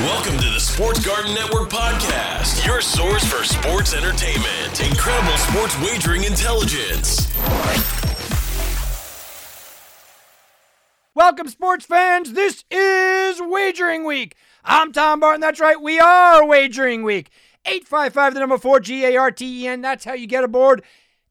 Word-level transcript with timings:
Welcome 0.00 0.36
to 0.36 0.50
the 0.50 0.60
Sports 0.60 1.02
Garten 1.02 1.32
Network 1.32 1.70
podcast, 1.70 2.66
your 2.66 2.82
source 2.82 3.24
for 3.24 3.42
sports 3.42 3.94
entertainment, 3.94 4.78
incredible 4.86 5.34
sports 5.38 5.74
wagering 5.80 6.24
intelligence. 6.24 7.32
Welcome, 11.14 11.48
sports 11.48 11.86
fans. 11.86 12.34
This 12.34 12.66
is 12.70 13.40
Wagering 13.40 14.04
Week. 14.04 14.36
I'm 14.66 14.92
Tom 14.92 15.20
Barton. 15.20 15.40
That's 15.40 15.60
right, 15.60 15.80
we 15.80 15.98
are 15.98 16.46
Wagering 16.46 17.02
Week. 17.02 17.30
855 17.64 18.34
the 18.34 18.40
number 18.40 18.58
4 18.58 18.80
G 18.80 19.02
A 19.06 19.16
R 19.16 19.30
T 19.30 19.64
E 19.64 19.66
N. 19.66 19.80
That's 19.80 20.04
how 20.04 20.12
you 20.12 20.26
get 20.26 20.44
aboard. 20.44 20.82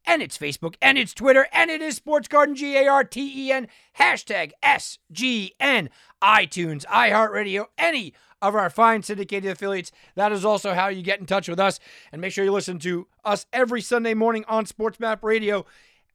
And 0.04 0.22
it's 0.22 0.36
Facebook 0.36 0.74
and 0.82 0.98
it's 0.98 1.14
Twitter 1.14 1.46
and 1.52 1.70
it 1.70 1.82
is 1.82 1.94
Sports 1.94 2.26
Garden 2.26 2.56
G 2.56 2.76
A 2.76 2.88
R 2.88 3.04
T 3.04 3.46
E 3.46 3.52
N. 3.52 3.68
Hashtag 3.96 4.50
SGN. 4.60 5.88
iTunes, 6.20 6.84
iHeartRadio, 6.86 7.66
any 7.78 8.12
of 8.42 8.54
our 8.54 8.70
fine 8.70 9.02
syndicated 9.02 9.50
affiliates. 9.50 9.92
That 10.14 10.32
is 10.32 10.44
also 10.44 10.74
how 10.74 10.88
you 10.88 11.02
get 11.02 11.20
in 11.20 11.26
touch 11.26 11.48
with 11.48 11.60
us. 11.60 11.80
And 12.12 12.20
make 12.20 12.32
sure 12.32 12.44
you 12.44 12.52
listen 12.52 12.78
to 12.80 13.06
us 13.24 13.46
every 13.52 13.80
Sunday 13.80 14.14
morning 14.14 14.44
on 14.48 14.66
Sports 14.66 15.00
Map 15.00 15.22
Radio. 15.24 15.66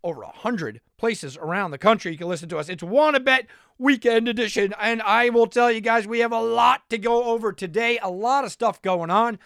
Over 0.03 0.23
a 0.23 0.31
hundred 0.31 0.81
places 0.97 1.37
around 1.37 1.69
the 1.69 1.77
country 1.77 2.11
you 2.11 2.17
can 2.17 2.27
listen 2.27 2.49
to 2.49 2.57
us. 2.57 2.69
It's 2.69 2.81
Wanna 2.81 3.19
Bet 3.19 3.45
Weekend 3.77 4.27
Edition, 4.27 4.73
and 4.79 4.99
I 5.03 5.29
will 5.29 5.45
tell 5.45 5.71
you 5.71 5.79
guys 5.79 6.07
we 6.07 6.19
have 6.19 6.31
a 6.31 6.41
lot 6.41 6.89
to 6.89 6.97
go 6.97 7.25
over 7.25 7.53
today. 7.53 7.99
A 8.01 8.09
lot 8.09 8.43
of 8.43 8.51
stuff 8.51 8.81
going 8.81 9.11
on. 9.11 9.37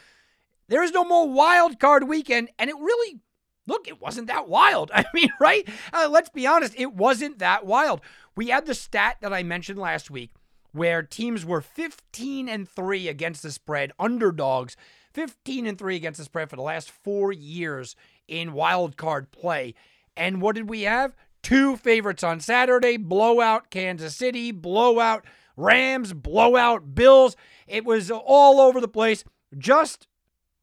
There 0.69 0.81
is 0.81 0.93
no 0.93 1.03
more 1.03 1.29
wild 1.29 1.77
card 1.77 2.07
weekend, 2.07 2.49
and 2.57 2.69
it 2.69 2.75
really 2.77 3.19
look, 3.67 3.87
it 3.87 4.01
wasn't 4.01 4.27
that 4.27 4.47
wild. 4.47 4.91
I 4.95 5.03
mean, 5.13 5.29
right? 5.41 5.67
Uh, 5.91 6.07
let's 6.09 6.29
be 6.29 6.47
honest, 6.47 6.73
it 6.77 6.93
wasn't 6.93 7.39
that 7.39 7.65
wild. 7.65 8.01
We 8.35 8.47
had 8.47 8.65
the 8.65 8.73
stat 8.73 9.17
that 9.21 9.33
I 9.33 9.43
mentioned 9.43 9.79
last 9.79 10.09
week 10.09 10.31
where 10.75 11.01
teams 11.01 11.45
were 11.45 11.61
15 11.61 12.49
and 12.49 12.67
3 12.67 13.07
against 13.07 13.41
the 13.43 13.51
spread, 13.51 13.93
underdogs, 13.97 14.75
15 15.13 15.65
and 15.65 15.77
3 15.77 15.95
against 15.95 16.17
the 16.17 16.25
spread 16.25 16.49
for 16.49 16.57
the 16.57 16.61
last 16.61 16.91
4 16.91 17.31
years 17.31 17.95
in 18.27 18.51
wild 18.51 18.97
card 18.97 19.31
play. 19.31 19.73
And 20.17 20.41
what 20.41 20.55
did 20.55 20.69
we 20.69 20.81
have? 20.81 21.15
Two 21.41 21.77
favorites 21.77 22.23
on 22.23 22.41
Saturday, 22.41 22.97
blowout 22.97 23.69
Kansas 23.69 24.15
City, 24.15 24.51
blowout 24.51 25.25
Rams, 25.55 26.11
blowout 26.11 26.93
Bills. 26.93 27.37
It 27.67 27.85
was 27.85 28.11
all 28.11 28.59
over 28.59 28.81
the 28.81 28.87
place. 28.87 29.23
Just 29.57 30.07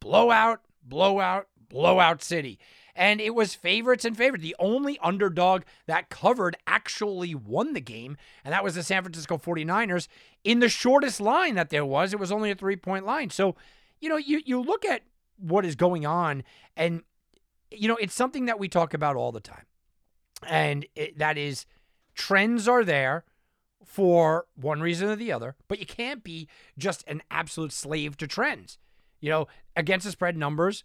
blowout, 0.01 0.61
blowout, 0.83 1.47
blowout 1.71 2.23
city. 2.23 2.59
And 2.95 3.21
it 3.21 3.35
was 3.35 3.55
favorites 3.55 4.05
and 4.05 4.17
favorites. 4.17 4.43
The 4.43 4.57
only 4.59 4.99
underdog 5.03 5.63
that 5.87 6.11
covered 6.11 6.57
actually 6.67 7.35
won 7.35 7.73
the 7.73 7.81
game, 7.81 8.19
and 8.45 8.53
that 8.53 8.63
was 8.63 8.75
the 8.75 8.83
San 8.83 9.03
Francisco 9.03 9.39
49ers 9.39 10.09
in 10.45 10.61
the 10.61 10.69
shortest 10.69 11.21
line 11.21 11.55
that 11.55 11.71
there 11.71 11.87
was. 11.87 12.13
It 12.13 12.21
was 12.21 12.31
only 12.31 12.51
a 12.51 12.55
three 12.55 12.77
point 12.77 13.07
line. 13.07 13.31
So, 13.31 13.57
you 14.01 14.09
know, 14.09 14.19
you, 14.19 14.43
you 14.45 14.61
look 14.61 14.85
at 14.85 15.03
what 15.39 15.65
is 15.65 15.75
going 15.75 16.05
on, 16.05 16.45
and, 16.77 17.03
you 17.71 17.89
know, 17.89 17.97
it's 17.97 18.15
something 18.15 18.45
that 18.45 18.59
we 18.59 18.69
talk 18.69 18.93
about 18.93 19.17
all 19.17 19.33
the 19.33 19.41
time. 19.41 19.65
And 20.47 20.85
it, 20.95 21.19
that 21.19 21.39
is 21.39 21.65
trends 22.15 22.69
are 22.69 22.85
there 22.85 23.25
for 23.85 24.47
one 24.55 24.81
reason 24.81 25.09
or 25.09 25.17
the 25.17 25.33
other, 25.33 25.57
but 25.69 25.79
you 25.79 25.87
can't 25.87 26.23
be 26.23 26.49
just 26.79 27.05
an 27.07 27.23
absolute 27.31 27.73
slave 27.73 28.17
to 28.19 28.27
trends. 28.27 28.79
You 29.21 29.31
know, 29.31 29.49
against 29.77 30.05
the 30.05 30.13
spread 30.13 30.37
numbers 30.37 30.85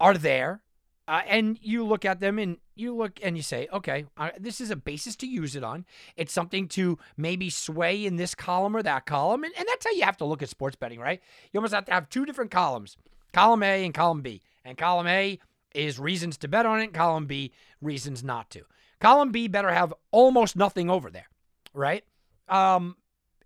are 0.00 0.14
there. 0.14 0.62
Uh, 1.06 1.20
and 1.26 1.58
you 1.60 1.84
look 1.84 2.04
at 2.04 2.20
them 2.20 2.38
and 2.38 2.56
you 2.74 2.96
look 2.96 3.20
and 3.22 3.36
you 3.36 3.42
say, 3.42 3.68
okay, 3.72 4.06
uh, 4.16 4.30
this 4.38 4.60
is 4.60 4.70
a 4.70 4.76
basis 4.76 5.16
to 5.16 5.26
use 5.26 5.54
it 5.54 5.62
on. 5.62 5.84
It's 6.16 6.32
something 6.32 6.66
to 6.68 6.98
maybe 7.16 7.50
sway 7.50 8.06
in 8.06 8.16
this 8.16 8.34
column 8.34 8.74
or 8.74 8.82
that 8.82 9.04
column. 9.04 9.44
And, 9.44 9.52
and 9.58 9.68
that's 9.68 9.84
how 9.84 9.92
you 9.92 10.04
have 10.04 10.16
to 10.18 10.24
look 10.24 10.42
at 10.42 10.48
sports 10.48 10.76
betting, 10.76 11.00
right? 11.00 11.20
You 11.52 11.58
almost 11.58 11.74
have 11.74 11.84
to 11.86 11.92
have 11.92 12.08
two 12.08 12.24
different 12.24 12.50
columns 12.50 12.96
column 13.34 13.62
A 13.64 13.84
and 13.84 13.92
column 13.92 14.22
B. 14.22 14.40
And 14.64 14.78
column 14.78 15.08
A 15.08 15.38
is 15.74 15.98
reasons 15.98 16.38
to 16.38 16.48
bet 16.48 16.64
on 16.64 16.80
it, 16.80 16.94
column 16.94 17.26
B, 17.26 17.52
reasons 17.82 18.24
not 18.24 18.48
to. 18.50 18.62
Column 19.00 19.32
B 19.32 19.48
better 19.48 19.70
have 19.70 19.92
almost 20.12 20.56
nothing 20.56 20.88
over 20.88 21.10
there, 21.10 21.28
right? 21.74 22.04
Um, 22.48 22.96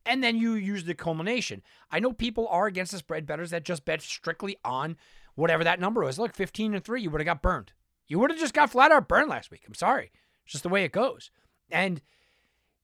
and 0.07 0.23
then 0.23 0.37
you 0.37 0.55
use 0.55 0.85
the 0.85 0.95
culmination. 0.95 1.63
I 1.91 2.01
know 2.01 2.13
people 2.13 2.47
are 2.49 2.67
against 2.67 2.93
the 2.93 2.99
spread 2.99 3.27
betters 3.27 3.51
that 3.51 3.65
just 3.65 3.85
bet 3.85 4.03
strictly 4.03 4.57
on 4.65 4.97
whatever 5.39 5.63
that 5.65 5.81
number 5.81 6.03
was. 6.03 6.19
Look, 6.19 6.35
15 6.35 6.75
and 6.75 6.85
3, 6.85 7.01
you 7.01 7.11
would 7.11 7.21
have 7.21 7.27
got 7.27 7.43
burned. 7.43 7.73
You 8.09 8.19
would 8.19 8.31
have 8.31 8.41
just 8.41 8.55
got 8.55 8.71
flat 8.71 8.91
out 8.91 9.07
burned 9.07 9.31
last 9.31 9.51
week. 9.51 9.63
I'm 9.67 9.75
sorry. 9.75 10.11
It's 10.45 10.53
just 10.53 10.65
the 10.65 10.69
way 10.69 10.85
it 10.85 10.93
goes. 10.93 11.31
And 11.71 12.01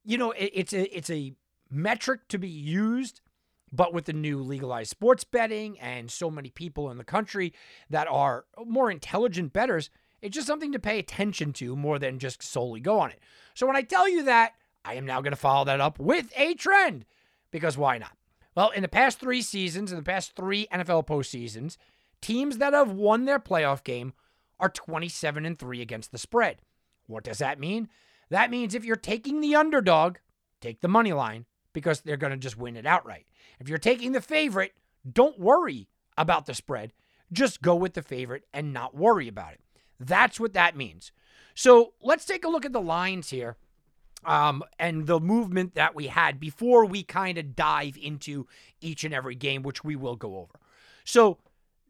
you 0.04 0.18
know, 0.18 0.32
it, 0.32 0.50
it's 0.54 0.72
a 0.72 0.96
it's 0.96 1.10
a 1.10 1.34
metric 1.70 2.28
to 2.28 2.38
be 2.38 2.48
used, 2.48 3.22
but 3.72 3.92
with 3.92 4.04
the 4.04 4.12
new 4.12 4.40
legalized 4.42 4.90
sports 4.90 5.24
betting 5.24 5.78
and 5.80 6.10
so 6.10 6.30
many 6.30 6.50
people 6.50 6.90
in 6.90 6.98
the 6.98 7.04
country 7.04 7.54
that 7.90 8.06
are 8.06 8.44
more 8.66 8.90
intelligent 8.90 9.52
betters, 9.52 9.88
it's 10.20 10.34
just 10.34 10.46
something 10.46 10.72
to 10.72 10.78
pay 10.78 10.98
attention 10.98 11.52
to 11.54 11.74
more 11.74 11.98
than 11.98 12.18
just 12.18 12.42
solely 12.42 12.80
go 12.80 13.00
on 13.00 13.10
it. 13.10 13.20
So 13.54 13.66
when 13.66 13.76
I 13.76 13.82
tell 13.82 14.08
you 14.08 14.22
that, 14.24 14.52
I 14.84 14.94
am 14.94 15.06
now 15.06 15.22
going 15.22 15.32
to 15.32 15.36
follow 15.36 15.64
that 15.64 15.80
up 15.80 15.98
with 15.98 16.30
a 16.36 16.54
trend 16.54 17.06
because 17.50 17.78
why 17.78 17.96
not? 17.98 18.12
Well, 18.54 18.70
in 18.70 18.82
the 18.82 18.88
past 18.88 19.18
three 19.18 19.42
seasons, 19.42 19.90
in 19.90 19.96
the 19.96 20.04
past 20.04 20.36
three 20.36 20.68
NFL 20.70 21.06
postseasons, 21.06 21.78
teams 22.24 22.56
that 22.56 22.72
have 22.72 22.90
won 22.90 23.26
their 23.26 23.38
playoff 23.38 23.84
game 23.84 24.14
are 24.58 24.70
27 24.70 25.44
and 25.44 25.58
3 25.58 25.82
against 25.82 26.10
the 26.10 26.16
spread. 26.16 26.62
What 27.06 27.22
does 27.22 27.36
that 27.36 27.60
mean? 27.60 27.90
That 28.30 28.50
means 28.50 28.74
if 28.74 28.82
you're 28.82 28.96
taking 28.96 29.42
the 29.42 29.54
underdog, 29.54 30.16
take 30.62 30.80
the 30.80 30.88
money 30.88 31.12
line 31.12 31.44
because 31.74 32.00
they're 32.00 32.16
going 32.16 32.30
to 32.30 32.38
just 32.38 32.56
win 32.56 32.78
it 32.78 32.86
outright. 32.86 33.26
If 33.60 33.68
you're 33.68 33.76
taking 33.76 34.12
the 34.12 34.22
favorite, 34.22 34.72
don't 35.10 35.38
worry 35.38 35.88
about 36.16 36.46
the 36.46 36.54
spread. 36.54 36.94
Just 37.30 37.60
go 37.60 37.74
with 37.74 37.92
the 37.92 38.00
favorite 38.00 38.44
and 38.54 38.72
not 38.72 38.96
worry 38.96 39.28
about 39.28 39.52
it. 39.52 39.60
That's 40.00 40.40
what 40.40 40.54
that 40.54 40.78
means. 40.78 41.12
So 41.54 41.92
let's 42.00 42.24
take 42.24 42.46
a 42.46 42.48
look 42.48 42.64
at 42.64 42.72
the 42.72 42.80
lines 42.80 43.28
here 43.28 43.58
um, 44.24 44.64
and 44.78 45.06
the 45.06 45.20
movement 45.20 45.74
that 45.74 45.94
we 45.94 46.06
had 46.06 46.40
before 46.40 46.86
we 46.86 47.02
kind 47.02 47.36
of 47.36 47.54
dive 47.54 47.98
into 48.00 48.46
each 48.80 49.04
and 49.04 49.12
every 49.12 49.34
game, 49.34 49.62
which 49.62 49.84
we 49.84 49.94
will 49.94 50.16
go 50.16 50.38
over. 50.38 50.58
So 51.04 51.38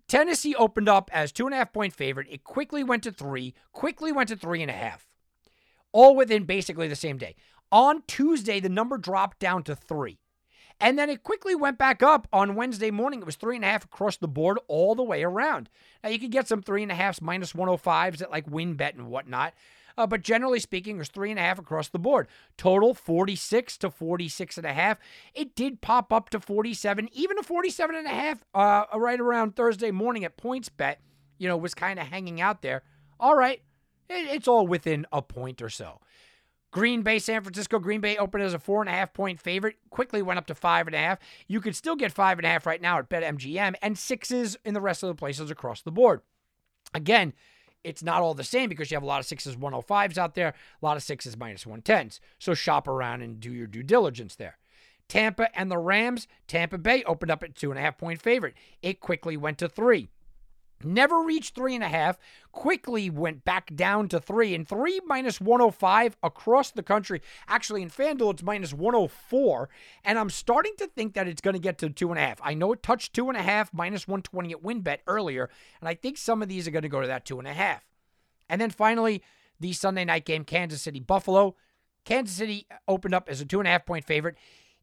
Tennessee 0.08 0.54
opened 0.54 0.88
up 0.88 1.10
as 1.12 1.32
two 1.32 1.46
and 1.46 1.54
a 1.54 1.58
half 1.58 1.72
point 1.72 1.94
favorite. 1.94 2.26
It 2.30 2.44
quickly 2.44 2.84
went 2.84 3.02
to 3.04 3.12
three, 3.12 3.54
quickly 3.72 4.12
went 4.12 4.28
to 4.28 4.36
three 4.36 4.62
and 4.62 4.70
a 4.70 4.74
half, 4.74 5.06
all 5.92 6.14
within 6.14 6.44
basically 6.44 6.88
the 6.88 6.96
same 6.96 7.18
day. 7.18 7.36
On 7.72 8.02
Tuesday, 8.06 8.60
the 8.60 8.68
number 8.68 8.98
dropped 8.98 9.38
down 9.38 9.62
to 9.64 9.74
three. 9.74 10.18
And 10.80 10.98
then 10.98 11.08
it 11.08 11.22
quickly 11.22 11.54
went 11.54 11.78
back 11.78 12.02
up 12.02 12.26
on 12.32 12.56
Wednesday 12.56 12.90
morning. 12.90 13.20
It 13.20 13.26
was 13.26 13.36
three 13.36 13.56
and 13.56 13.64
a 13.64 13.68
half 13.68 13.84
across 13.84 14.16
the 14.16 14.28
board 14.28 14.58
all 14.66 14.94
the 14.94 15.04
way 15.04 15.22
around. 15.22 15.70
Now, 16.02 16.10
you 16.10 16.18
could 16.18 16.32
get 16.32 16.48
some 16.48 16.62
three 16.62 16.82
and 16.82 16.90
a 16.90 16.96
halfs, 16.96 17.22
minus 17.22 17.52
105s 17.52 18.20
at 18.20 18.30
like 18.30 18.46
WynnBET 18.46 18.94
and 18.94 19.08
whatnot. 19.08 19.54
Uh, 19.96 20.06
but 20.06 20.22
generally 20.22 20.58
speaking, 20.58 20.96
it 20.96 20.98
was 20.98 21.08
three 21.08 21.30
and 21.30 21.38
a 21.38 21.42
half 21.42 21.58
across 21.58 21.88
the 21.88 21.98
board. 21.98 22.26
Total 22.56 22.94
46 22.94 23.78
to 23.78 23.90
46 23.90 24.58
and 24.58 24.66
a 24.66 24.72
half. 24.72 24.98
It 25.34 25.54
did 25.54 25.80
pop 25.80 26.12
up 26.12 26.30
to 26.30 26.40
47, 26.40 27.08
even 27.12 27.38
a 27.38 27.42
47 27.42 27.96
and 27.96 28.06
a 28.06 28.10
half 28.10 28.44
uh, 28.54 28.84
right 28.96 29.20
around 29.20 29.54
Thursday 29.54 29.90
morning 29.90 30.24
at 30.24 30.36
PointsBet, 30.36 30.96
you 31.38 31.48
know, 31.48 31.56
was 31.56 31.74
kind 31.74 31.98
of 31.98 32.08
hanging 32.08 32.40
out 32.40 32.62
there. 32.62 32.82
All 33.20 33.36
right. 33.36 33.62
It, 34.08 34.34
it's 34.34 34.48
all 34.48 34.66
within 34.66 35.06
a 35.12 35.22
point 35.22 35.62
or 35.62 35.70
so. 35.70 36.00
Green 36.74 37.02
Bay, 37.02 37.20
San 37.20 37.40
Francisco. 37.40 37.78
Green 37.78 38.00
Bay 38.00 38.16
opened 38.16 38.42
as 38.42 38.52
a 38.52 38.58
four 38.58 38.82
and 38.82 38.88
a 38.88 38.92
half 38.92 39.14
point 39.14 39.40
favorite, 39.40 39.76
quickly 39.90 40.22
went 40.22 40.38
up 40.38 40.46
to 40.46 40.56
five 40.56 40.88
and 40.88 40.96
a 40.96 40.98
half. 40.98 41.20
You 41.46 41.60
could 41.60 41.76
still 41.76 41.94
get 41.94 42.10
five 42.10 42.36
and 42.36 42.44
a 42.44 42.50
half 42.50 42.66
right 42.66 42.82
now 42.82 42.98
at 42.98 43.08
BetMGM 43.08 43.74
and 43.80 43.96
sixes 43.96 44.56
in 44.64 44.74
the 44.74 44.80
rest 44.80 45.04
of 45.04 45.06
the 45.06 45.14
places 45.14 45.52
across 45.52 45.82
the 45.82 45.92
board. 45.92 46.22
Again, 46.92 47.32
it's 47.84 48.02
not 48.02 48.22
all 48.22 48.34
the 48.34 48.42
same 48.42 48.68
because 48.68 48.90
you 48.90 48.96
have 48.96 49.02
a 49.02 49.06
lot 49.06 49.20
of 49.20 49.26
sixes 49.26 49.56
105s 49.56 50.18
out 50.18 50.34
there, 50.34 50.48
a 50.48 50.84
lot 50.84 50.96
of 50.96 51.02
sixes 51.02 51.36
minus 51.36 51.64
110s. 51.64 52.18
So 52.38 52.54
shop 52.54 52.88
around 52.88 53.22
and 53.22 53.38
do 53.38 53.52
your 53.52 53.66
due 53.66 53.82
diligence 53.82 54.34
there. 54.34 54.58
Tampa 55.08 55.56
and 55.56 55.70
the 55.70 55.78
Rams, 55.78 56.26
Tampa 56.48 56.78
Bay 56.78 57.04
opened 57.04 57.30
up 57.30 57.42
at 57.42 57.54
two 57.54 57.70
and 57.70 57.78
a 57.78 57.82
half 57.82 57.98
point 57.98 58.20
favorite. 58.20 58.54
It 58.82 59.00
quickly 59.00 59.36
went 59.36 59.58
to 59.58 59.68
three. 59.68 60.08
Never 60.82 61.22
reached 61.22 61.54
three 61.54 61.74
and 61.74 61.84
a 61.84 61.88
half, 61.88 62.18
quickly 62.52 63.08
went 63.08 63.44
back 63.44 63.74
down 63.74 64.08
to 64.08 64.20
three, 64.20 64.54
and 64.54 64.68
three 64.68 65.00
minus 65.06 65.40
105 65.40 66.16
across 66.22 66.70
the 66.70 66.82
country. 66.82 67.22
Actually, 67.48 67.82
in 67.82 67.90
FanDuel, 67.90 68.34
it's 68.34 68.42
minus 68.42 68.74
104, 68.74 69.68
and 70.04 70.18
I'm 70.18 70.30
starting 70.30 70.74
to 70.78 70.86
think 70.86 71.14
that 71.14 71.28
it's 71.28 71.40
going 71.40 71.54
to 71.54 71.60
get 71.60 71.78
to 71.78 71.90
two 71.90 72.10
and 72.10 72.18
a 72.18 72.22
half. 72.22 72.40
I 72.42 72.54
know 72.54 72.72
it 72.72 72.82
touched 72.82 73.14
two 73.14 73.28
and 73.28 73.38
a 73.38 73.42
half, 73.42 73.72
minus 73.72 74.06
120 74.06 74.52
at 74.52 74.62
WynnBET 74.62 74.98
earlier, 75.06 75.48
and 75.80 75.88
I 75.88 75.94
think 75.94 76.18
some 76.18 76.42
of 76.42 76.48
these 76.48 76.68
are 76.68 76.72
going 76.72 76.82
to 76.82 76.88
go 76.88 77.00
to 77.00 77.06
that 77.06 77.24
two 77.24 77.38
and 77.38 77.48
a 77.48 77.54
half. 77.54 77.82
And 78.48 78.60
then 78.60 78.70
finally, 78.70 79.22
the 79.60 79.72
Sunday 79.72 80.04
night 80.04 80.24
game, 80.24 80.44
Kansas 80.44 80.82
City 80.82 81.00
Buffalo. 81.00 81.56
Kansas 82.04 82.36
City 82.36 82.66
opened 82.86 83.14
up 83.14 83.28
as 83.30 83.40
a 83.40 83.46
two 83.46 83.60
and 83.60 83.66
a 83.66 83.70
half 83.70 83.86
point 83.86 84.04
favorite. 84.04 84.36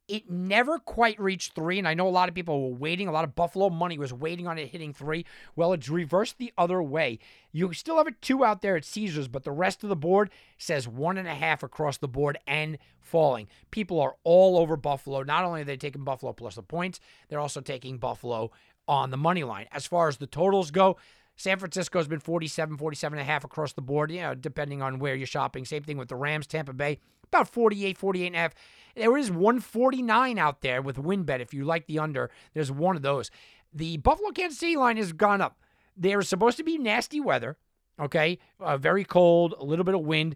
It 0.08 0.30
never 0.30 0.78
quite 0.78 1.20
reached 1.20 1.54
three, 1.54 1.80
and 1.80 1.88
I 1.88 1.94
know 1.94 2.08
a 2.08 2.10
lot 2.10 2.28
of 2.28 2.36
people 2.36 2.70
were 2.70 2.78
waiting. 2.78 3.08
A 3.08 3.12
lot 3.12 3.24
of 3.24 3.36
Buffalo 3.36 3.70
money 3.70 3.98
was 3.98 4.12
waiting 4.12 4.46
on 4.46 4.58
it 4.58 4.68
hitting 4.68 4.94
three. 4.94 5.26
Well, 5.56 5.72
it's 5.72 5.88
reversed 5.88 6.38
the 6.38 6.52
other 6.58 6.84
way. 6.84 7.20
You 7.54 7.72
still 7.74 7.98
have 7.98 8.08
a 8.08 8.12
two 8.12 8.44
out 8.44 8.62
there 8.62 8.76
at 8.76 8.84
Caesars, 8.84 9.30
but 9.30 9.44
the 9.44 9.52
rest 9.52 9.84
of 9.84 9.90
the 9.90 9.96
board 9.96 10.30
says 10.58 10.88
one 10.88 11.18
and 11.18 11.28
a 11.28 11.34
half 11.36 11.64
across 11.64 11.98
the 11.98 12.08
board 12.10 12.38
and 12.46 12.78
falling. 13.00 13.48
People 13.70 14.02
are 14.02 14.16
all 14.24 14.58
over 14.58 14.76
Buffalo. 14.76 15.24
Not 15.24 15.46
only 15.46 15.62
are 15.62 15.66
they 15.66 15.78
taking 15.78 16.04
Buffalo 16.04 16.34
plus 16.34 16.56
the 16.56 16.64
points, 16.64 17.00
they're 17.30 17.40
also 17.40 17.62
taking 17.62 17.98
Buffalo 17.98 18.52
on 18.88 19.12
the 19.12 19.18
money 19.18 19.44
line. 19.44 19.68
As 19.72 19.86
far 19.86 20.08
as 20.10 20.18
the 20.18 20.28
totals 20.28 20.72
go, 20.72 20.98
San 21.42 21.58
Francisco's 21.58 22.08
been 22.08 22.20
47, 22.20 22.78
47 22.78 23.18
and 23.18 23.28
a 23.28 23.32
half 23.32 23.44
across 23.44 23.74
the 23.74 23.82
board, 23.82 24.12
you 24.12 24.22
know, 24.22 24.36
depending 24.36 24.82
on 24.82 25.00
where 25.00 25.16
you're 25.16 25.26
shopping. 25.26 25.66
Same 25.66 25.84
thing 25.84 25.98
with 25.98 26.08
the 26.08 26.16
Rams, 26.16 26.46
Tampa 26.46 26.74
Bay, 26.74 27.00
about 27.26 27.50
48, 27.50 27.98
48 27.98 28.28
and 28.28 28.36
a 28.36 28.40
half. 28.40 28.54
There 28.96 29.18
is 29.18 29.32
149 29.32 30.38
out 30.38 30.62
there 30.62 30.82
with 30.82 30.98
WynnBET. 30.98 31.40
If 31.40 31.54
you 31.54 31.66
like 31.66 31.88
the 31.88 32.00
under, 32.00 32.30
there's 32.54 32.72
one 32.72 32.96
of 32.96 33.02
those. 33.02 33.32
The 33.74 33.98
Buffalo 33.98 34.30
Kansas 34.32 34.60
City 34.60 34.76
line 34.76 34.98
has 34.98 35.14
gone 35.14 35.42
up. 35.42 35.60
There's 35.98 36.28
supposed 36.28 36.58
to 36.58 36.64
be 36.64 36.78
nasty 36.78 37.20
weather, 37.20 37.58
okay? 38.00 38.38
Uh, 38.60 38.78
very 38.78 39.04
cold, 39.04 39.56
a 39.58 39.66
little 39.66 39.86
bit 39.86 39.96
of 39.96 40.02
wind. 40.02 40.36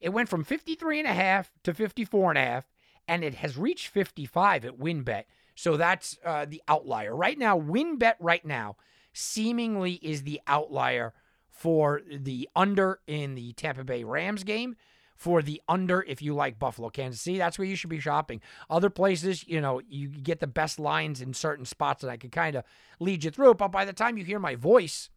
It 0.00 0.10
went 0.10 0.28
from 0.28 0.44
53 0.44 0.98
and 0.98 1.08
a 1.08 1.14
half 1.14 1.50
to 1.62 1.72
54 1.72 2.32
and 2.32 2.38
a 2.38 2.42
half, 2.42 2.66
and 3.08 3.24
it 3.24 3.36
has 3.36 3.56
reached 3.56 3.88
55 3.88 4.64
at 4.64 4.78
WynnBET. 4.78 5.24
So 5.54 5.76
that's 5.76 6.18
uh, 6.24 6.44
the 6.46 6.62
outlier. 6.68 7.14
Right 7.14 7.38
now, 7.38 7.58
WynnBET 7.58 8.14
right 8.20 8.44
now 8.44 8.76
seemingly 9.12 9.94
is 9.94 10.22
the 10.22 10.40
outlier 10.46 11.12
for 11.50 12.00
the 12.10 12.48
under 12.56 13.00
in 13.06 13.34
the 13.34 13.52
Tampa 13.52 13.84
Bay 13.84 14.04
Rams 14.04 14.44
game. 14.44 14.76
For 15.16 15.40
the 15.40 15.62
under, 15.68 16.02
if 16.02 16.20
you 16.20 16.34
like 16.34 16.58
Buffalo, 16.58 16.90
Kansas 16.90 17.20
City, 17.20 17.38
that's 17.38 17.56
where 17.56 17.68
you 17.68 17.76
should 17.76 17.90
be 17.90 18.00
shopping. 18.00 18.40
Other 18.68 18.90
places, 18.90 19.46
you 19.46 19.60
know, 19.60 19.80
you 19.88 20.08
get 20.08 20.40
the 20.40 20.48
best 20.48 20.80
lines 20.80 21.20
in 21.20 21.32
certain 21.32 21.64
spots 21.64 22.02
and 22.02 22.10
I 22.10 22.16
could 22.16 22.32
kind 22.32 22.56
of 22.56 22.64
lead 22.98 23.22
you 23.22 23.30
through. 23.30 23.54
But 23.54 23.68
by 23.68 23.84
the 23.84 23.92
time 23.92 24.18
you 24.18 24.24
hear 24.24 24.40
my 24.40 24.56
voice, 24.56 25.10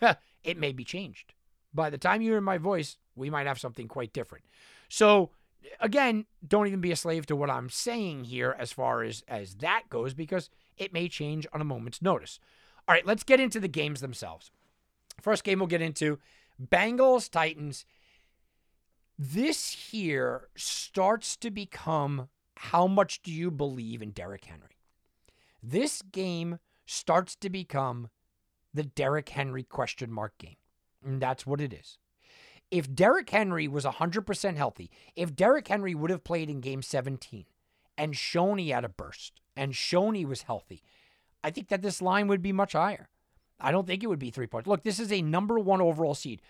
it 0.42 0.56
may 0.56 0.72
be 0.72 0.84
changed. 0.84 1.34
By 1.74 1.90
the 1.90 1.98
time 1.98 2.22
you 2.22 2.30
hear 2.30 2.40
my 2.40 2.56
voice, 2.56 2.96
we 3.14 3.28
might 3.28 3.46
have 3.46 3.60
something 3.60 3.86
quite 3.86 4.14
different. 4.14 4.44
So, 4.88 5.30
again, 5.78 6.24
don't 6.46 6.66
even 6.66 6.80
be 6.80 6.92
a 6.92 6.96
slave 6.96 7.26
to 7.26 7.36
what 7.36 7.50
I'm 7.50 7.68
saying 7.68 8.24
here 8.24 8.56
as 8.58 8.72
far 8.72 9.02
as 9.02 9.22
as 9.28 9.56
that 9.56 9.84
goes 9.90 10.14
because 10.14 10.48
it 10.78 10.92
may 10.92 11.08
change 11.08 11.46
on 11.52 11.60
a 11.60 11.64
moment's 11.64 12.00
notice. 12.00 12.40
All 12.90 12.94
right, 12.94 13.06
let's 13.06 13.22
get 13.22 13.38
into 13.38 13.60
the 13.60 13.68
games 13.68 14.00
themselves. 14.00 14.50
First 15.20 15.44
game 15.44 15.60
we'll 15.60 15.68
get 15.68 15.80
into 15.80 16.18
Bengals 16.60 17.30
Titans. 17.30 17.84
This 19.16 19.92
here 19.92 20.48
starts 20.56 21.36
to 21.36 21.52
become 21.52 22.30
how 22.56 22.88
much 22.88 23.22
do 23.22 23.30
you 23.30 23.52
believe 23.52 24.02
in 24.02 24.10
Derrick 24.10 24.46
Henry? 24.46 24.80
This 25.62 26.02
game 26.02 26.58
starts 26.84 27.36
to 27.36 27.48
become 27.48 28.08
the 28.74 28.82
Derrick 28.82 29.28
Henry 29.28 29.62
question 29.62 30.10
mark 30.10 30.36
game. 30.38 30.56
And 31.06 31.22
that's 31.22 31.46
what 31.46 31.60
it 31.60 31.72
is. 31.72 31.96
If 32.72 32.92
Derrick 32.92 33.30
Henry 33.30 33.68
was 33.68 33.84
100% 33.84 34.56
healthy, 34.56 34.90
if 35.14 35.36
Derrick 35.36 35.68
Henry 35.68 35.94
would 35.94 36.10
have 36.10 36.24
played 36.24 36.50
in 36.50 36.60
game 36.60 36.82
17 36.82 37.44
and 37.96 38.16
shown 38.16 38.58
he 38.58 38.70
had 38.70 38.84
a 38.84 38.88
burst 38.88 39.40
and 39.56 39.76
shown 39.76 40.16
he 40.16 40.24
was 40.24 40.42
healthy, 40.42 40.82
I 41.42 41.50
think 41.50 41.68
that 41.68 41.82
this 41.82 42.02
line 42.02 42.28
would 42.28 42.42
be 42.42 42.52
much 42.52 42.72
higher. 42.72 43.08
I 43.58 43.72
don't 43.72 43.86
think 43.86 44.02
it 44.02 44.06
would 44.06 44.18
be 44.18 44.30
three 44.30 44.46
points. 44.46 44.66
Look, 44.66 44.82
this 44.82 44.98
is 44.98 45.12
a 45.12 45.22
number 45.22 45.58
one 45.58 45.80
overall 45.80 46.14
seed. 46.14 46.40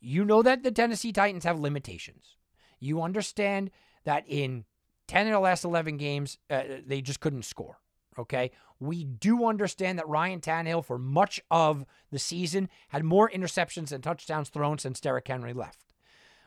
You 0.00 0.24
know 0.24 0.42
that 0.42 0.62
the 0.62 0.70
Tennessee 0.70 1.12
Titans 1.12 1.44
have 1.44 1.58
limitations. 1.58 2.36
You 2.78 3.02
understand 3.02 3.70
that 4.04 4.24
in 4.28 4.64
10 5.08 5.26
of 5.26 5.32
the 5.32 5.40
last 5.40 5.64
11 5.64 5.96
games, 5.96 6.38
uh, 6.50 6.62
they 6.86 7.00
just 7.00 7.20
couldn't 7.20 7.44
score. 7.44 7.78
Okay. 8.18 8.50
We 8.78 9.04
do 9.04 9.46
understand 9.46 9.98
that 9.98 10.08
Ryan 10.08 10.40
Tannehill, 10.40 10.84
for 10.84 10.98
much 10.98 11.40
of 11.50 11.84
the 12.10 12.18
season, 12.18 12.68
had 12.88 13.04
more 13.04 13.30
interceptions 13.30 13.92
and 13.92 14.02
touchdowns 14.02 14.48
thrown 14.48 14.78
since 14.78 15.00
Derrick 15.00 15.26
Henry 15.26 15.52
left. 15.52 15.92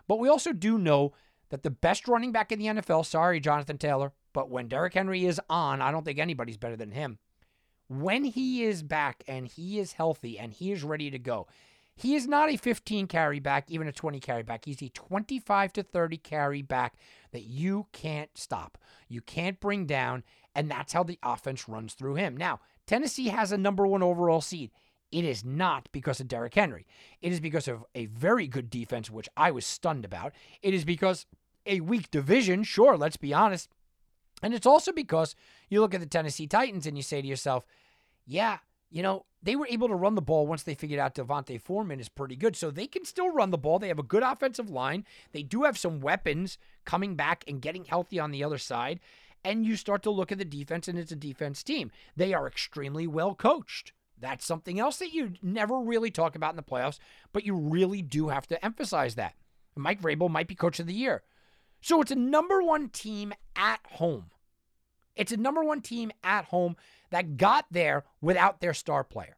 But 0.08 0.20
we 0.20 0.30
also 0.30 0.54
do 0.54 0.78
know 0.78 1.14
that 1.50 1.64
the 1.64 1.70
best 1.70 2.08
running 2.08 2.32
back 2.32 2.52
in 2.52 2.60
the 2.60 2.66
NFL, 2.66 3.06
sorry, 3.06 3.40
Jonathan 3.40 3.78
Taylor, 3.78 4.14
but 4.34 4.50
when 4.50 4.68
Derrick 4.68 4.94
Henry 4.94 5.26
is 5.26 5.42
on, 5.50 5.82
I 5.82 5.92
don't 5.92 6.06
think 6.06 6.20
anybody's 6.20 6.58
better 6.58 6.76
than 6.76 6.92
him. 6.92 7.20
When 7.90 8.26
he 8.26 8.64
is 8.64 8.84
back 8.84 9.24
and 9.28 9.48
he 9.48 9.80
is 9.80 9.94
healthy 9.94 10.38
and 10.38 10.54
he 10.54 10.72
is 10.72 10.84
ready 10.84 11.10
to 11.10 11.20
go, 11.20 11.48
he 11.96 12.16
is 12.16 12.28
not 12.28 12.52
a 12.52 12.58
15 12.58 13.08
carry 13.08 13.40
back, 13.40 13.66
even 13.70 13.88
a 13.88 13.92
20 13.92 14.20
carry 14.20 14.44
back. 14.44 14.66
He's 14.66 14.84
a 14.84 14.90
25 14.90 15.74
to 15.74 15.84
30 15.84 16.18
carry 16.18 16.62
back 16.62 16.96
that 17.32 17.44
you 17.44 17.88
can't 17.92 18.30
stop. 18.36 18.78
You 19.08 19.22
can't 19.22 19.60
bring 19.60 19.86
down, 19.88 20.24
and 20.54 20.70
that's 20.70 20.94
how 20.94 21.04
the 21.04 21.18
offense 21.24 21.68
runs 21.68 21.96
through 21.96 22.16
him. 22.16 22.38
Now, 22.38 22.60
Tennessee 22.86 23.30
has 23.30 23.52
a 23.52 23.58
number 23.58 23.88
one 23.88 24.04
overall 24.04 24.42
seed. 24.42 24.72
It 25.12 25.26
is 25.26 25.44
not 25.44 25.90
because 25.92 26.20
of 26.20 26.28
Derrick 26.28 26.54
Henry. 26.54 26.86
It 27.22 27.32
is 27.32 27.40
because 27.40 27.68
of 27.68 27.84
a 27.96 28.06
very 28.06 28.48
good 28.48 28.70
defense, 28.70 29.10
which 29.10 29.30
I 29.36 29.50
was 29.50 29.66
stunned 29.66 30.06
about. 30.06 30.34
It 30.62 30.74
is 30.74 30.86
because 30.86 31.26
a 31.66 31.80
weak 31.80 32.12
division, 32.12 32.64
sure, 32.64 32.96
let's 32.96 33.18
be 33.18 33.34
honest. 33.34 33.70
And 34.44 34.54
it's 34.54 34.68
also 34.68 34.92
because 34.92 35.36
you 35.70 35.82
look 35.82 35.94
at 35.94 36.00
the 36.00 36.06
Tennessee 36.06 36.48
Titans 36.48 36.86
and 36.86 36.98
you 36.98 37.04
say 37.04 37.22
to 37.22 37.28
yourself, 37.28 37.66
yeah, 38.26 38.60
you 38.90 39.04
know, 39.04 39.26
they 39.44 39.56
were 39.56 39.68
able 39.68 39.88
to 39.88 39.96
run 39.96 40.16
the 40.16 40.22
ball 40.22 40.48
once 40.48 40.64
they 40.64 40.76
figured 40.76 41.00
out 41.00 41.14
D'Onta 41.14 41.60
Foreman 41.62 42.00
is 42.00 42.10
pretty 42.10 42.36
good. 42.36 42.56
So 42.56 42.72
they 42.72 42.88
can 42.88 43.06
still 43.06 43.32
run 43.32 43.52
the 43.52 43.58
ball. 43.58 43.80
They 43.80 43.88
have 43.90 44.00
a 44.00 44.04
good 44.04 44.24
offensive 44.24 44.70
line. 44.70 45.06
They 45.32 45.44
do 45.44 45.64
have 45.64 45.78
some 45.78 46.00
weapons 46.00 46.58
coming 46.86 47.16
back 47.16 47.44
and 47.48 47.62
getting 47.62 47.86
healthy 47.86 48.20
on 48.20 48.32
the 48.32 48.44
other 48.44 48.58
side. 48.58 49.00
And 49.44 49.66
you 49.66 49.76
start 49.76 50.04
to 50.04 50.12
look 50.12 50.32
at 50.32 50.40
the 50.40 50.46
defense, 50.46 50.88
and 50.88 50.98
it's 50.98 51.12
a 51.12 51.16
defense 51.16 51.64
team. 51.64 51.92
They 52.16 52.34
are 52.34 52.48
extremely 52.48 53.08
well 53.08 53.36
coached. 53.36 53.94
That's 54.20 54.46
something 54.46 54.80
else 54.80 54.98
that 54.98 55.14
you 55.14 55.34
never 55.42 55.80
really 55.80 56.10
talk 56.10 56.36
about 56.36 56.50
in 56.52 56.56
the 56.56 56.64
playoffs, 56.64 56.98
but 57.32 57.46
you 57.46 57.56
really 57.56 58.02
do 58.02 58.30
have 58.30 58.48
to 58.48 58.66
emphasize 58.66 59.16
that. 59.16 59.36
Mike 59.76 60.02
Vrabel 60.02 60.30
might 60.30 60.48
be 60.48 60.56
coach 60.56 60.80
of 60.80 60.88
the 60.88 60.94
year. 60.94 61.22
So 61.82 62.02
it's 62.02 62.12
a 62.12 62.16
number 62.16 62.64
one 62.64 62.90
team 62.90 63.32
at 63.56 63.80
home. 63.92 64.32
It's 65.18 65.32
a 65.32 65.38
number 65.38 65.64
one 65.64 65.82
team 65.82 66.12
at 66.24 66.46
home 66.46 66.78
that 67.10 67.38
got 67.38 67.66
there 67.72 68.06
without 68.22 68.62
their 68.62 68.74
star 68.74 69.04
player. 69.04 69.38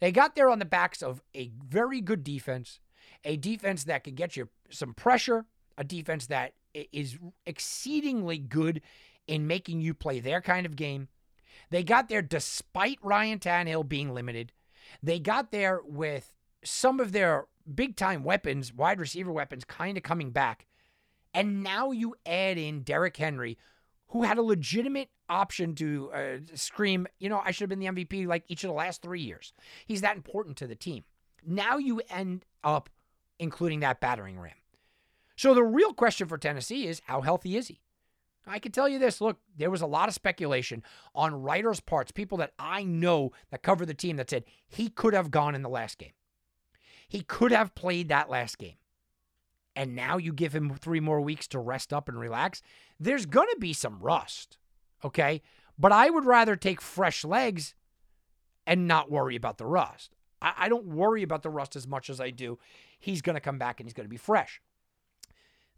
They 0.00 0.12
got 0.12 0.34
there 0.34 0.50
on 0.50 0.58
the 0.58 0.64
backs 0.64 1.02
of 1.02 1.22
a 1.34 1.50
very 1.66 2.00
good 2.00 2.22
defense, 2.22 2.80
a 3.24 3.36
defense 3.36 3.84
that 3.84 4.04
can 4.04 4.14
get 4.14 4.36
you 4.36 4.48
some 4.68 4.94
pressure, 4.94 5.46
a 5.78 5.84
defense 5.84 6.26
that 6.26 6.54
is 6.74 7.18
exceedingly 7.46 8.38
good 8.38 8.82
in 9.26 9.46
making 9.46 9.80
you 9.80 9.94
play 9.94 10.20
their 10.20 10.40
kind 10.40 10.66
of 10.66 10.76
game. 10.76 11.08
They 11.70 11.82
got 11.84 12.08
there 12.08 12.22
despite 12.22 12.98
Ryan 13.02 13.38
Tannehill 13.38 13.88
being 13.88 14.12
limited. 14.12 14.52
They 15.02 15.18
got 15.18 15.52
there 15.52 15.80
with 15.84 16.34
some 16.64 17.00
of 17.00 17.12
their 17.12 17.46
big 17.72 17.96
time 17.96 18.24
weapons, 18.24 18.72
wide 18.74 19.00
receiver 19.00 19.32
weapons, 19.32 19.64
kind 19.64 19.96
of 19.96 20.02
coming 20.02 20.30
back. 20.30 20.66
And 21.32 21.62
now 21.62 21.92
you 21.92 22.16
add 22.26 22.58
in 22.58 22.82
Derrick 22.82 23.16
Henry, 23.16 23.56
who 24.10 24.22
had 24.22 24.38
a 24.38 24.42
legitimate 24.42 25.08
option 25.28 25.74
to 25.76 26.10
uh, 26.12 26.36
scream, 26.54 27.06
you 27.18 27.28
know, 27.28 27.40
I 27.44 27.50
should 27.50 27.70
have 27.70 27.78
been 27.78 27.94
the 27.94 28.04
MVP 28.04 28.26
like 28.26 28.44
each 28.48 28.64
of 28.64 28.68
the 28.68 28.74
last 28.74 29.02
three 29.02 29.20
years. 29.20 29.52
He's 29.86 30.00
that 30.00 30.16
important 30.16 30.56
to 30.58 30.66
the 30.66 30.74
team. 30.74 31.04
Now 31.46 31.78
you 31.78 32.02
end 32.10 32.44
up 32.62 32.90
including 33.38 33.80
that 33.80 34.00
battering 34.00 34.38
ram. 34.38 34.52
So 35.36 35.54
the 35.54 35.64
real 35.64 35.94
question 35.94 36.28
for 36.28 36.36
Tennessee 36.36 36.86
is 36.86 37.00
how 37.06 37.22
healthy 37.22 37.56
is 37.56 37.68
he? 37.68 37.80
I 38.46 38.58
can 38.58 38.72
tell 38.72 38.88
you 38.88 38.98
this 38.98 39.20
look, 39.20 39.38
there 39.56 39.70
was 39.70 39.80
a 39.80 39.86
lot 39.86 40.08
of 40.08 40.14
speculation 40.14 40.82
on 41.14 41.42
writers' 41.42 41.80
parts, 41.80 42.10
people 42.10 42.38
that 42.38 42.52
I 42.58 42.82
know 42.82 43.32
that 43.50 43.62
cover 43.62 43.86
the 43.86 43.94
team 43.94 44.16
that 44.16 44.30
said 44.30 44.44
he 44.66 44.88
could 44.88 45.14
have 45.14 45.30
gone 45.30 45.54
in 45.54 45.62
the 45.62 45.68
last 45.68 45.98
game. 45.98 46.12
He 47.08 47.22
could 47.22 47.52
have 47.52 47.74
played 47.74 48.08
that 48.08 48.28
last 48.28 48.58
game. 48.58 48.76
And 49.76 49.94
now 49.94 50.16
you 50.16 50.32
give 50.32 50.54
him 50.54 50.74
three 50.74 51.00
more 51.00 51.20
weeks 51.20 51.46
to 51.48 51.58
rest 51.58 51.92
up 51.92 52.08
and 52.08 52.18
relax. 52.18 52.62
There's 52.98 53.26
going 53.26 53.48
to 53.52 53.60
be 53.60 53.72
some 53.72 54.00
rust. 54.00 54.58
Okay. 55.04 55.42
But 55.78 55.92
I 55.92 56.10
would 56.10 56.26
rather 56.26 56.56
take 56.56 56.80
fresh 56.80 57.24
legs 57.24 57.74
and 58.66 58.86
not 58.86 59.10
worry 59.10 59.36
about 59.36 59.58
the 59.58 59.66
rust. 59.66 60.14
I, 60.42 60.52
I 60.58 60.68
don't 60.68 60.86
worry 60.86 61.22
about 61.22 61.42
the 61.42 61.50
rust 61.50 61.76
as 61.76 61.86
much 61.86 62.10
as 62.10 62.20
I 62.20 62.30
do. 62.30 62.58
He's 62.98 63.22
going 63.22 63.34
to 63.34 63.40
come 63.40 63.58
back 63.58 63.80
and 63.80 63.86
he's 63.86 63.94
going 63.94 64.06
to 64.06 64.10
be 64.10 64.16
fresh. 64.16 64.60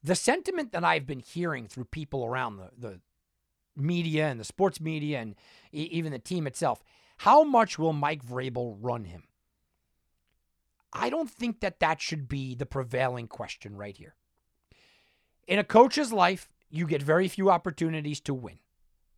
The 0.03 0.17
sentiment 0.17 0.73
that 0.73 0.85
I've 0.85 1.07
been 1.07 1.21
hearing 1.21 1.69
through 1.69 1.85
people 1.85 2.25
around 2.25 2.57
the, 2.57 2.71
the 2.77 3.01
media 3.77 4.27
and 4.27 4.41
the 4.41 4.45
sports 4.45 4.81
media 4.81 5.21
and 5.21 5.37
even 5.71 6.13
the 6.13 6.19
team 6.19 6.47
itself 6.47 6.83
how 7.23 7.45
much 7.45 7.79
will 7.79 7.93
Mike 7.93 8.25
Vrabel 8.25 8.77
run 8.81 9.05
him? 9.05 9.23
I 10.93 11.11
don't 11.11 11.31
think 11.31 11.61
that 11.61 11.81
that 11.81 12.01
should 12.01 12.29
be 12.29 12.55
the 12.55 12.67
prevailing 12.67 13.29
question 13.29 13.77
right 13.77 13.97
here. 13.97 14.15
In 15.47 15.59
a 15.59 15.65
coach's 15.65 16.13
life, 16.13 16.51
you 16.71 16.87
get 16.87 17.03
very 17.03 17.29
few 17.29 17.51
opportunities 17.51 18.21
to 18.21 18.35
win 18.35 18.59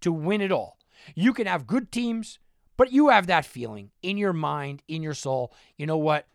to 0.05 0.13
win 0.13 0.43
it 0.43 0.53
all. 0.53 0.79
You 1.15 1.33
can 1.33 1.47
have 1.47 1.67
good 1.67 1.91
teams, 1.91 2.39
but 2.77 2.93
you 2.93 3.09
have 3.09 3.27
that 3.27 3.47
feeling 3.47 3.91
in 4.03 4.19
your 4.19 4.35
mind, 4.35 4.83
in 4.87 5.03
your 5.03 5.15
soul. 5.15 5.51
You 5.79 5.87
know 5.87 5.97
what? 5.97 6.29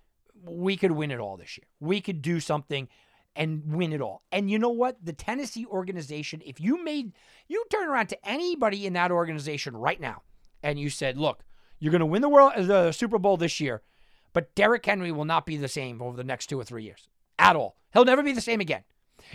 We 0.43 0.75
could 0.75 0.91
win 0.91 1.12
it 1.12 1.19
all 1.19 1.38
this 1.38 1.55
year. 1.55 1.67
We 1.79 2.01
could 2.01 2.24
do 2.24 2.39
something 2.39 2.88
and 3.36 3.62
win 3.67 3.93
it 3.93 4.01
all. 4.01 4.24
And 4.31 4.50
you 4.50 4.58
know 4.58 4.72
what? 4.72 4.98
The 5.05 5.13
Tennessee 5.13 5.67
organization, 5.67 6.41
if 6.43 6.60
you 6.60 6.84
made, 6.84 7.13
you 7.48 7.63
turn 7.69 7.88
around 7.88 8.08
to 8.08 8.27
anybody 8.27 8.88
in 8.88 8.93
that 8.93 9.12
organization 9.12 9.77
right 9.77 10.01
now 10.01 10.24
and 10.63 10.79
you 10.79 10.89
said, 10.89 11.15
look, 11.15 11.46
you're 11.77 11.91
going 11.91 12.00
to 12.00 12.08
win 12.08 12.24
the 12.24 12.27
world, 12.27 12.53
the 12.58 12.91
Super 12.91 13.19
Bowl 13.19 13.38
this 13.38 13.60
year, 13.60 13.84
but 14.33 14.53
Derrick 14.55 14.86
Henry 14.86 15.12
will 15.12 15.25
not 15.25 15.45
be 15.45 15.57
the 15.57 15.67
same 15.67 16.01
over 16.01 16.17
the 16.17 16.24
next 16.24 16.48
two 16.48 16.59
or 16.59 16.63
three 16.63 16.83
years 16.83 17.07
at 17.38 17.55
all. 17.55 17.77
He'll 17.93 18.05
never 18.05 18.24
be 18.24 18.33
the 18.33 18.41
same 18.41 18.62
again. 18.62 18.83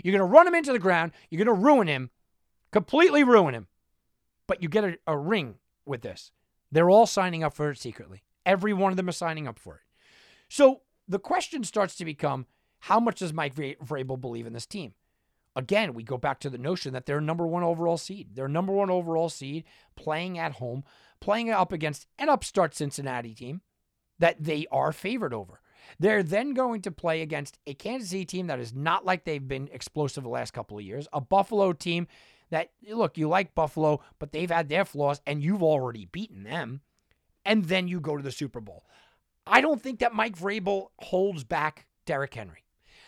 You're 0.02 0.16
going 0.16 0.28
to 0.28 0.32
run 0.32 0.46
him 0.46 0.54
into 0.54 0.72
the 0.72 0.78
ground. 0.78 1.12
You're 1.30 1.44
going 1.44 1.56
to 1.56 1.64
ruin 1.64 1.88
him, 1.88 2.10
completely 2.72 3.24
ruin 3.24 3.54
him. 3.54 3.66
But 4.46 4.62
you 4.62 4.68
get 4.68 4.84
a, 4.84 4.96
a 5.06 5.16
ring 5.16 5.56
with 5.86 6.02
this. 6.02 6.30
They're 6.70 6.90
all 6.90 7.06
signing 7.06 7.42
up 7.42 7.54
for 7.54 7.70
it 7.70 7.78
secretly. 7.78 8.22
Every 8.44 8.72
one 8.72 8.92
of 8.92 8.96
them 8.96 9.08
is 9.08 9.16
signing 9.16 9.48
up 9.48 9.58
for 9.58 9.76
it. 9.76 9.80
So 10.48 10.82
the 11.08 11.18
question 11.18 11.64
starts 11.64 11.96
to 11.96 12.04
become 12.04 12.46
how 12.80 13.00
much 13.00 13.20
does 13.20 13.32
Mike 13.32 13.54
Vrabel 13.54 14.20
believe 14.20 14.46
in 14.46 14.52
this 14.52 14.66
team? 14.66 14.94
Again, 15.56 15.94
we 15.94 16.02
go 16.02 16.18
back 16.18 16.40
to 16.40 16.50
the 16.50 16.58
notion 16.58 16.92
that 16.92 17.06
they're 17.06 17.20
number 17.20 17.46
one 17.46 17.62
overall 17.62 17.96
seed. 17.96 18.30
They're 18.34 18.48
number 18.48 18.72
one 18.72 18.90
overall 18.90 19.28
seed 19.28 19.64
playing 19.96 20.38
at 20.38 20.52
home, 20.52 20.84
playing 21.20 21.50
up 21.50 21.72
against 21.72 22.06
an 22.18 22.28
upstart 22.28 22.74
Cincinnati 22.74 23.34
team 23.34 23.62
that 24.18 24.42
they 24.42 24.66
are 24.70 24.92
favored 24.92 25.34
over. 25.34 25.60
They're 25.98 26.22
then 26.22 26.54
going 26.54 26.82
to 26.82 26.90
play 26.90 27.22
against 27.22 27.58
a 27.66 27.74
Kansas 27.74 28.10
City 28.10 28.24
team 28.24 28.46
that 28.46 28.58
is 28.58 28.74
not 28.74 29.04
like 29.04 29.24
they've 29.24 29.46
been 29.46 29.68
explosive 29.72 30.24
the 30.24 30.30
last 30.30 30.52
couple 30.52 30.78
of 30.78 30.84
years, 30.84 31.06
a 31.12 31.20
Buffalo 31.20 31.72
team 31.72 32.06
that, 32.50 32.70
look, 32.88 33.18
you 33.18 33.28
like 33.28 33.54
Buffalo, 33.54 34.00
but 34.18 34.32
they've 34.32 34.50
had 34.50 34.68
their 34.68 34.84
flaws 34.84 35.20
and 35.26 35.42
you've 35.42 35.62
already 35.62 36.06
beaten 36.06 36.44
them. 36.44 36.80
And 37.44 37.66
then 37.66 37.88
you 37.88 38.00
go 38.00 38.16
to 38.16 38.22
the 38.22 38.32
Super 38.32 38.60
Bowl. 38.60 38.84
I 39.46 39.60
don't 39.60 39.82
think 39.82 39.98
that 39.98 40.14
Mike 40.14 40.38
Vrabel 40.38 40.88
holds 40.98 41.44
back 41.44 41.86
Derrick 42.06 42.34
Henry. 42.34 42.64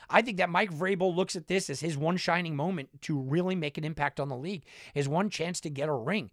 I 0.09 0.23
think 0.23 0.37
that 0.37 0.51
Mike 0.51 0.71
Vrabel 0.71 1.15
looks 1.15 1.37
at 1.37 1.49
this 1.49 1.69
as 1.71 1.81
his 1.81 1.97
one 1.97 2.17
shining 2.17 2.55
moment 2.55 3.03
to 3.03 3.19
really 3.19 3.55
make 3.55 3.79
an 3.79 3.85
impact 3.85 4.21
on 4.21 4.29
the 4.29 4.37
league, 4.37 4.65
his 4.95 5.09
one 5.09 5.31
chance 5.31 5.61
to 5.61 5.71
get 5.71 5.89
a 5.89 5.95
ring. 5.95 6.31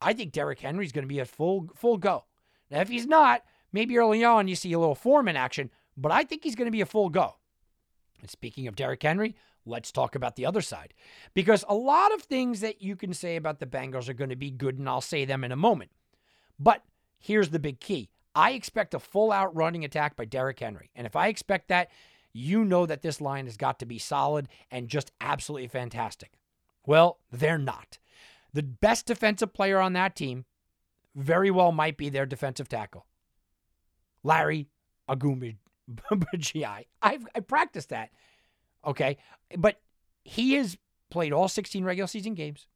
I 0.00 0.12
think 0.12 0.32
Derrick 0.32 0.60
Henry's 0.60 0.92
going 0.92 1.04
to 1.04 1.08
be 1.08 1.20
a 1.20 1.24
full 1.24 1.68
full 1.74 1.96
go. 1.96 2.24
Now, 2.70 2.80
if 2.80 2.88
he's 2.88 3.06
not, 3.06 3.42
maybe 3.74 3.98
early 3.98 4.24
on 4.24 4.48
you 4.48 4.54
see 4.54 4.72
a 4.72 4.78
little 4.78 4.94
Foreman 4.94 5.36
action, 5.36 5.70
but 5.96 6.12
I 6.12 6.24
think 6.24 6.44
he's 6.44 6.54
going 6.54 6.68
to 6.68 6.72
be 6.72 6.80
a 6.80 6.86
full 6.86 7.10
go. 7.10 7.34
And 8.20 8.30
speaking 8.30 8.66
of 8.66 8.76
Derrick 8.76 9.02
Henry, 9.02 9.34
let's 9.66 9.92
talk 9.92 10.14
about 10.14 10.36
the 10.36 10.46
other 10.46 10.62
side. 10.62 10.94
Because 11.34 11.64
a 11.68 11.74
lot 11.74 12.14
of 12.14 12.22
things 12.22 12.60
that 12.60 12.80
you 12.80 12.96
can 12.96 13.12
say 13.12 13.36
about 13.36 13.58
the 13.60 13.66
Bengals 13.66 14.08
are 14.08 14.14
going 14.14 14.30
to 14.30 14.36
be 14.36 14.50
good, 14.50 14.78
and 14.78 14.88
I'll 14.88 15.02
say 15.02 15.24
them 15.26 15.44
in 15.44 15.52
a 15.52 15.56
moment. 15.56 15.90
But 16.58 16.84
here's 17.18 17.50
the 17.50 17.58
big 17.58 17.80
key 17.80 18.08
I 18.34 18.52
expect 18.52 18.94
a 18.94 18.98
full 18.98 19.30
out 19.30 19.54
running 19.54 19.84
attack 19.84 20.16
by 20.16 20.24
Derrick 20.24 20.60
Henry. 20.60 20.90
And 20.94 21.06
if 21.06 21.16
I 21.16 21.28
expect 21.28 21.68
that, 21.68 21.90
you 22.32 22.64
know 22.64 22.86
that 22.86 23.02
this 23.02 23.20
line 23.20 23.46
has 23.46 23.56
got 23.56 23.78
to 23.80 23.86
be 23.86 23.98
solid 23.98 24.48
and 24.70 24.88
just 24.88 25.12
absolutely 25.20 25.68
fantastic. 25.68 26.32
Well, 26.86 27.18
they're 27.30 27.58
not. 27.58 27.98
The 28.52 28.62
best 28.62 29.06
defensive 29.06 29.52
player 29.52 29.78
on 29.78 29.92
that 29.94 30.16
team 30.16 30.44
very 31.14 31.50
well 31.50 31.72
might 31.72 31.96
be 31.96 32.08
their 32.08 32.26
defensive 32.26 32.68
tackle, 32.68 33.06
Larry 34.24 34.68
Ogunbowale. 35.08 35.56
I've 37.02 37.26
I 37.34 37.40
practiced 37.40 37.90
that. 37.90 38.10
Okay. 38.84 39.18
But 39.56 39.80
he 40.24 40.54
has 40.54 40.76
played 41.10 41.32
all 41.32 41.48
16 41.48 41.84
regular 41.84 42.08
season 42.08 42.34
games. 42.34 42.66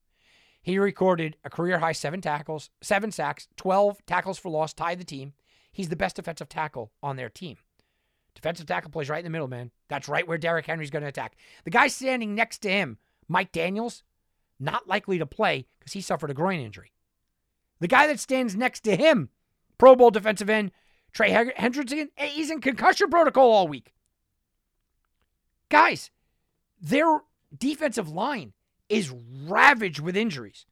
He 0.63 0.79
recorded 0.79 1.37
a 1.45 1.51
career 1.51 1.79
high 1.79 1.93
seven 1.93 2.21
tackles, 2.21 2.71
seven 2.83 3.11
sacks, 3.11 3.49
12 3.57 4.05
tackles 4.07 4.39
for 4.39 4.51
loss, 4.51 4.75
tied 4.75 5.01
the 5.01 5.05
team. 5.05 5.33
He's 5.73 5.89
the 5.89 5.97
best 5.97 6.17
defensive 6.17 6.49
tackle 6.49 6.93
on 7.03 7.17
their 7.17 7.29
team. 7.31 7.57
Defensive 8.35 8.67
tackle 8.67 8.91
plays 8.91 9.09
right 9.09 9.19
in 9.19 9.25
the 9.25 9.31
middle, 9.31 9.49
man. 9.49 9.71
That's 9.89 10.09
right 10.09 10.27
where 10.27 10.39
Derrick 10.39 10.67
Henry's 10.67 10.91
going 10.91 11.03
to 11.03 11.09
attack. 11.09 11.37
The 11.65 11.71
guy 11.71 11.89
standing 11.89 12.35
next 12.35 12.59
to 12.59 12.71
him, 12.71 12.99
Mike 13.29 13.51
Daniels, 13.53 14.03
not 14.61 14.87
likely 14.87 15.19
to 15.19 15.27
play 15.27 15.67
because 15.79 15.93
he 15.93 16.01
suffered 16.01 16.31
a 16.31 16.35
groin 16.35 16.61
injury. 16.61 16.93
The 17.81 17.89
guy 17.89 18.07
that 18.07 18.21
stands 18.21 18.57
next 18.57 18.81
to 18.81 18.97
him, 18.97 19.31
Pro 19.79 19.97
Bowl 19.97 20.11
defensive 20.11 20.51
end, 20.51 20.73
Trey 21.13 21.31
Hendrickson, 21.31 22.09
he's 22.17 22.51
in 22.51 22.61
concussion 22.61 23.11
protocol 23.11 23.51
all 23.51 23.69
week. 23.69 23.93
Guys, 25.71 26.11
their 26.81 27.23
defensive 27.57 28.09
line 28.09 28.53
is 28.89 29.13
ravaged 29.47 30.01
with 30.01 30.17
injuries. 30.17 30.67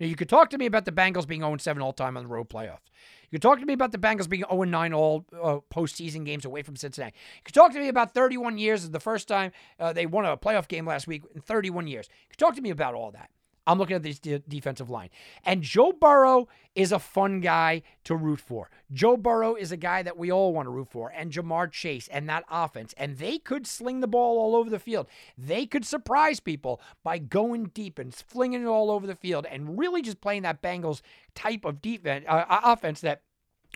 Now, 0.00 0.06
you 0.06 0.16
could 0.16 0.28
talk 0.28 0.50
to 0.50 0.58
me 0.58 0.66
about 0.66 0.84
the 0.84 0.92
Bengals 0.92 1.26
being 1.26 1.40
0 1.40 1.56
7 1.56 1.82
all 1.82 1.92
time 1.92 2.16
on 2.16 2.24
the 2.24 2.30
road 2.30 2.48
playoffs. 2.48 2.86
You 3.30 3.36
could 3.36 3.42
talk 3.42 3.58
to 3.58 3.66
me 3.66 3.72
about 3.72 3.92
the 3.92 3.98
Bengals 3.98 4.28
being 4.28 4.44
0 4.48 4.62
9 4.62 4.92
all 4.94 5.26
uh, 5.32 5.58
postseason 5.74 6.24
games 6.24 6.44
away 6.44 6.62
from 6.62 6.76
Cincinnati. 6.76 7.14
You 7.36 7.42
could 7.44 7.54
talk 7.54 7.72
to 7.72 7.78
me 7.78 7.88
about 7.88 8.14
31 8.14 8.58
years 8.58 8.84
is 8.84 8.90
the 8.90 9.00
first 9.00 9.28
time 9.28 9.52
uh, 9.80 9.92
they 9.92 10.06
won 10.06 10.24
a 10.24 10.36
playoff 10.36 10.68
game 10.68 10.86
last 10.86 11.06
week 11.06 11.24
in 11.34 11.40
31 11.40 11.88
years. 11.88 12.08
You 12.08 12.28
could 12.30 12.38
talk 12.38 12.54
to 12.54 12.62
me 12.62 12.70
about 12.70 12.94
all 12.94 13.10
that. 13.10 13.30
I'm 13.68 13.76
looking 13.78 13.96
at 13.96 14.02
this 14.02 14.18
de- 14.18 14.38
defensive 14.38 14.88
line. 14.88 15.10
And 15.44 15.62
Joe 15.62 15.92
Burrow 15.92 16.48
is 16.74 16.90
a 16.90 16.98
fun 16.98 17.40
guy 17.40 17.82
to 18.04 18.16
root 18.16 18.40
for. 18.40 18.70
Joe 18.90 19.18
Burrow 19.18 19.54
is 19.54 19.70
a 19.70 19.76
guy 19.76 20.02
that 20.02 20.16
we 20.16 20.32
all 20.32 20.54
want 20.54 20.64
to 20.66 20.70
root 20.70 20.88
for. 20.90 21.12
And 21.14 21.30
Ja'Marr 21.30 21.70
Chase 21.70 22.08
and 22.08 22.26
that 22.30 22.44
offense. 22.50 22.94
And 22.96 23.18
they 23.18 23.38
could 23.38 23.66
sling 23.66 24.00
the 24.00 24.08
ball 24.08 24.38
all 24.38 24.56
over 24.56 24.70
the 24.70 24.78
field. 24.78 25.06
They 25.36 25.66
could 25.66 25.84
surprise 25.84 26.40
people 26.40 26.80
by 27.04 27.18
going 27.18 27.66
deep 27.74 27.98
and 27.98 28.14
flinging 28.14 28.62
it 28.62 28.66
all 28.66 28.90
over 28.90 29.06
the 29.06 29.14
field 29.14 29.44
and 29.44 29.78
really 29.78 30.00
just 30.00 30.22
playing 30.22 30.42
that 30.42 30.62
Bengals 30.62 31.02
type 31.34 31.66
of 31.66 31.82
defense, 31.82 32.24
uh, 32.26 32.44
offense 32.64 33.02
that 33.02 33.20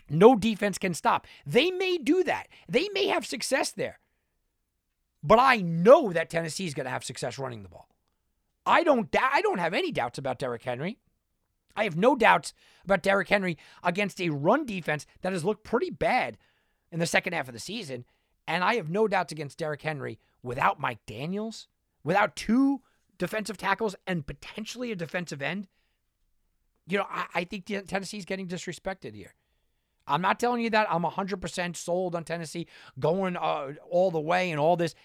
no 0.09 0.35
defense 0.35 0.79
can 0.79 0.95
stop. 0.95 1.27
They 1.45 1.69
may 1.69 1.99
do 1.99 2.23
that. 2.23 2.47
They 2.67 2.89
may 2.95 3.07
have 3.07 3.27
success 3.27 3.71
there. 3.71 3.99
But 5.21 5.37
I 5.37 5.57
know 5.57 6.11
that 6.11 6.31
Tennessee 6.31 6.65
is 6.65 6.73
going 6.73 6.85
to 6.85 6.89
have 6.89 7.03
success 7.03 7.37
running 7.37 7.61
the 7.61 7.69
ball. 7.69 7.92
I 8.65 8.83
don't 8.83 9.13
I 9.19 9.41
don't 9.41 9.59
have 9.59 9.73
any 9.73 9.91
doubts 9.91 10.17
about 10.17 10.39
Derrick 10.39 10.63
Henry. 10.63 10.97
I 11.75 11.83
have 11.85 11.97
no 11.97 12.15
doubts 12.15 12.53
about 12.83 13.01
Derrick 13.01 13.29
Henry 13.29 13.57
against 13.83 14.21
a 14.21 14.29
run 14.29 14.65
defense 14.65 15.05
that 15.21 15.33
has 15.33 15.43
looked 15.43 15.63
pretty 15.63 15.89
bad 15.89 16.37
in 16.91 16.99
the 16.99 17.07
second 17.07 17.33
half 17.33 17.47
of 17.47 17.53
the 17.53 17.59
season. 17.59 18.05
And 18.47 18.63
I 18.63 18.75
have 18.75 18.89
no 18.89 19.07
doubts 19.07 19.31
against 19.31 19.57
Derrick 19.57 19.81
Henry 19.81 20.19
without 20.43 20.79
Mike 20.79 20.99
Daniels, 21.07 21.67
without 22.03 22.35
two 22.35 22.81
defensive 23.17 23.57
tackles 23.57 23.95
and 24.05 24.27
potentially 24.27 24.91
a 24.91 24.95
defensive 24.95 25.41
end. 25.41 25.67
You 26.85 26.99
know, 26.99 27.07
I, 27.09 27.25
I 27.33 27.43
think 27.45 27.65
Tennessee's 27.65 28.25
getting 28.25 28.47
disrespected 28.47 29.15
here. 29.15 29.33
I'm 30.05 30.21
not 30.21 30.39
telling 30.39 30.61
you 30.61 30.69
that 30.71 30.87
I'm 30.91 31.03
100% 31.03 31.77
sold 31.77 32.15
on 32.15 32.25
Tennessee 32.25 32.67
going 32.99 33.37
uh, 33.37 33.73
all 33.89 34.11
the 34.11 34.19
way 34.19 34.51
and 34.51 34.59
all 34.59 34.75
this. 34.75 34.95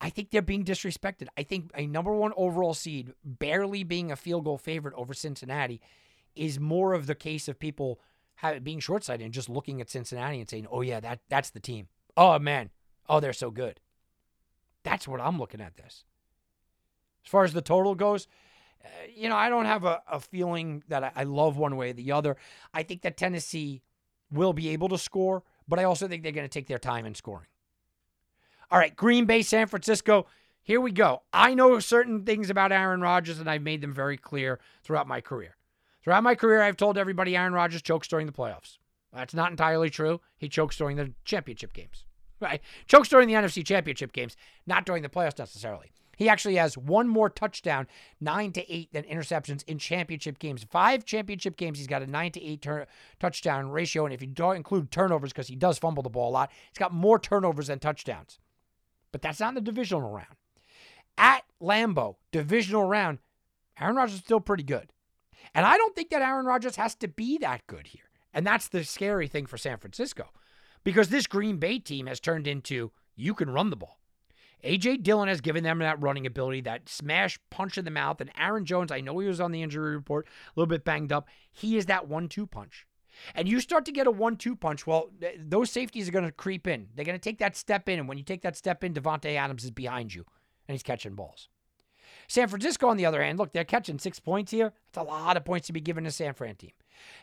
I 0.00 0.10
think 0.10 0.30
they're 0.30 0.42
being 0.42 0.64
disrespected. 0.64 1.26
I 1.36 1.42
think 1.42 1.70
a 1.74 1.86
number 1.86 2.12
one 2.12 2.32
overall 2.36 2.74
seed 2.74 3.12
barely 3.24 3.82
being 3.82 4.12
a 4.12 4.16
field 4.16 4.44
goal 4.44 4.58
favorite 4.58 4.94
over 4.96 5.12
Cincinnati 5.12 5.80
is 6.36 6.60
more 6.60 6.92
of 6.94 7.06
the 7.06 7.14
case 7.14 7.48
of 7.48 7.58
people 7.58 8.00
have, 8.36 8.62
being 8.62 8.78
short 8.78 9.02
sighted 9.02 9.24
and 9.24 9.34
just 9.34 9.48
looking 9.48 9.80
at 9.80 9.90
Cincinnati 9.90 10.38
and 10.38 10.48
saying, 10.48 10.68
oh, 10.70 10.82
yeah, 10.82 11.00
that, 11.00 11.20
that's 11.28 11.50
the 11.50 11.60
team. 11.60 11.88
Oh, 12.16 12.38
man. 12.38 12.70
Oh, 13.08 13.18
they're 13.18 13.32
so 13.32 13.50
good. 13.50 13.80
That's 14.84 15.08
what 15.08 15.20
I'm 15.20 15.38
looking 15.38 15.60
at 15.60 15.76
this. 15.76 16.04
As 17.24 17.30
far 17.30 17.44
as 17.44 17.52
the 17.52 17.62
total 17.62 17.96
goes, 17.96 18.28
uh, 18.84 18.88
you 19.12 19.28
know, 19.28 19.36
I 19.36 19.48
don't 19.48 19.64
have 19.64 19.84
a, 19.84 20.00
a 20.10 20.20
feeling 20.20 20.84
that 20.88 21.02
I, 21.02 21.12
I 21.16 21.24
love 21.24 21.56
one 21.56 21.76
way 21.76 21.90
or 21.90 21.94
the 21.94 22.12
other. 22.12 22.36
I 22.72 22.84
think 22.84 23.02
that 23.02 23.16
Tennessee 23.16 23.82
will 24.30 24.52
be 24.52 24.68
able 24.68 24.88
to 24.90 24.98
score, 24.98 25.42
but 25.66 25.80
I 25.80 25.84
also 25.84 26.06
think 26.06 26.22
they're 26.22 26.32
going 26.32 26.46
to 26.46 26.52
take 26.52 26.68
their 26.68 26.78
time 26.78 27.04
in 27.04 27.14
scoring. 27.14 27.48
All 28.70 28.78
right, 28.78 28.94
Green 28.94 29.24
Bay, 29.24 29.40
San 29.40 29.66
Francisco. 29.66 30.26
Here 30.62 30.80
we 30.80 30.92
go. 30.92 31.22
I 31.32 31.54
know 31.54 31.78
certain 31.80 32.24
things 32.24 32.50
about 32.50 32.70
Aaron 32.70 33.00
Rodgers, 33.00 33.38
and 33.38 33.48
I've 33.48 33.62
made 33.62 33.80
them 33.80 33.94
very 33.94 34.18
clear 34.18 34.60
throughout 34.82 35.08
my 35.08 35.22
career. 35.22 35.56
Throughout 36.04 36.22
my 36.22 36.34
career, 36.34 36.60
I've 36.60 36.76
told 36.76 36.98
everybody 36.98 37.34
Aaron 37.34 37.54
Rodgers 37.54 37.80
chokes 37.80 38.08
during 38.08 38.26
the 38.26 38.32
playoffs. 38.32 38.76
That's 39.10 39.32
not 39.32 39.50
entirely 39.50 39.88
true. 39.88 40.20
He 40.36 40.50
chokes 40.50 40.76
during 40.76 40.98
the 40.98 41.14
championship 41.24 41.72
games. 41.72 42.04
Right? 42.40 42.60
Chokes 42.86 43.08
during 43.08 43.26
the 43.26 43.34
NFC 43.34 43.66
championship 43.66 44.12
games, 44.12 44.36
not 44.64 44.86
during 44.86 45.02
the 45.02 45.08
playoffs 45.08 45.40
necessarily. 45.40 45.90
He 46.16 46.28
actually 46.28 46.54
has 46.54 46.78
one 46.78 47.08
more 47.08 47.28
touchdown, 47.28 47.88
nine 48.20 48.52
to 48.52 48.72
eight, 48.72 48.92
than 48.92 49.02
interceptions 49.02 49.64
in 49.64 49.80
championship 49.80 50.38
games. 50.38 50.64
Five 50.70 51.04
championship 51.04 51.56
games, 51.56 51.78
he's 51.78 51.88
got 51.88 52.02
a 52.02 52.06
nine 52.06 52.30
to 52.30 52.40
eight 52.44 52.62
turn, 52.62 52.86
touchdown 53.18 53.70
ratio. 53.70 54.04
And 54.04 54.14
if 54.14 54.20
you 54.20 54.28
don't 54.28 54.54
include 54.54 54.92
turnovers, 54.92 55.32
because 55.32 55.48
he 55.48 55.56
does 55.56 55.78
fumble 55.78 56.04
the 56.04 56.10
ball 56.10 56.30
a 56.30 56.30
lot, 56.30 56.52
he's 56.70 56.78
got 56.78 56.94
more 56.94 57.18
turnovers 57.18 57.66
than 57.66 57.80
touchdowns 57.80 58.38
but 59.12 59.22
that's 59.22 59.40
not 59.40 59.50
in 59.50 59.54
the 59.56 59.60
divisional 59.60 60.10
round. 60.10 60.36
At 61.16 61.42
Lambeau, 61.60 62.16
divisional 62.30 62.84
round, 62.84 63.18
Aaron 63.80 63.96
Rodgers 63.96 64.14
is 64.14 64.20
still 64.20 64.40
pretty 64.40 64.62
good. 64.62 64.92
And 65.54 65.64
I 65.64 65.76
don't 65.76 65.94
think 65.94 66.10
that 66.10 66.22
Aaron 66.22 66.46
Rodgers 66.46 66.76
has 66.76 66.94
to 66.96 67.08
be 67.08 67.38
that 67.38 67.66
good 67.66 67.88
here. 67.88 68.10
And 68.32 68.46
that's 68.46 68.68
the 68.68 68.84
scary 68.84 69.26
thing 69.26 69.46
for 69.46 69.56
San 69.56 69.78
Francisco 69.78 70.30
because 70.84 71.08
this 71.08 71.26
Green 71.26 71.56
Bay 71.56 71.78
team 71.78 72.06
has 72.06 72.20
turned 72.20 72.46
into 72.46 72.92
you 73.16 73.34
can 73.34 73.50
run 73.50 73.70
the 73.70 73.76
ball. 73.76 73.98
AJ 74.64 75.02
Dillon 75.04 75.28
has 75.28 75.40
given 75.40 75.62
them 75.62 75.78
that 75.78 76.02
running 76.02 76.26
ability, 76.26 76.62
that 76.62 76.88
smash 76.88 77.38
punch 77.50 77.78
in 77.78 77.84
the 77.84 77.90
mouth. 77.90 78.20
And 78.20 78.30
Aaron 78.36 78.64
Jones, 78.64 78.90
I 78.90 79.00
know 79.00 79.18
he 79.18 79.28
was 79.28 79.40
on 79.40 79.52
the 79.52 79.62
injury 79.62 79.94
report, 79.94 80.26
a 80.26 80.60
little 80.60 80.68
bit 80.68 80.84
banged 80.84 81.12
up. 81.12 81.28
He 81.52 81.76
is 81.76 81.86
that 81.86 82.08
one 82.08 82.28
two 82.28 82.46
punch 82.46 82.86
and 83.34 83.48
you 83.48 83.60
start 83.60 83.84
to 83.86 83.92
get 83.92 84.06
a 84.06 84.10
one-two 84.10 84.56
punch, 84.56 84.86
well, 84.86 85.10
those 85.38 85.70
safeties 85.70 86.08
are 86.08 86.12
going 86.12 86.24
to 86.24 86.32
creep 86.32 86.66
in. 86.66 86.88
They're 86.94 87.04
going 87.04 87.18
to 87.18 87.22
take 87.22 87.38
that 87.38 87.56
step 87.56 87.88
in, 87.88 87.98
and 87.98 88.08
when 88.08 88.18
you 88.18 88.24
take 88.24 88.42
that 88.42 88.56
step 88.56 88.84
in, 88.84 88.94
Davante 88.94 89.34
Adams 89.34 89.64
is 89.64 89.70
behind 89.70 90.14
you. 90.14 90.24
and 90.68 90.74
he's 90.74 90.82
catching 90.82 91.14
balls. 91.14 91.48
San 92.28 92.48
Francisco, 92.48 92.88
on 92.88 92.98
the 92.98 93.06
other 93.06 93.22
hand, 93.22 93.38
look, 93.38 93.52
they're 93.52 93.64
catching 93.64 93.98
six 93.98 94.20
points 94.20 94.52
here. 94.52 94.72
That's 94.92 95.06
a 95.06 95.10
lot 95.10 95.36
of 95.38 95.44
points 95.44 95.66
to 95.68 95.72
be 95.72 95.80
given 95.80 96.04
to 96.04 96.10
San 96.10 96.34
Fran 96.34 96.56
team. 96.56 96.72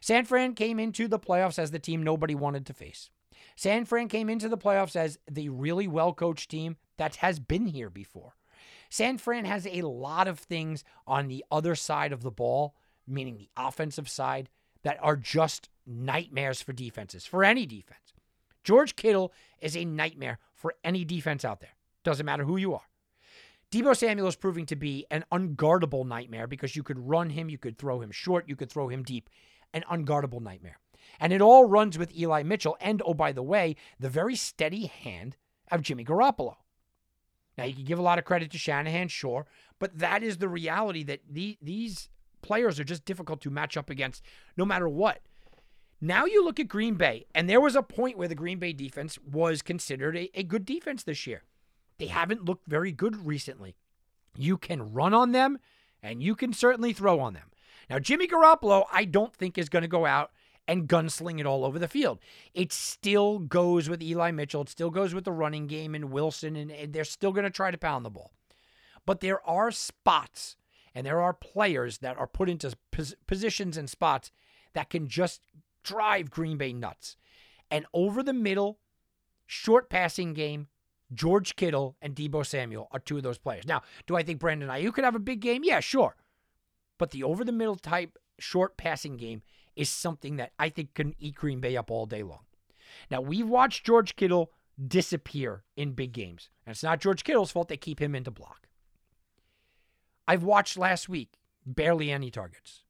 San 0.02 0.26
Fran 0.26 0.56
came 0.56 0.80
into 0.80 1.08
the 1.08 1.20
playoffs 1.20 1.60
as 1.60 1.72
the 1.72 1.80
team 1.80 2.02
nobody 2.02 2.34
wanted 2.34 2.66
to 2.66 2.74
face. 2.74 3.12
San 3.56 3.86
Fran 3.86 4.08
came 4.08 4.30
into 4.30 4.50
the 4.50 4.58
playoffs 4.58 4.96
as 4.96 5.20
the 5.30 5.50
really 5.50 5.88
well 5.88 6.12
coached 6.12 6.50
team 6.50 6.78
that 6.98 7.18
has 7.18 7.40
been 7.40 7.68
here 7.68 7.90
before. 7.90 8.36
San 8.90 9.18
Fran 9.18 9.46
has 9.46 9.68
a 9.68 9.82
lot 9.84 10.28
of 10.28 10.40
things 10.40 10.84
on 11.06 11.28
the 11.28 11.46
other 11.52 11.76
side 11.76 12.12
of 12.12 12.24
the 12.24 12.32
ball, 12.32 12.76
meaning 13.08 13.38
the 13.38 13.50
offensive 13.56 14.10
side, 14.10 14.50
that 14.84 14.98
are 15.02 15.16
just 15.16 15.70
nightmares 15.86 16.62
for 16.62 16.74
defenses, 16.74 17.26
for 17.26 17.44
any 17.44 17.66
defense. 17.66 18.14
George 18.64 18.96
Kittle 18.96 19.32
is 19.60 19.78
a 19.78 19.86
nightmare 19.86 20.40
for 20.54 20.74
any 20.84 21.06
defense 21.06 21.46
out 21.46 21.62
there. 21.62 21.76
Doesn't 22.04 22.26
matter 22.26 22.44
who 22.44 22.58
you 22.58 22.74
are. 22.74 22.88
Deebo 23.72 23.96
Samuel 23.96 24.28
is 24.28 24.36
proving 24.36 24.66
to 24.68 24.76
be 24.76 25.06
an 25.12 25.26
unguardable 25.32 26.06
nightmare 26.06 26.48
because 26.48 26.76
you 26.76 26.84
could 26.84 27.00
run 27.00 27.32
him, 27.32 27.50
you 27.50 27.58
could 27.58 27.78
throw 27.78 28.00
him 28.02 28.12
short, 28.12 28.48
you 28.48 28.56
could 28.56 28.70
throw 28.70 28.88
him 28.88 29.04
deep. 29.04 29.30
An 29.74 29.84
unguardable 29.92 30.42
nightmare. 30.42 30.80
And 31.20 31.34
it 31.34 31.42
all 31.42 31.66
runs 31.66 31.98
with 31.98 32.16
Eli 32.16 32.44
Mitchell 32.44 32.78
and, 32.80 33.02
oh, 33.06 33.14
by 33.14 33.32
the 33.32 33.44
way, 33.44 33.76
the 34.00 34.10
very 34.10 34.36
steady 34.36 34.88
hand 34.88 35.36
of 35.72 35.82
Jimmy 35.82 36.06
Garoppolo. 36.06 36.56
Now, 37.58 37.66
you 37.66 37.74
can 37.74 37.86
give 37.86 38.00
a 38.00 38.04
lot 38.04 38.20
of 38.20 38.26
credit 38.26 38.52
to 38.52 38.58
Shanahan, 38.58 39.08
sure, 39.08 39.46
but 39.80 39.98
that 39.98 40.24
is 40.24 40.38
the 40.38 40.50
reality 40.50 41.04
that 41.04 41.22
the, 41.30 41.58
these 41.62 42.10
players 42.42 42.80
are 42.80 42.84
just 42.84 43.06
difficult 43.06 43.42
to 43.42 43.50
match 43.50 43.78
up 43.78 43.90
against 43.90 44.24
no 44.58 44.66
matter 44.66 44.90
what. 44.90 45.20
Now 46.02 46.26
you 46.26 46.44
look 46.44 46.60
at 46.60 46.68
Green 46.68 46.96
Bay, 46.96 47.26
and 47.34 47.50
there 47.50 47.62
was 47.62 47.76
a 47.76 47.82
point 47.84 48.18
where 48.18 48.28
the 48.28 48.36
Green 48.36 48.60
Bay 48.60 48.74
defense 48.74 49.18
was 49.20 49.62
considered 49.62 50.16
a, 50.18 50.30
a 50.34 50.44
good 50.44 50.66
defense 50.66 51.04
this 51.04 51.26
year. 51.26 51.44
They 51.98 52.08
haven't 52.08 52.46
looked 52.46 52.68
very 52.68 52.92
good 52.92 53.26
recently. 53.26 53.76
You 54.36 54.58
can 54.58 54.94
run 54.94 55.14
on 55.14 55.32
them, 55.32 55.60
and 56.04 56.22
you 56.22 56.36
can 56.36 56.54
certainly 56.54 56.94
throw 56.94 57.20
on 57.20 57.34
them. 57.34 57.52
Now, 57.90 58.00
Jimmy 58.00 58.28
Garoppolo, 58.28 58.86
I 58.92 59.06
don't 59.06 59.34
think 59.34 59.58
is 59.58 59.70
going 59.70 59.84
to 59.84 59.88
go 59.88 60.06
out 60.06 60.32
and 60.68 60.90
gunsling 60.90 61.40
it 61.40 61.46
all 61.46 61.64
over 61.64 61.80
the 61.80 61.88
field. 61.88 62.20
It 62.54 62.74
still 62.74 63.40
goes 63.40 63.88
with 63.88 64.02
Eli 64.02 64.32
Mitchell. 64.32 64.64
It 64.64 64.70
still 64.70 64.90
goes 64.90 65.14
with 65.14 65.24
the 65.24 65.32
running 65.32 65.68
game 65.68 65.96
and 65.96 66.12
Wilson, 66.12 66.56
and, 66.56 66.72
and 66.72 66.92
they're 66.92 67.04
still 67.04 67.32
going 67.32 67.44
to 67.44 67.52
try 67.52 67.72
to 67.72 67.78
pound 67.78 68.04
the 68.04 68.10
ball. 68.10 68.32
But 69.06 69.20
there 69.20 69.48
are 69.48 69.72
spots 69.72 70.58
and 70.96 71.06
there 71.06 71.22
are 71.22 71.34
players 71.34 72.00
that 72.00 72.18
are 72.18 72.26
put 72.26 72.50
into 72.50 72.76
pos- 72.92 73.16
positions 73.28 73.78
and 73.78 73.90
spots 73.90 74.32
that 74.74 74.90
can 74.90 75.08
just 75.08 75.42
drive 75.86 76.30
Green 76.30 76.58
Bay 76.58 76.74
nuts. 76.74 77.18
And 77.72 77.86
over 77.94 78.22
the 78.22 78.34
middle, 78.34 78.80
short 79.46 79.90
passing 79.90 80.34
game, 80.34 80.68
George 81.14 81.56
Kittle 81.56 81.96
and 82.02 82.16
Deebo 82.16 82.46
Samuel 82.46 82.88
are 82.92 83.00
two 83.00 83.18
of 83.18 83.24
those 83.24 83.38
players. 83.38 83.66
Now, 83.68 83.84
do 84.08 84.16
I 84.16 84.24
think 84.24 84.40
Brandon 84.40 84.70
Aiyuk 84.70 84.94
could 84.94 85.04
have 85.04 85.16
a 85.16 85.20
big 85.20 85.40
game? 85.40 85.64
Yeah, 85.64 85.80
sure. 85.80 86.16
But 86.98 87.12
the 87.12 87.24
over 87.24 87.44
the 87.44 87.52
middle 87.52 87.76
type 87.76 88.18
short 88.40 88.78
passing 88.78 89.18
game 89.18 89.42
is 89.76 89.90
something 89.90 90.38
that 90.38 90.52
I 90.58 90.70
think 90.70 90.94
can 90.94 91.16
eat 91.20 91.36
Green 91.36 91.60
Bay 91.60 91.78
up 91.78 91.92
all 91.92 92.06
day 92.06 92.24
long. 92.24 92.46
Now, 93.12 93.22
we've 93.22 93.48
watched 93.48 93.86
George 93.86 94.16
Kittle 94.16 94.52
disappear 94.88 95.64
in 95.76 95.94
big 95.94 96.12
games. 96.12 96.50
And 96.66 96.74
it's 96.74 96.84
not 96.84 97.02
George 97.02 97.24
Kittle's 97.24 97.52
fault 97.52 97.68
they 97.68 97.78
keep 97.78 98.02
him 98.02 98.16
into 98.16 98.32
block. 98.32 98.68
I've 100.28 100.44
watched 100.44 100.78
last 100.78 101.08
week 101.08 101.34
barely 101.66 102.12
any 102.12 102.32
targets. 102.32 102.85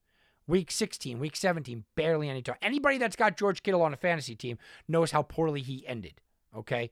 Week 0.48 0.70
16, 0.70 1.20
week 1.20 1.36
17, 1.36 1.86
barely 1.96 2.30
any 2.30 2.42
targets. 2.42 2.66
Anybody 2.66 2.98
that's 2.98 3.16
got 3.16 3.38
George 3.38 3.64
Kittle 3.64 3.82
on 3.82 3.94
a 3.94 3.98
fantasy 3.98 4.36
team 4.36 4.58
knows 4.88 5.12
how 5.12 5.24
poorly 5.24 5.62
he 5.62 5.86
ended, 5.88 6.22
okay? 6.56 6.92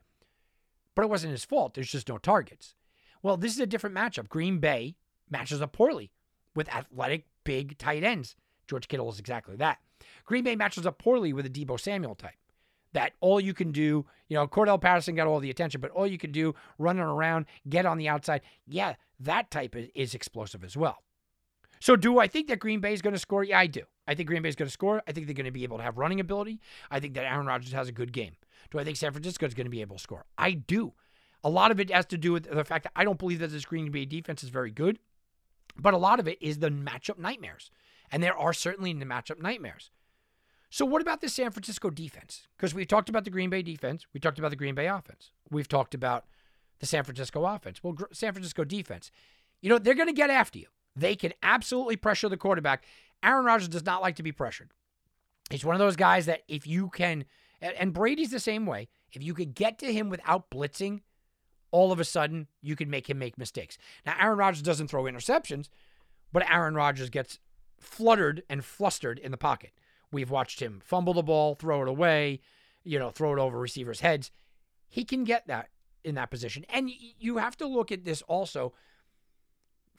But 0.95 1.03
it 1.03 1.10
wasn't 1.10 1.31
his 1.31 1.45
fault. 1.45 1.75
There's 1.75 1.91
just 1.91 2.10
no 2.10 2.17
targets. 2.17 2.75
Well, 3.22 3.38
this 3.38 3.53
is 3.53 3.60
a 3.60 3.67
different 3.67 3.95
matchup. 3.95 4.27
Green 4.27 4.57
Bay 4.57 4.95
matches 5.29 5.62
up 5.62 5.72
poorly 5.72 6.12
with 6.55 6.74
athletic, 6.74 7.25
big 7.43 7.77
tight 7.77 8.03
ends. 8.03 8.36
George 8.67 8.88
Kittle 8.88 9.10
is 9.10 9.19
exactly 9.19 9.55
that. 9.57 9.79
Green 10.25 10.43
Bay 10.43 10.55
matches 10.55 10.86
up 10.86 10.98
poorly 10.98 11.31
with 11.31 11.45
a 11.45 11.50
Deebo 11.50 11.79
Samuel 11.79 12.15
type. 12.15 12.31
That 12.93 13.13
all 13.22 13.39
you 13.39 13.53
can 13.53 13.72
do, 13.72 14.05
you 14.29 14.36
know, 14.36 14.48
Cordarrelle 14.48 14.81
Patterson 14.81 15.15
got 15.15 15.27
all 15.27 15.39
the 15.39 15.50
attention, 15.50 15.81
but 15.81 15.91
all 15.91 16.05
you 16.05 16.17
can 16.17 16.31
do, 16.31 16.53
running 16.77 17.03
around, 17.03 17.45
get 17.67 17.86
on 17.86 17.98
the 17.98 18.07
outside. 18.07 18.41
Yeah, 18.67 18.95
that 19.19 19.50
type 19.50 19.75
is 19.95 20.13
explosive 20.13 20.63
as 20.63 20.77
well. 20.77 21.01
So, 21.83 21.97
do 21.97 22.17
I 22.17 22.27
think 22.27 22.47
that 22.47 22.59
Green 22.59 22.79
Bay 22.79 22.93
is 22.93 23.01
going 23.01 23.11
to 23.11 23.19
score? 23.19 23.43
Yeah, 23.43 23.59
I 23.59 23.67
do. 23.67 23.81
I 24.07 24.15
think 24.15 24.29
Green 24.29 24.41
Bay 24.41 24.47
is 24.47 24.55
going 24.55 24.67
to 24.67 24.71
score. 24.71 25.03
I 25.05 25.11
think 25.11 25.27
they're 25.27 25.33
going 25.33 25.47
to 25.47 25.51
be 25.51 25.63
able 25.63 25.75
to 25.79 25.83
have 25.83 25.97
running 25.97 26.21
ability. 26.21 26.61
I 26.89 27.01
think 27.01 27.13
that 27.15 27.25
Aaron 27.25 27.45
Rodgers 27.45 27.73
has 27.73 27.89
a 27.89 27.91
good 27.91 28.13
game. 28.13 28.37
Do 28.71 28.79
I 28.79 28.86
think 28.86 28.95
San 28.95 29.12
Francisco 29.12 29.45
is 29.45 29.53
going 29.53 29.65
to 29.65 29.69
be 29.69 29.81
able 29.81 29.97
to 29.97 30.01
score? 30.01 30.25
I 30.38 30.51
do. 30.51 30.93
A 31.43 31.49
lot 31.49 31.71
of 31.71 31.81
it 31.81 31.91
has 31.91 32.05
to 32.05 32.17
do 32.17 32.31
with 32.31 32.49
the 32.49 32.63
fact 32.63 32.84
that 32.84 32.93
I 32.95 33.03
don't 33.03 33.19
believe 33.19 33.39
that 33.39 33.51
this 33.51 33.65
Green 33.65 33.91
Bay 33.91 34.05
defense 34.05 34.45
is 34.45 34.49
very 34.49 34.71
good, 34.71 34.97
but 35.75 35.93
a 35.93 35.97
lot 35.97 36.21
of 36.21 36.27
it 36.29 36.41
is 36.41 36.60
the 36.60 36.69
matchup 36.69 37.19
nightmares. 37.19 37.69
And 38.10 38.23
there 38.23 38.38
are 38.38 38.53
certainly 38.53 38.93
the 38.93 39.03
matchup 39.03 39.41
nightmares. 39.41 39.91
So, 40.69 40.86
what 40.86 41.01
about 41.01 41.19
the 41.19 41.27
San 41.27 41.51
Francisco 41.51 41.89
defense? 41.89 42.47
Because 42.55 42.73
we've 42.73 42.88
talked 42.88 43.10
about 43.10 43.25
the 43.25 43.29
Green 43.29 43.49
Bay 43.49 43.62
defense, 43.62 44.08
we 44.13 44.21
talked 44.21 44.39
about 44.39 44.51
the 44.51 44.55
Green 44.55 44.73
Bay 44.73 44.88
offense, 44.88 45.31
we've 45.51 45.67
talked 45.67 45.93
about 45.93 46.27
the 46.79 46.86
San 46.86 47.03
Francisco 47.03 47.43
offense. 47.43 47.84
Well, 47.84 47.97
San 48.13 48.31
Francisco 48.31 48.63
defense, 48.63 49.12
you 49.62 49.67
know, 49.67 49.79
they're 49.79 49.95
going 49.95 50.08
to 50.08 50.13
get 50.13 50.29
after 50.29 50.60
you. 50.60 50.67
They 50.95 51.15
can 51.15 51.34
absolutely 51.41 51.95
pressure 51.95 52.29
the 52.29 52.38
quarterback. 52.38 52.86
Aaron 53.23 53.45
Rodgers 53.45 53.69
does 53.69 53.86
not 53.86 54.01
like 54.01 54.15
to 54.17 54.23
be 54.23 54.32
pressured. 54.32 54.71
He's 55.49 55.65
one 55.65 55.75
of 55.75 55.79
those 55.79 55.95
guys 55.95 56.25
that 56.25 56.43
if 56.47 56.67
you 56.67 56.89
can, 56.89 57.25
and 57.62 57.93
Brady's 57.93 58.32
the 58.32 58.39
same 58.39 58.65
way, 58.65 58.89
if 59.12 59.23
you 59.23 59.34
could 59.34 59.56
get 59.56 59.79
to 59.79 59.93
him 59.93 60.10
without 60.10 60.49
blitzing, 60.49 61.01
all 61.71 61.91
of 61.91 61.99
a 61.99 62.06
sudden 62.06 62.47
you 62.62 62.75
can 62.75 62.89
make 62.89 63.10
him 63.10 63.19
make 63.19 63.38
mistakes. 63.38 63.77
Now, 64.06 64.15
Aaron 64.19 64.38
Rodgers 64.38 64.62
doesn't 64.62 64.88
throw 64.88 65.03
interceptions, 65.03 65.69
but 66.32 66.49
Aaron 66.49 66.75
Rodgers 66.75 67.10
gets 67.10 67.39
fluttered 67.79 68.43
and 68.49 68.63
flustered 68.63 69.19
in 69.19 69.32
the 69.32 69.38
pocket. 69.38 69.71
We've 70.12 70.29
watched 70.29 70.60
him 70.62 70.82
fumble 70.84 71.13
the 71.13 71.23
ball, 71.23 71.56
throw 71.56 71.82
it 71.82 71.88
away, 71.88 72.39
you 72.84 72.99
know, 72.99 73.10
throw 73.10 73.34
it 73.34 73.39
over 73.39 73.60
receivers' 73.60 74.01
heads. 74.01 74.32
He 74.89 75.03
can 75.03 75.23
get 75.23 75.47
that 75.47 75.69
in 76.03 76.15
that 76.15 76.29
position. 76.29 76.65
And 76.69 76.91
you 76.91 77.38
have 77.38 77.58
to 77.58 77.67
look 77.67 77.91
at 77.91 78.06
this 78.06 78.21
also 78.23 78.73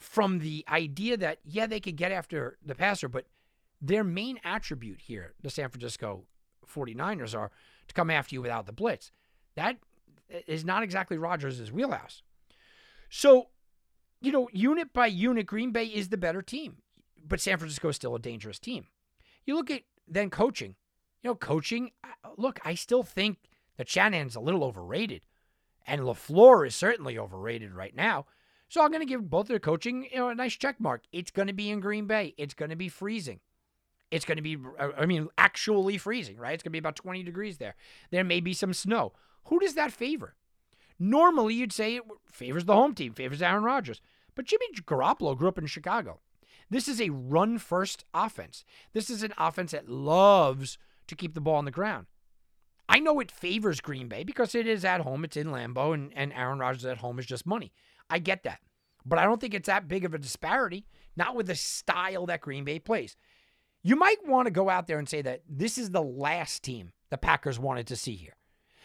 from 0.05 0.39
the 0.39 0.65
idea 0.69 1.17
that, 1.17 1.39
yeah, 1.45 1.67
they 1.67 1.81
could 1.81 1.97
get 1.97 2.13
after 2.13 2.59
the 2.65 2.75
passer, 2.75 3.09
but 3.09 3.27
their 3.81 4.05
main 4.05 4.39
attribute 4.45 5.01
here, 5.01 5.35
the 5.43 5.51
San 5.51 5.69
Francisco 5.69 6.25
49ers, 6.73 7.37
are 7.37 7.51
to 7.89 7.95
come 7.95 8.11
after 8.11 8.35
you 8.35 8.43
without 8.43 8.67
the 8.67 8.73
blitz. 8.73 9.11
That 9.57 9.79
is 10.47 10.65
not 10.65 10.83
exactly 10.83 11.19
Rodgers' 11.19 11.73
wheelhouse. 11.73 12.23
So, 13.09 13.49
you 14.21 14.33
know, 14.33 14.49
unit 14.53 14.93
by 14.93 15.07
unit, 15.07 15.47
Green 15.47 15.71
Bay 15.71 15.87
is 15.87 16.09
the 16.09 16.17
better 16.17 16.43
team, 16.43 16.79
but 17.27 17.41
San 17.41 17.59
Francisco 17.59 17.89
is 17.89 17.97
still 17.97 18.15
a 18.15 18.21
dangerous 18.21 18.59
team. 18.59 18.87
You 19.45 19.57
look 19.57 19.71
at 19.71 19.83
then 20.07 20.31
coaching. 20.31 20.77
You 21.23 21.31
know, 21.31 21.35
coaching, 21.35 21.91
uh, 22.03 22.31
look, 22.37 22.61
I 22.65 22.75
still 22.75 23.03
think 23.03 23.39
that 23.77 23.89
Shanahan's 23.89 24.37
a 24.37 24.41
little 24.41 24.63
overrated. 24.65 25.23
And 25.87 26.03
LaFleur 26.03 26.67
is 26.67 26.75
certainly 26.75 27.19
overrated 27.19 27.73
right 27.73 27.95
now. 27.95 28.27
So 28.75 28.83
I'm 28.83 28.91
going 28.91 29.03
to 29.03 29.07
give 29.07 29.31
both 29.31 29.47
their 29.47 29.61
coaching 29.61 30.09
you 30.11 30.19
know, 30.19 30.31
a 30.31 30.35
nice 30.35 30.57
check 30.57 30.81
mark. 30.81 31.05
It's 31.13 31.31
going 31.31 31.47
to 31.47 31.53
be 31.53 31.71
in 31.71 31.79
Green 31.79 32.09
Bay. 32.09 32.35
It's 32.37 32.55
going 32.55 32.71
to 32.71 32.77
be 32.77 32.89
freezing. 32.89 33.39
It's 34.11 34.25
going 34.25 34.35
to 34.35 34.43
be, 34.43 34.57
uh, 34.81 34.89
I 34.99 35.07
mean, 35.07 35.29
actually 35.39 35.97
freezing, 35.97 36.39
right? 36.39 36.55
It's 36.55 36.65
going 36.65 36.73
to 36.73 36.75
be 36.75 36.81
about 36.81 36.97
20 36.97 37.23
degrees 37.23 37.59
there. 37.59 37.77
There 38.11 38.25
may 38.25 38.41
be 38.41 38.53
some 38.53 38.75
snow. 38.75 39.13
Who 39.45 39.61
does 39.61 39.75
that 39.75 39.93
favor? 39.93 40.35
Normally, 40.99 41.55
you'd 41.55 41.73
say 41.73 41.95
it 41.95 42.03
favors 42.27 42.65
the 42.65 42.75
home 42.75 42.97
team, 42.97 43.13
favors 43.13 43.43
Aaron 43.43 43.63
Rodgers. 43.63 44.01
But 44.35 44.47
Jimmy 44.47 44.67
Garoppolo 44.83 45.39
grew 45.39 45.47
up 45.47 45.59
in 45.59 45.67
Chicago. 45.67 46.19
This 46.69 46.89
is 46.89 47.01
a 47.01 47.11
run 47.11 47.59
first 47.59 48.05
offense. 48.13 48.65
This 48.93 49.09
is 49.09 49.23
an 49.23 49.35
offense 49.39 49.71
that 49.71 49.89
loves 49.89 50.79
to 51.07 51.15
keep 51.15 51.35
the 51.35 51.41
ball 51.41 51.59
on 51.59 51.65
the 51.65 51.71
ground. 51.71 52.07
I 52.89 52.99
know 52.99 53.21
it 53.21 53.31
favors 53.31 53.81
Green 53.81 54.09
Bay 54.09 54.25
because 54.25 54.53
it 54.53 54.67
is 54.67 54.85
at 54.85 55.03
home, 55.03 55.25
it's 55.25 55.37
in 55.37 55.47
Lambeau, 55.47 55.95
and, 55.95 56.13
and 56.17 56.33
Aaron 56.33 56.59
Rodgers 56.59 56.85
at 56.85 56.99
home 56.99 57.21
is 57.21 57.27
just 57.27 57.47
money. 57.47 57.73
I 58.11 58.19
get 58.19 58.45
that. 58.45 58.61
But 59.05 59.19
I 59.19 59.25
don't 59.25 59.41
think 59.41 59.55
it's 59.55 59.67
that 59.67 59.89
big 59.89 60.05
of 60.05 60.15
a 60.15 60.19
disparity, 60.19 60.87
not 61.17 61.37
with 61.37 61.47
the 61.47 61.55
style 61.55 62.27
that 62.27 62.41
Green 62.41 62.65
Bay 62.65 62.79
plays. 62.79 63.17
You 63.83 63.97
might 63.97 64.27
want 64.27 64.47
to 64.47 64.51
go 64.51 64.71
out 64.71 64.87
there 64.87 64.99
and 64.99 65.09
say 65.09 65.21
that 65.23 65.43
this 65.49 65.77
is 65.77 65.91
the 65.91 66.03
last 66.03 66.63
team 66.63 66.93
the 67.11 67.19
Packers 67.19 67.59
wanted 67.59 67.87
to 67.89 67.97
see 67.97 68.15
here. 68.15 68.37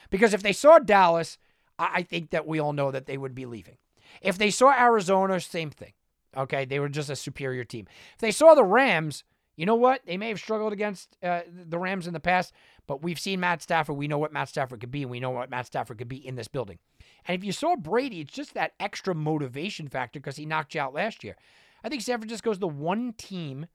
Because 0.10 0.34
if 0.34 0.43
they 0.43 0.53
saw 0.53 0.79
Dallas, 0.79 1.38
I 1.77 2.03
think 2.03 2.32
that 2.32 2.45
we 2.45 2.60
all 2.60 2.73
know 2.73 2.91
that 2.91 3.05
they 3.05 3.17
would 3.17 3.34
be 3.34 3.45
leaving. 3.45 3.77
If 4.21 4.38
they 4.38 4.51
saw 4.51 4.71
Arizona, 4.77 5.39
same 5.39 5.69
thing. 5.69 5.93
Okay, 6.36 6.65
they 6.65 6.79
were 6.79 6.89
just 6.89 7.10
a 7.10 7.15
superior 7.15 7.63
team. 7.63 7.88
If 8.13 8.19
they 8.19 8.32
saw 8.32 8.53
the 8.53 8.63
Rams, 8.63 9.23
you 9.55 9.65
know 9.65 9.75
what? 9.75 10.01
They 10.05 10.17
may 10.17 10.29
have 10.29 10.39
struggled 10.39 10.73
against 10.73 11.17
uh, 11.23 11.41
the 11.47 11.79
Rams 11.79 12.08
in 12.08 12.13
the 12.13 12.19
past, 12.19 12.53
but 12.88 13.01
we've 13.01 13.19
seen 13.19 13.39
Matt 13.39 13.62
Stafford. 13.62 13.97
We 13.97 14.08
know 14.08 14.17
what 14.17 14.34
Matt 14.34 14.49
Stafford 14.49 14.79
could 14.79 14.91
be, 14.91 15.01
and 15.01 15.12
we 15.12 15.19
know 15.19 15.32
what 15.32 15.49
Matt 15.49 15.65
Stafford 15.65 15.97
could 15.97 16.08
be 16.08 16.25
in 16.25 16.36
this 16.36 16.47
building. 16.47 16.79
And 17.27 17.38
if 17.38 17.43
you 17.43 17.51
saw 17.51 17.75
Brady, 17.75 18.21
it's 18.21 18.34
just 18.34 18.53
that 18.53 18.73
extra 18.79 19.13
motivation 19.13 19.88
factor 19.88 20.19
because 20.19 20.38
he 20.38 20.45
knocked 20.45 20.75
you 20.75 20.82
out 20.82 20.93
last 20.93 21.23
year. 21.23 21.36
I 21.84 21.89
think 21.89 22.01
San 22.01 22.19
Francisco 22.19 22.51
is 22.51 22.60
the 22.60 22.67
one 22.67 23.13
team 23.13 23.67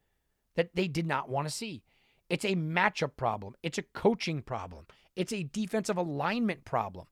that 0.56 0.74
they 0.74 0.88
did 0.88 1.06
not 1.06 1.28
want 1.28 1.48
to 1.48 1.54
see. 1.54 1.82
It's 2.28 2.44
a 2.44 2.56
matchup 2.56 3.16
problem. 3.16 3.54
It's 3.62 3.78
a 3.78 3.82
coaching 3.82 4.42
problem. 4.42 4.86
It's 5.16 5.32
a 5.32 5.42
defensive 5.42 5.96
alignment 5.96 6.64
problem. 6.64 7.06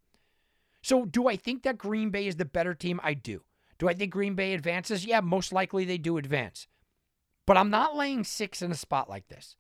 So, 0.82 1.04
do 1.04 1.28
I 1.28 1.36
think 1.36 1.62
that 1.62 1.78
Green 1.78 2.10
Bay 2.10 2.26
is 2.26 2.36
the 2.36 2.44
better 2.44 2.74
team? 2.74 2.98
I 3.02 3.14
do. 3.14 3.42
Do 3.78 3.88
I 3.88 3.94
think 3.94 4.12
Green 4.12 4.34
Bay 4.34 4.52
advances? 4.52 5.04
Yeah, 5.06 5.20
most 5.20 5.52
likely 5.52 5.84
they 5.84 5.98
do 5.98 6.16
advance. 6.16 6.66
But 7.46 7.56
I'm 7.56 7.70
not 7.70 7.96
laying 7.96 8.24
six 8.24 8.62
in 8.62 8.70
a 8.72 8.76
spot 8.76 9.08
like 9.08 9.28
this. 9.28 9.56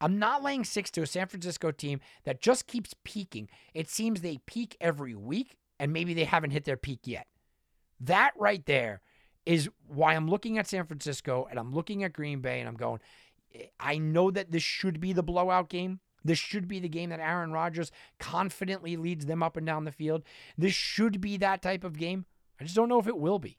I'm 0.00 0.18
not 0.18 0.42
laying 0.42 0.64
six 0.64 0.90
to 0.92 1.02
a 1.02 1.06
San 1.06 1.26
Francisco 1.26 1.70
team 1.70 2.00
that 2.24 2.40
just 2.40 2.66
keeps 2.66 2.94
peaking. 3.04 3.48
It 3.74 3.88
seems 3.88 4.20
they 4.20 4.38
peak 4.46 4.76
every 4.80 5.14
week, 5.14 5.56
and 5.78 5.92
maybe 5.92 6.14
they 6.14 6.24
haven't 6.24 6.50
hit 6.50 6.64
their 6.64 6.76
peak 6.76 7.00
yet. 7.04 7.26
That 8.00 8.32
right 8.36 8.64
there 8.66 9.00
is 9.46 9.68
why 9.86 10.14
I'm 10.14 10.28
looking 10.28 10.58
at 10.58 10.66
San 10.66 10.86
Francisco 10.86 11.46
and 11.50 11.58
I'm 11.58 11.74
looking 11.74 12.04
at 12.04 12.12
Green 12.12 12.40
Bay 12.40 12.60
and 12.60 12.68
I'm 12.68 12.76
going, 12.76 13.00
I 13.80 13.98
know 13.98 14.30
that 14.30 14.50
this 14.50 14.62
should 14.62 15.00
be 15.00 15.12
the 15.12 15.22
blowout 15.22 15.68
game. 15.68 16.00
This 16.24 16.38
should 16.38 16.68
be 16.68 16.80
the 16.80 16.88
game 16.88 17.10
that 17.10 17.20
Aaron 17.20 17.52
Rodgers 17.52 17.90
confidently 18.18 18.96
leads 18.96 19.26
them 19.26 19.42
up 19.42 19.56
and 19.56 19.64
down 19.64 19.84
the 19.84 19.92
field. 19.92 20.22
This 20.56 20.74
should 20.74 21.20
be 21.20 21.36
that 21.38 21.62
type 21.62 21.84
of 21.84 21.98
game. 21.98 22.26
I 22.60 22.64
just 22.64 22.76
don't 22.76 22.88
know 22.88 22.98
if 22.98 23.06
it 23.06 23.18
will 23.18 23.38
be. 23.38 23.58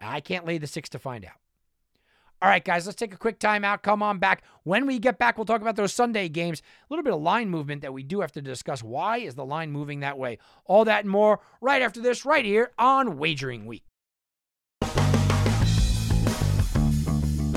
I 0.00 0.20
can't 0.20 0.46
lay 0.46 0.58
the 0.58 0.66
six 0.66 0.88
to 0.90 0.98
find 0.98 1.24
out. 1.24 1.40
All 2.42 2.50
right, 2.50 2.62
guys, 2.62 2.84
let's 2.84 2.96
take 2.96 3.14
a 3.14 3.16
quick 3.16 3.38
timeout. 3.38 3.80
Come 3.80 4.02
on 4.02 4.18
back. 4.18 4.42
When 4.64 4.86
we 4.86 4.98
get 4.98 5.18
back, 5.18 5.38
we'll 5.38 5.46
talk 5.46 5.62
about 5.62 5.76
those 5.76 5.94
Sunday 5.94 6.28
games. 6.28 6.60
A 6.60 6.92
little 6.92 7.02
bit 7.02 7.14
of 7.14 7.22
line 7.22 7.48
movement 7.48 7.80
that 7.80 7.94
we 7.94 8.02
do 8.02 8.20
have 8.20 8.32
to 8.32 8.42
discuss. 8.42 8.82
Why 8.82 9.18
is 9.18 9.36
the 9.36 9.44
line 9.44 9.72
moving 9.72 10.00
that 10.00 10.18
way? 10.18 10.38
All 10.66 10.84
that 10.84 11.04
and 11.04 11.10
more 11.10 11.40
right 11.62 11.80
after 11.80 12.00
this, 12.00 12.26
right 12.26 12.44
here 12.44 12.72
on 12.78 13.16
Wagering 13.16 13.64
Week. 13.64 13.84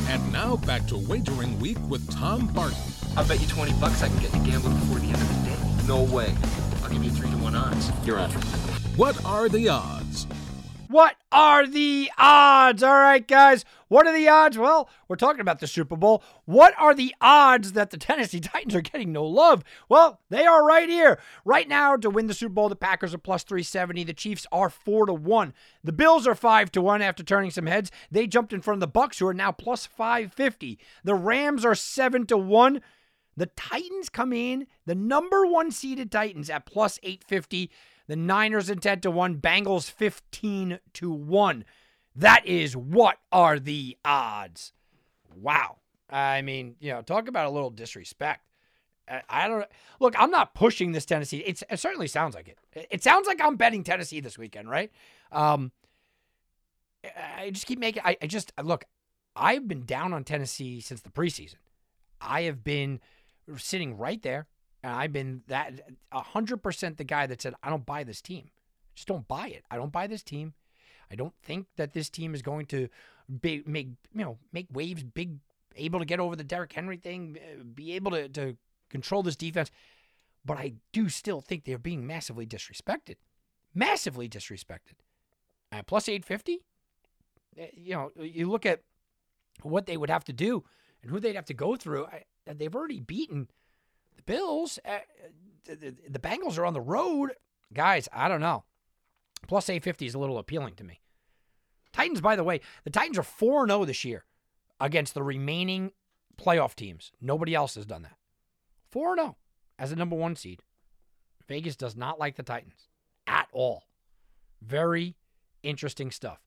And 0.07 0.31
now 0.31 0.55
back 0.65 0.87
to 0.87 0.97
Wagering 0.97 1.59
Week 1.59 1.77
with 1.89 2.09
Tom 2.09 2.47
Barton. 2.47 2.77
I'll 3.17 3.27
bet 3.27 3.41
you 3.41 3.47
20 3.47 3.73
bucks 3.81 4.01
I 4.01 4.07
can 4.07 4.19
get 4.19 4.33
you 4.33 4.43
gambling 4.45 4.79
before 4.79 4.99
the 4.99 5.07
end 5.07 5.15
of 5.15 5.27
the 5.27 5.49
day. 5.49 5.87
No 5.87 6.03
way. 6.03 6.33
I'll 6.83 6.89
give 6.89 7.03
you 7.03 7.11
3 7.11 7.29
to 7.29 7.37
1 7.37 7.53
odds. 7.53 7.91
You're 8.05 8.17
on. 8.17 8.31
What 8.95 9.23
are 9.25 9.49
the 9.49 9.67
odds? 9.67 10.25
What 10.89 11.17
are 11.31 11.67
the 11.67 12.09
odds? 12.17 12.81
All 12.81 12.95
right, 12.95 13.25
guys. 13.25 13.63
What 13.89 14.07
are 14.07 14.13
the 14.13 14.27
odds? 14.27 14.57
Well, 14.57 14.89
we're 15.07 15.17
talking 15.17 15.39
about 15.39 15.59
the 15.59 15.67
Super 15.67 15.95
Bowl. 15.95 16.23
What 16.45 16.73
are 16.79 16.95
the 16.95 17.13
odds 17.21 17.73
that 17.73 17.91
the 17.91 17.97
Tennessee 17.97 18.39
Titans 18.39 18.73
are 18.73 18.81
getting 18.81 19.11
no 19.11 19.23
love? 19.23 19.63
Well, 19.87 20.19
they 20.31 20.47
are 20.47 20.65
right 20.65 20.89
here. 20.89 21.19
Right 21.45 21.67
now, 21.67 21.95
to 21.95 22.09
win 22.09 22.25
the 22.25 22.33
Super 22.33 22.55
Bowl, 22.55 22.69
the 22.69 22.75
Packers 22.75 23.13
are 23.13 23.19
plus 23.19 23.43
370. 23.43 24.03
The 24.03 24.13
Chiefs 24.13 24.47
are 24.51 24.71
4 24.71 25.05
to 25.05 25.13
1. 25.13 25.53
The 25.83 25.91
Bills 25.91 26.25
are 26.25 26.33
5 26.33 26.71
to 26.71 26.81
1 26.81 27.03
after 27.03 27.21
turning 27.21 27.51
some 27.51 27.67
heads. 27.67 27.91
They 28.09 28.25
jumped 28.25 28.51
in 28.51 28.61
front 28.61 28.77
of 28.77 28.81
the 28.81 28.87
Bucks, 28.87 29.19
who 29.19 29.27
are 29.27 29.33
now 29.35 29.51
plus 29.51 29.85
550. 29.85 30.79
The 31.03 31.13
Rams 31.13 31.63
are 31.65 31.75
7 31.75 32.25
to 32.25 32.37
1. 32.37 32.81
The 33.37 33.45
Titans 33.45 34.09
come 34.09 34.33
in, 34.33 34.65
the 34.87 34.95
number 34.95 35.45
one 35.45 35.69
seeded 35.69 36.11
Titans 36.11 36.49
at 36.49 36.65
plus 36.65 36.99
850. 37.03 37.69
The 38.09 38.15
Niners 38.15 38.71
in 38.71 38.79
10 38.79 39.01
to 39.01 39.11
1, 39.11 39.37
Bengals 39.37 39.91
15 39.91 40.79
to 40.93 41.11
1. 41.11 41.63
That 42.15 42.43
is 42.43 42.75
what 42.75 43.19
are 43.31 43.59
the 43.59 43.97
odds. 44.03 44.73
Wow. 45.35 45.77
I 46.09 46.41
mean, 46.41 46.75
you 46.79 46.91
know, 46.91 47.03
talk 47.03 47.27
about 47.27 47.45
a 47.45 47.51
little 47.51 47.69
disrespect. 47.69 48.41
I, 49.29 49.47
don't 49.47 49.63
look, 49.99 50.15
I'm 50.17 50.31
not 50.31 50.55
pushing 50.55 50.91
this 50.91 51.05
Tennessee. 51.05 51.43
It's, 51.45 51.63
it 51.69 51.79
certainly 51.79 52.07
sounds 52.07 52.33
like 52.33 52.47
it. 52.47 52.57
It 52.89 53.03
sounds 53.03 53.27
like 53.27 53.39
I'm 53.43 53.57
betting 53.57 53.83
Tennessee 53.83 54.21
this 54.21 54.39
weekend, 54.39 54.71
right? 54.71 54.91
Um, 55.31 55.71
I 57.37 57.51
just 57.51 57.67
keep 57.67 57.77
making, 57.77 58.01
I, 58.03 58.17
I 58.23 58.25
just, 58.25 58.51
look, 58.63 58.85
I've 59.35 59.67
been 59.67 59.85
down 59.85 60.13
on 60.13 60.23
Tennessee 60.23 60.81
since 60.81 61.01
the 61.01 61.11
preseason. 61.11 61.57
I 62.19 62.41
have 62.43 62.63
been 62.63 63.01
sitting 63.57 63.97
right 63.99 64.21
there 64.23 64.47
and 64.83 64.93
I've 64.93 65.11
been 65.11 65.41
that 65.47 65.81
100% 66.13 66.97
the 66.97 67.03
guy 67.03 67.27
that 67.27 67.41
said, 67.41 67.53
I 67.61 67.69
don't 67.69 67.85
buy 67.85 68.03
this 68.03 68.21
team. 68.21 68.45
I 68.47 68.95
just 68.95 69.07
don't 69.07 69.27
buy 69.27 69.47
it. 69.47 69.65
I 69.69 69.75
don't 69.75 69.91
buy 69.91 70.07
this 70.07 70.23
team. 70.23 70.53
I 71.11 71.15
don't 71.15 71.33
think 71.43 71.67
that 71.75 71.93
this 71.93 72.09
team 72.09 72.33
is 72.33 72.41
going 72.41 72.65
to 72.67 72.87
be, 73.41 73.63
make, 73.65 73.89
you 74.13 74.23
know, 74.23 74.37
make 74.53 74.67
waves 74.71 75.03
big, 75.03 75.37
able 75.75 75.99
to 75.99 76.05
get 76.05 76.19
over 76.19 76.35
the 76.35 76.43
Derrick 76.43 76.73
Henry 76.73 76.97
thing, 76.97 77.37
uh, 77.39 77.63
be 77.63 77.93
able 77.93 78.11
to, 78.11 78.29
to 78.29 78.57
control 78.89 79.23
this 79.23 79.35
defense. 79.35 79.71
But 80.45 80.57
I 80.57 80.73
do 80.93 81.09
still 81.09 81.41
think 81.41 81.65
they're 81.65 81.77
being 81.77 82.07
massively 82.07 82.45
disrespected. 82.45 83.15
Massively 83.73 84.29
disrespected. 84.29 84.99
At 85.71 85.87
plus 85.87 86.07
850, 86.07 86.63
eh, 87.57 87.67
you 87.73 87.93
know, 87.93 88.11
you 88.21 88.49
look 88.49 88.65
at 88.65 88.81
what 89.61 89.85
they 89.85 89.97
would 89.97 90.09
have 90.09 90.23
to 90.25 90.33
do 90.33 90.63
and 91.01 91.11
who 91.11 91.19
they'd 91.19 91.35
have 91.35 91.45
to 91.45 91.53
go 91.53 91.75
through. 91.75 92.05
I, 92.05 92.23
they've 92.45 92.73
already 92.73 92.99
beaten 92.99 93.49
the 94.19 94.33
Bills, 94.33 94.79
uh, 94.85 94.99
the, 95.65 96.19
Bengals 96.19 96.57
are 96.57 96.65
on 96.65 96.73
the 96.73 96.81
road. 96.81 97.31
Guys, 97.73 98.07
I 98.13 98.27
don't 98.27 98.41
know. 98.41 98.63
Plus 99.47 99.69
850 99.69 100.05
is 100.05 100.15
a 100.15 100.19
little 100.19 100.37
appealing 100.37 100.75
to 100.75 100.83
me. 100.83 101.01
Titans, 101.93 102.21
by 102.21 102.35
the 102.35 102.43
way, 102.43 102.61
the 102.83 102.89
Titans 102.89 103.17
are 103.17 103.23
4 103.23 103.67
0 103.67 103.85
this 103.85 104.03
year 104.05 104.25
against 104.79 105.13
the 105.13 105.23
remaining 105.23 105.91
playoff 106.37 106.75
teams. 106.75 107.11
Nobody 107.21 107.55
else 107.55 107.75
has 107.75 107.85
done 107.85 108.03
that. 108.03 108.17
4 108.91 109.15
0 109.15 109.37
as 109.77 109.91
a 109.91 109.95
number 109.95 110.15
one 110.15 110.35
seed. 110.35 110.61
Vegas 111.47 111.75
does 111.75 111.95
not 111.95 112.19
like 112.19 112.35
the 112.35 112.43
Titans 112.43 112.87
at 113.25 113.47
all. 113.51 113.83
Very 114.61 115.15
interesting 115.63 116.11
stuff. 116.11 116.39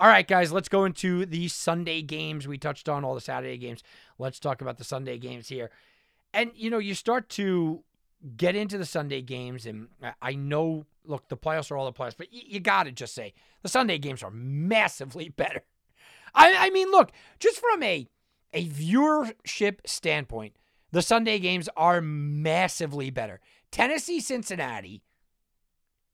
All 0.00 0.08
right, 0.08 0.26
guys, 0.26 0.52
let's 0.52 0.68
go 0.68 0.84
into 0.84 1.26
the 1.26 1.48
Sunday 1.48 2.02
games. 2.02 2.46
We 2.46 2.56
touched 2.56 2.88
on 2.88 3.04
all 3.04 3.14
the 3.14 3.20
Saturday 3.20 3.58
games. 3.58 3.82
Let's 4.18 4.38
talk 4.38 4.60
about 4.60 4.78
the 4.78 4.84
Sunday 4.84 5.18
games 5.18 5.48
here. 5.48 5.70
And, 6.32 6.50
you 6.54 6.70
know, 6.70 6.78
you 6.78 6.94
start 6.94 7.28
to 7.30 7.82
get 8.36 8.56
into 8.56 8.78
the 8.78 8.84
Sunday 8.84 9.22
games, 9.22 9.66
and 9.66 9.88
I 10.20 10.34
know, 10.34 10.86
look, 11.04 11.28
the 11.28 11.36
playoffs 11.36 11.70
are 11.70 11.76
all 11.76 11.86
the 11.86 11.92
playoffs, 11.92 12.16
but 12.16 12.32
you, 12.32 12.42
you 12.46 12.60
got 12.60 12.84
to 12.84 12.92
just 12.92 13.14
say 13.14 13.34
the 13.62 13.68
Sunday 13.68 13.98
games 13.98 14.22
are 14.22 14.30
massively 14.30 15.28
better. 15.36 15.62
I, 16.34 16.54
I 16.66 16.70
mean, 16.70 16.90
look, 16.90 17.12
just 17.38 17.58
from 17.58 17.82
a, 17.82 18.06
a 18.52 18.68
viewership 18.68 19.78
standpoint, 19.86 20.56
the 20.90 21.02
Sunday 21.02 21.38
games 21.38 21.68
are 21.76 22.00
massively 22.00 23.10
better. 23.10 23.40
Tennessee 23.70 24.20
Cincinnati 24.20 25.02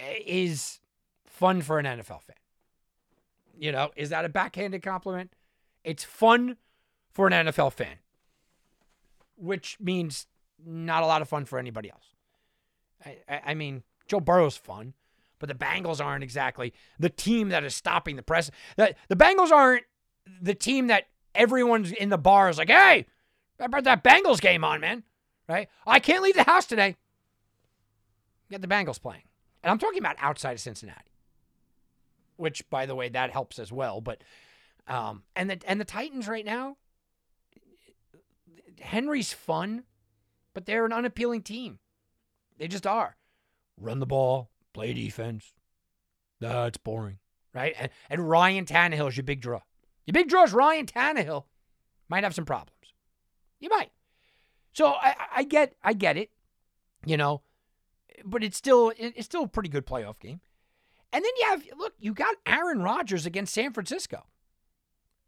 eh, 0.00 0.18
is 0.27 0.81
fun 1.27 1.62
for 1.62 1.79
an 1.79 1.87
NFL 1.87 2.22
fan. 2.22 2.37
You 3.57 3.72
know, 3.72 3.90
is 3.96 4.11
that 4.11 4.24
a 4.24 4.29
backhanded 4.29 4.83
compliment? 4.83 5.33
It's 5.85 6.03
fun 6.03 6.57
for 7.12 7.27
an 7.27 7.33
NFL 7.33 7.72
fan 7.72 7.98
which 9.37 9.77
means 9.81 10.27
not 10.64 11.03
a 11.03 11.07
lot 11.07 11.23
of 11.23 11.29
fun 11.29 11.44
for 11.44 11.59
anybody 11.59 11.90
else. 11.90 12.14
I, 13.05 13.18
I, 13.29 13.40
I 13.47 13.55
mean, 13.55 13.83
Joe 14.07 14.20
Burrow's 14.20 14.57
fun, 14.57 14.94
but 15.38 15.49
the 15.49 15.55
Bengals 15.55 16.05
aren't 16.05 16.25
exactly 16.25 16.73
the 16.99 17.09
team 17.09 17.51
that 17.51 17.64
is 17.64 17.75
stopping 17.75 18.16
the 18.16 18.23
press. 18.23 18.51
The, 18.77 18.94
the 19.09 19.16
Bengals 19.16 19.51
aren't 19.51 19.85
the 20.40 20.55
team 20.55 20.87
that 20.88 21.05
everyone's 21.35 21.92
in 21.92 22.09
the 22.09 22.18
bar 22.18 22.49
is 22.49 22.59
like, 22.59 22.70
hey, 22.70 23.07
I 23.61 23.66
brought 23.66 23.85
that 23.85 24.05
Bengals 24.05 24.40
game 24.40 24.64
on, 24.64 24.81
man. 24.81 25.03
Right? 25.49 25.68
I 25.87 26.01
can't 26.01 26.23
leave 26.23 26.37
the 26.37 26.44
house 26.44 26.66
today. 26.66 26.97
Get 28.51 28.62
the 28.62 28.68
Bengals 28.68 29.01
playing. 29.01 29.25
And 29.62 29.70
I'm 29.70 29.79
talking 29.79 29.99
about 29.99 30.16
outside 30.18 30.53
of 30.53 30.61
Cincinnati. 30.61 31.01
Which, 32.37 32.68
by 32.68 32.87
the 32.87 32.94
way, 32.94 33.09
that 33.11 33.31
helps 33.31 33.59
as 33.59 33.70
well. 33.70 34.01
But 34.01 34.23
um, 34.88 35.23
and 35.37 35.51
the 35.51 35.59
and 35.66 35.81
the 35.81 35.85
Titans 35.85 36.27
right 36.27 36.44
now, 36.44 36.77
Henry's 38.81 39.33
fun, 39.33 39.85
but 40.53 40.67
they're 40.67 40.87
an 40.87 40.93
unappealing 40.93 41.43
team. 41.43 41.79
They 42.59 42.69
just 42.69 42.87
are. 42.87 43.17
Run 43.79 43.99
the 43.99 44.07
ball, 44.07 44.51
play 44.73 44.93
defense. 44.93 45.53
That's 46.41 46.79
boring, 46.79 47.19
right? 47.53 47.75
And, 47.79 47.91
and 48.11 48.29
Ryan 48.29 48.65
Tannehill 48.65 49.09
is 49.09 49.17
your 49.17 49.25
big 49.25 49.41
draw. 49.41 49.61
Your 50.07 50.13
big 50.13 50.29
draw 50.29 50.45
is 50.45 50.53
Ryan 50.53 50.87
Tannehill. 50.87 51.45
Might 52.09 52.25
have 52.25 52.35
some 52.35 52.45
problems. 52.45 52.95
You 53.61 53.71
might. 53.71 53.91
So 54.73 54.89
I, 54.93 55.15
I 55.37 55.43
get, 55.45 55.75
I 55.83 55.93
get 55.93 56.17
it, 56.17 56.31
you 57.07 57.17
know, 57.17 57.43
but 58.25 58.45
it's 58.45 58.57
still, 58.57 58.93
it's 58.99 59.25
still 59.25 59.45
a 59.45 59.49
pretty 59.49 59.69
good 59.69 59.87
playoff 59.87 60.21
game. 60.21 60.41
And 61.13 61.25
then 61.25 61.31
you 61.39 61.47
have, 61.47 61.65
look, 61.79 61.95
you 61.99 62.13
got 62.13 62.35
Aaron 62.45 62.83
Rodgers 62.83 63.25
against 63.25 63.55
San 63.55 63.73
Francisco. 63.73 64.27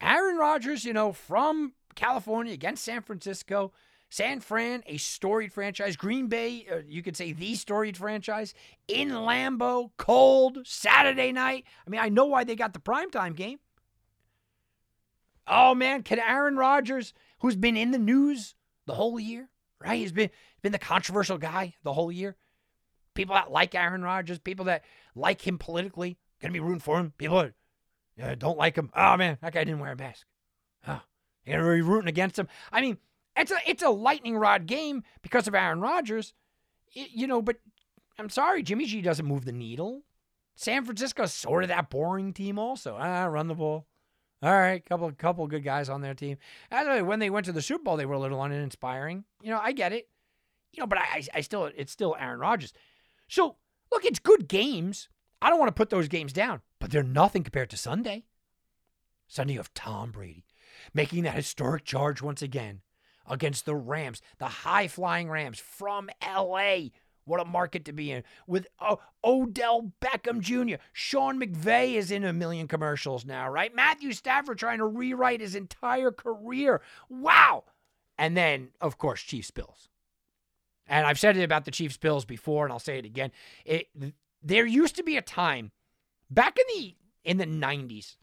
Aaron 0.01 0.37
Rodgers, 0.37 0.85
you 0.85 0.93
know, 0.93 1.13
from 1.13 1.73
California 1.97 2.53
against 2.53 2.85
San 2.85 3.03
Francisco. 3.03 3.73
San 4.09 4.39
Fran, 4.41 4.85
a 4.87 4.99
storied 4.99 5.53
franchise. 5.53 5.97
Green 5.97 6.29
Bay, 6.29 6.67
uh, 6.71 6.77
you 6.87 7.03
could 7.03 7.17
say 7.17 7.33
the 7.33 7.55
storied 7.57 7.97
franchise. 7.97 8.55
In 8.87 9.11
Lambeau, 9.11 9.91
cold, 9.97 10.59
Saturday 10.65 11.33
night. 11.33 11.65
I 11.87 11.91
mean, 11.91 12.01
I 12.01 12.09
know 12.09 12.27
why 12.27 12.45
they 12.45 12.55
got 12.55 12.73
the 12.73 12.79
primetime 12.79 13.35
game. 13.35 13.59
Oh, 15.49 15.75
man, 15.75 16.03
can 16.03 16.19
Aaron 16.21 16.57
Rodgers, 16.57 17.15
who's 17.41 17.57
been 17.57 17.77
in 17.77 17.91
the 17.91 17.99
news 17.99 18.55
the 18.87 18.95
whole 18.95 19.19
year, 19.19 19.49
right? 19.81 19.99
He's 19.99 20.13
been, 20.13 20.31
been 20.63 20.73
the 20.73 20.79
controversial 20.79 21.39
guy 21.39 21.75
the 21.83 21.93
whole 21.93 22.13
year. 22.13 22.37
People 23.15 23.35
that 23.35 23.51
like 23.51 23.75
Aaron 23.75 24.03
Rodgers, 24.03 24.39
people 24.39 24.67
that 24.67 24.85
like 25.15 25.47
him 25.47 25.59
politically, 25.59 26.19
going 26.41 26.53
to 26.53 26.57
be 26.57 26.61
rooting 26.61 26.81
for 26.81 26.99
him. 26.99 27.13
People 27.19 27.49
that 28.19 28.39
don't 28.39 28.59
like 28.59 28.77
him. 28.77 28.91
Oh, 28.95 29.17
man, 29.17 29.39
that 29.41 29.53
guy 29.53 29.65
didn't 29.65 29.81
wear 29.81 29.93
a 29.93 29.97
mask. 29.97 30.27
Gonna 31.47 31.63
rooting 31.63 32.09
against 32.09 32.39
him. 32.39 32.49
I 32.73 32.81
mean, 32.81 32.99
it's 33.37 33.53
a 33.53 33.59
it's 33.67 33.83
a 33.83 33.91
lightning 33.91 34.37
rod 34.37 34.67
game 34.67 35.03
because 35.23 35.47
of 35.47 35.55
Aaron 35.55 35.81
Rodgers, 35.81 36.35
you 36.93 37.27
know. 37.27 37.41
But 37.41 37.57
I'm 38.19 38.31
sorry, 38.31 38.63
Jimmy 38.63 38.87
G 38.87 39.01
doesn't 39.01 39.27
move 39.27 39.45
the 39.45 39.53
needle. 39.53 40.03
San 40.55 40.85
Francisco's 40.85 41.33
sort 41.33 41.65
of 41.65 41.69
that 41.69 41.91
boring 41.91 42.33
team 42.33 42.59
also. 42.59 42.97
Ah, 42.99 43.25
run 43.27 43.49
the 43.49 43.55
ball. 43.55 43.87
All 44.43 44.53
right, 44.53 44.85
couple 44.85 45.11
couple 45.13 45.47
good 45.47 45.65
guys 45.65 45.89
on 45.89 46.01
their 46.01 46.15
team. 46.15 46.39
Anyway, 46.71 47.03
when 47.03 47.19
they 47.21 47.31
went 47.31 47.47
to 47.47 47.53
the 47.53 47.63
Super 47.63 47.85
Bowl, 47.85 47.97
they 47.97 48.07
were 48.07 48.15
a 48.15 48.19
little 48.19 48.43
uninspiring. 48.43 49.25
You 49.43 49.51
know, 49.51 49.61
I 49.63 49.73
get 49.73 49.93
it. 49.93 50.09
You 50.73 50.83
know, 50.83 50.87
but 50.87 50.99
I, 50.99 51.23
I 51.33 51.41
still, 51.41 51.71
it's 51.75 51.93
still 51.93 52.15
Aaron 52.19 52.39
Rodgers. 52.39 52.75
So 53.29 53.57
look, 53.91 54.05
it's 54.05 54.19
good 54.19 54.47
games. 54.49 55.09
I 55.41 55.49
don't 55.49 55.59
want 55.59 55.69
to 55.69 55.79
put 55.79 55.91
those 55.91 56.09
games 56.09 56.33
down, 56.33 56.61
but 56.81 56.91
they're 56.91 57.03
nothing 57.03 57.45
compared 57.45 57.71
to 57.71 57.77
Sunday. 57.77 58.25
Sunday, 59.27 59.55
you 59.55 59.59
have 59.59 59.73
Tom 59.75 60.11
Brady 60.11 60.45
making 60.94 61.25
that 61.25 61.35
historic 61.35 61.85
charge 61.85 62.22
once 62.22 62.42
again 62.42 62.81
against 63.29 63.66
the 63.66 63.75
Rams, 63.75 64.22
the 64.38 64.46
high 64.46 64.88
flying 64.88 65.29
Rams 65.29 65.59
from 65.59 66.11
LA. 66.22 66.88
What 67.25 67.40
a 67.40 67.44
market 67.44 67.85
to 67.87 67.92
be 67.92 68.12
in 68.12 68.22
with 68.46 68.68
uh, 68.79 68.96
Odell 69.25 69.92
Beckham 70.01 70.40
Jr. 70.40 70.77
Sean 70.92 71.40
McVay 71.40 71.94
is 71.94 72.12
in 72.12 72.22
a 72.22 72.33
million 72.33 72.68
commercials 72.68 73.25
now, 73.25 73.49
right? 73.49 73.75
Matthew 73.75 74.12
Stafford 74.12 74.59
trying 74.59 74.79
to 74.79 74.87
rewrite 74.87 75.40
his 75.40 75.57
entire 75.57 76.12
career. 76.12 76.81
Wow. 77.09 77.64
And 78.16 78.37
then, 78.37 78.68
of 78.81 78.96
course, 78.96 79.22
Chiefs 79.22 79.51
Bills. 79.51 79.88
And 80.87 81.05
I've 81.05 81.18
said 81.18 81.37
it 81.37 81.42
about 81.42 81.64
the 81.64 81.72
Chiefs 81.72 81.96
Bills 81.96 82.25
before, 82.25 82.64
and 82.64 82.72
I'll 82.72 82.79
say 82.79 82.99
it 82.99 83.05
again. 83.05 83.33
It, 83.64 83.88
there 84.40 84.66
used 84.66 84.94
to 84.96 85.03
be 85.03 85.16
a 85.16 85.22
time 85.22 85.72
back 86.31 86.57
in 86.59 86.64
the 86.77 86.94
in 87.25 87.38
the 87.38 87.46
90s. 87.46 88.16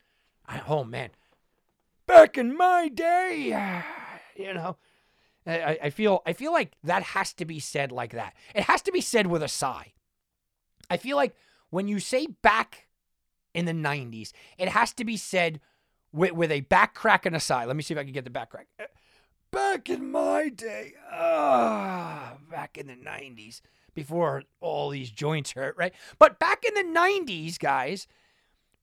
I, 0.47 0.61
oh 0.67 0.85
man, 0.85 1.09
back 2.05 2.37
in 2.37 2.55
my 2.55 2.89
day, 2.89 3.81
you 4.35 4.53
know, 4.53 4.77
I, 5.45 5.77
I 5.83 5.89
feel 5.89 6.21
I 6.25 6.33
feel 6.33 6.51
like 6.51 6.73
that 6.83 7.03
has 7.03 7.33
to 7.33 7.45
be 7.45 7.59
said 7.59 7.91
like 7.91 8.11
that. 8.13 8.33
It 8.55 8.63
has 8.63 8.81
to 8.83 8.91
be 8.91 9.01
said 9.01 9.27
with 9.27 9.43
a 9.43 9.47
sigh. 9.47 9.93
I 10.89 10.97
feel 10.97 11.17
like 11.17 11.35
when 11.69 11.87
you 11.87 11.99
say 11.99 12.27
back 12.27 12.87
in 13.53 13.65
the 13.65 13.73
90s, 13.73 14.31
it 14.57 14.69
has 14.69 14.93
to 14.93 15.05
be 15.05 15.17
said 15.17 15.59
with, 16.11 16.33
with 16.33 16.51
a 16.51 16.61
back 16.61 16.93
crack 16.93 17.25
and 17.25 17.35
a 17.35 17.39
sigh. 17.39 17.65
Let 17.65 17.75
me 17.75 17.83
see 17.83 17.93
if 17.93 17.99
I 17.99 18.03
can 18.03 18.13
get 18.13 18.23
the 18.23 18.29
back 18.29 18.51
crack. 18.51 18.67
Back 19.51 19.89
in 19.89 20.11
my 20.11 20.49
day, 20.49 20.93
ah, 21.11 22.33
back 22.49 22.77
in 22.77 22.87
the 22.87 22.95
90s, 22.95 23.61
before 23.93 24.43
all 24.61 24.89
these 24.89 25.11
joints 25.11 25.51
hurt, 25.51 25.75
right? 25.77 25.93
But 26.17 26.39
back 26.39 26.63
in 26.65 26.73
the 26.73 26.99
90s, 26.99 27.59
guys, 27.59 28.07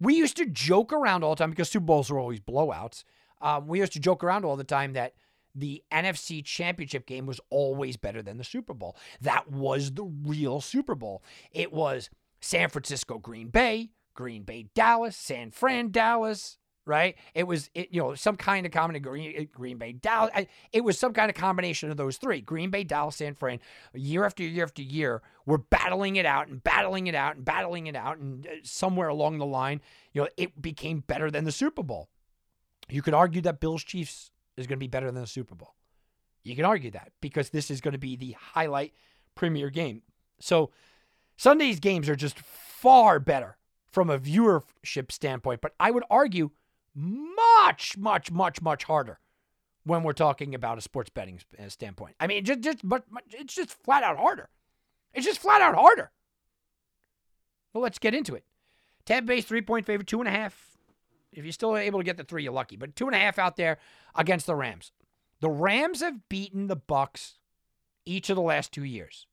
we 0.00 0.14
used 0.14 0.36
to 0.38 0.46
joke 0.46 0.92
around 0.92 1.22
all 1.22 1.34
the 1.34 1.38
time 1.38 1.50
because 1.50 1.70
Super 1.70 1.86
Bowls 1.86 2.10
were 2.10 2.18
always 2.18 2.40
blowouts. 2.40 3.04
Um, 3.40 3.66
we 3.66 3.80
used 3.80 3.92
to 3.92 4.00
joke 4.00 4.24
around 4.24 4.44
all 4.44 4.56
the 4.56 4.64
time 4.64 4.94
that 4.94 5.14
the 5.54 5.82
NFC 5.92 6.44
championship 6.44 7.06
game 7.06 7.26
was 7.26 7.40
always 7.50 7.96
better 7.96 8.22
than 8.22 8.38
the 8.38 8.44
Super 8.44 8.74
Bowl. 8.74 8.96
That 9.20 9.50
was 9.50 9.92
the 9.92 10.04
real 10.04 10.60
Super 10.60 10.94
Bowl. 10.94 11.22
It 11.52 11.72
was 11.72 12.10
San 12.40 12.68
Francisco, 12.68 13.18
Green 13.18 13.48
Bay, 13.48 13.90
Green 14.14 14.42
Bay, 14.42 14.66
Dallas, 14.74 15.16
San 15.16 15.50
Fran, 15.50 15.90
Dallas, 15.90 16.56
right? 16.86 17.16
It 17.34 17.44
was, 17.44 17.70
it, 17.74 17.88
you 17.90 18.00
know, 18.00 18.14
some 18.14 18.36
kind 18.36 18.66
of 18.66 18.72
combination, 18.72 19.02
Green, 19.02 19.48
Green 19.52 19.78
Bay, 19.78 19.92
Dallas. 19.92 20.30
It 20.72 20.82
was 20.82 20.98
some 20.98 21.12
kind 21.12 21.30
of 21.30 21.36
combination 21.36 21.90
of 21.90 21.96
those 21.96 22.16
three 22.16 22.40
Green 22.40 22.70
Bay, 22.70 22.84
Dallas, 22.84 23.16
San 23.16 23.34
Fran. 23.34 23.60
Year 23.94 24.24
after 24.24 24.42
year 24.42 24.64
after 24.64 24.82
year, 24.82 25.22
we're 25.46 25.58
battling 25.58 26.16
it 26.16 26.26
out 26.26 26.48
and 26.48 26.62
battling 26.62 27.06
it 27.06 27.14
out 27.14 27.36
and 27.36 27.44
battling 27.44 27.86
it 27.86 27.96
out. 27.96 28.18
And 28.18 28.46
uh, 28.46 28.50
somewhere 28.62 29.08
along 29.08 29.38
the 29.38 29.46
line, 29.46 29.80
you 30.12 30.22
know, 30.22 30.28
it 30.36 30.60
became 30.60 31.00
better 31.00 31.30
than 31.30 31.44
the 31.44 31.52
Super 31.52 31.82
Bowl. 31.82 32.08
You 32.88 33.02
could 33.02 33.14
argue 33.14 33.40
that 33.42 33.60
Bills 33.60 33.84
Chiefs 33.84 34.30
is 34.56 34.66
going 34.66 34.78
to 34.78 34.84
be 34.84 34.88
better 34.88 35.10
than 35.10 35.20
the 35.20 35.26
Super 35.26 35.54
Bowl. 35.54 35.74
You 36.42 36.56
can 36.56 36.64
argue 36.64 36.90
that 36.92 37.12
because 37.20 37.50
this 37.50 37.70
is 37.70 37.80
going 37.80 37.92
to 37.92 37.98
be 37.98 38.16
the 38.16 38.34
highlight 38.38 38.94
premier 39.34 39.70
game. 39.70 40.02
So 40.40 40.70
Sunday's 41.36 41.80
games 41.80 42.08
are 42.08 42.16
just 42.16 42.38
far 42.38 43.20
better 43.20 43.56
from 43.90 44.08
a 44.08 44.18
viewership 44.18 45.12
standpoint, 45.12 45.60
but 45.60 45.74
I 45.78 45.90
would 45.90 46.04
argue 46.10 46.50
much, 46.94 47.96
much, 47.96 48.30
much, 48.30 48.62
much 48.62 48.84
harder 48.84 49.18
when 49.84 50.02
we're 50.02 50.12
talking 50.12 50.54
about 50.54 50.78
a 50.78 50.80
sports 50.80 51.10
betting 51.10 51.40
uh, 51.58 51.68
standpoint. 51.68 52.16
I 52.20 52.26
mean, 52.26 52.44
just, 52.44 52.60
just, 52.60 52.78
but, 52.82 53.04
it's 53.30 53.54
just 53.54 53.70
flat 53.70 54.02
out 54.02 54.18
harder. 54.18 54.48
It's 55.14 55.26
just 55.26 55.40
flat 55.40 55.62
out 55.62 55.74
harder. 55.74 56.10
Well, 57.72 57.82
let's 57.82 57.98
get 57.98 58.14
into 58.14 58.34
it. 58.34 58.44
Tampa 59.06 59.26
Bay's 59.26 59.44
three 59.44 59.62
point 59.62 59.86
favorite, 59.86 60.06
two 60.06 60.20
and 60.20 60.28
a 60.28 60.32
half 60.32 60.70
if 61.32 61.44
you're 61.44 61.52
still 61.52 61.76
able 61.76 62.00
to 62.00 62.04
get 62.04 62.16
the 62.16 62.24
three, 62.24 62.42
you're 62.42 62.52
lucky. 62.52 62.76
But 62.76 62.96
two 62.96 63.06
and 63.06 63.14
a 63.14 63.18
half 63.18 63.38
out 63.38 63.56
there 63.56 63.78
against 64.14 64.46
the 64.46 64.54
Rams. 64.54 64.92
The 65.40 65.50
Rams 65.50 66.00
have 66.00 66.28
beaten 66.28 66.66
the 66.66 66.76
Bucks 66.76 67.38
each 68.04 68.30
of 68.30 68.36
the 68.36 68.42
last 68.42 68.72
two 68.72 68.84
years, 68.84 69.26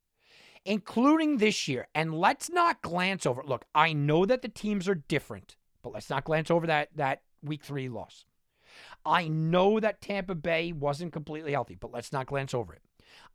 including 0.65 1.37
this 1.37 1.67
year. 1.67 1.87
And 1.93 2.13
let's 2.13 2.49
not 2.49 2.81
glance 2.81 3.25
over. 3.25 3.43
Look, 3.43 3.65
I 3.73 3.93
know 3.93 4.25
that 4.25 4.41
the 4.41 4.49
teams 4.49 4.87
are 4.87 4.95
different, 4.95 5.55
but 5.81 5.93
let's 5.93 6.09
not 6.09 6.23
glance 6.23 6.51
over 6.51 6.67
that 6.67 6.89
that 6.95 7.23
week 7.43 7.63
three 7.63 7.89
loss. 7.89 8.25
I 9.05 9.27
know 9.27 9.79
that 9.79 10.01
Tampa 10.01 10.35
Bay 10.35 10.71
wasn't 10.71 11.13
completely 11.13 11.51
healthy, 11.51 11.75
but 11.75 11.91
let's 11.91 12.11
not 12.11 12.27
glance 12.27 12.53
over 12.53 12.73
it. 12.73 12.81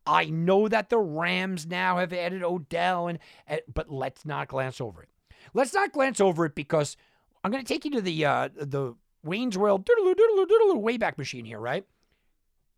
I 0.05 0.25
know 0.25 0.67
that 0.67 0.89
the 0.89 0.99
Rams 0.99 1.65
now 1.65 1.97
have 1.97 2.13
added 2.13 2.43
Odell, 2.43 3.07
and 3.07 3.19
eh, 3.47 3.59
but 3.73 3.91
let's 3.91 4.25
not 4.25 4.47
glance 4.47 4.79
over 4.79 5.01
it. 5.01 5.09
Let's 5.53 5.73
not 5.73 5.91
glance 5.91 6.19
over 6.19 6.45
it 6.45 6.55
because 6.55 6.95
I'm 7.43 7.51
going 7.51 7.63
to 7.63 7.67
take 7.67 7.85
you 7.85 7.91
to 7.91 8.01
the 8.01 8.25
uh, 8.25 8.49
the 8.55 8.95
Wayne's 9.23 9.57
World 9.57 9.85
doodle 9.85 10.13
doodle 10.13 10.81
wayback 10.81 11.17
machine 11.17 11.45
here, 11.45 11.59
right? 11.59 11.85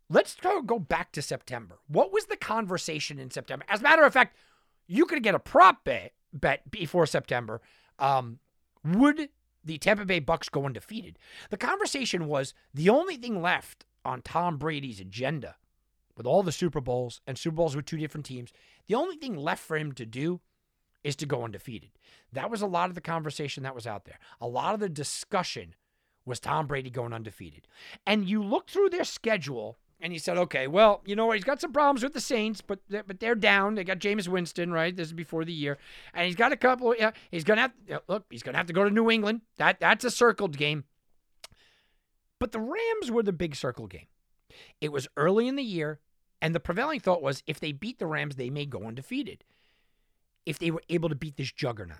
Let's 0.08 0.36
go, 0.36 0.62
go 0.62 0.78
back 0.78 1.10
to 1.12 1.22
September. 1.22 1.78
What 1.88 2.12
was 2.12 2.26
the 2.26 2.36
conversation 2.36 3.18
in 3.18 3.30
September? 3.30 3.64
As 3.68 3.80
a 3.80 3.82
matter 3.82 4.04
of 4.04 4.12
fact, 4.12 4.36
you 4.86 5.04
could 5.04 5.22
get 5.24 5.34
a 5.34 5.40
prop 5.40 5.84
bet, 5.84 6.12
bet 6.32 6.70
before 6.70 7.06
September. 7.06 7.60
Um, 7.98 8.38
would 8.84 9.30
the 9.66 9.78
Tampa 9.78 10.04
Bay 10.04 10.20
Bucks 10.20 10.48
go 10.48 10.64
undefeated? 10.64 11.18
The 11.50 11.56
conversation 11.56 12.26
was 12.26 12.54
the 12.72 12.88
only 12.88 13.16
thing 13.16 13.42
left 13.42 13.84
on 14.04 14.22
Tom 14.22 14.56
Brady's 14.56 15.00
agenda 15.00 15.56
with 16.16 16.26
all 16.26 16.42
the 16.42 16.52
Super 16.52 16.80
Bowls 16.80 17.20
and 17.26 17.36
Super 17.36 17.56
Bowls 17.56 17.76
with 17.76 17.84
two 17.84 17.98
different 17.98 18.24
teams. 18.24 18.52
The 18.86 18.94
only 18.94 19.16
thing 19.16 19.36
left 19.36 19.62
for 19.62 19.76
him 19.76 19.92
to 19.92 20.06
do 20.06 20.40
is 21.04 21.16
to 21.16 21.26
go 21.26 21.44
undefeated. 21.44 21.90
That 22.32 22.50
was 22.50 22.62
a 22.62 22.66
lot 22.66 22.88
of 22.88 22.94
the 22.94 23.00
conversation 23.00 23.62
that 23.62 23.74
was 23.74 23.86
out 23.86 24.04
there. 24.04 24.18
A 24.40 24.46
lot 24.46 24.74
of 24.74 24.80
the 24.80 24.88
discussion 24.88 25.74
was 26.24 26.40
Tom 26.40 26.66
Brady 26.66 26.90
going 26.90 27.12
undefeated. 27.12 27.68
And 28.06 28.28
you 28.28 28.42
look 28.42 28.68
through 28.68 28.90
their 28.90 29.04
schedule 29.04 29.78
and 30.00 30.12
he 30.12 30.18
said, 30.18 30.36
okay, 30.36 30.66
well, 30.66 31.00
you 31.06 31.16
know 31.16 31.26
what? 31.26 31.36
He's 31.36 31.44
got 31.44 31.60
some 31.60 31.72
problems 31.72 32.02
with 32.02 32.12
the 32.12 32.20
Saints, 32.20 32.60
but 32.60 32.80
they're, 32.88 33.02
but 33.02 33.20
they're 33.20 33.34
down. 33.34 33.74
They 33.74 33.84
got 33.84 33.98
Jameis 33.98 34.28
Winston, 34.28 34.72
right? 34.72 34.94
This 34.94 35.08
is 35.08 35.12
before 35.12 35.44
the 35.44 35.52
year, 35.52 35.78
and 36.12 36.26
he's 36.26 36.36
got 36.36 36.52
a 36.52 36.56
couple. 36.56 36.94
Yeah, 36.96 37.12
he's 37.30 37.44
gonna 37.44 37.62
have 37.62 37.72
look. 38.08 38.24
He's 38.30 38.42
gonna 38.42 38.58
have 38.58 38.66
to 38.66 38.72
go 38.72 38.84
to 38.84 38.90
New 38.90 39.10
England. 39.10 39.40
That 39.56 39.80
that's 39.80 40.04
a 40.04 40.10
circled 40.10 40.56
game. 40.56 40.84
But 42.38 42.52
the 42.52 42.60
Rams 42.60 43.10
were 43.10 43.22
the 43.22 43.32
big 43.32 43.56
circle 43.56 43.86
game. 43.86 44.06
It 44.80 44.92
was 44.92 45.08
early 45.16 45.48
in 45.48 45.56
the 45.56 45.62
year, 45.62 46.00
and 46.42 46.54
the 46.54 46.60
prevailing 46.60 47.00
thought 47.00 47.22
was 47.22 47.42
if 47.46 47.58
they 47.58 47.72
beat 47.72 47.98
the 47.98 48.06
Rams, 48.06 48.36
they 48.36 48.50
may 48.50 48.66
go 48.66 48.84
undefeated 48.84 49.44
if 50.44 50.58
they 50.58 50.70
were 50.70 50.82
able 50.88 51.08
to 51.08 51.14
beat 51.14 51.36
this 51.36 51.50
juggernaut. 51.50 51.98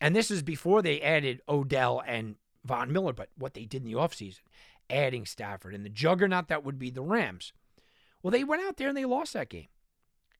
And 0.00 0.14
this 0.14 0.30
is 0.30 0.42
before 0.42 0.82
they 0.82 1.00
added 1.00 1.40
Odell 1.48 2.02
and 2.06 2.36
Von 2.64 2.92
Miller, 2.92 3.12
but 3.12 3.28
what 3.38 3.54
they 3.54 3.64
did 3.64 3.82
in 3.82 3.90
the 3.90 3.98
offseason, 3.98 4.40
adding 4.90 5.26
Stafford 5.26 5.74
and 5.74 5.84
the 5.84 5.90
juggernaut 5.90 6.48
that 6.48 6.64
would 6.64 6.78
be 6.78 6.90
the 6.90 7.02
Rams. 7.02 7.52
Well, 8.22 8.30
they 8.30 8.44
went 8.44 8.62
out 8.62 8.76
there 8.76 8.88
and 8.88 8.96
they 8.96 9.04
lost 9.04 9.32
that 9.34 9.48
game. 9.48 9.68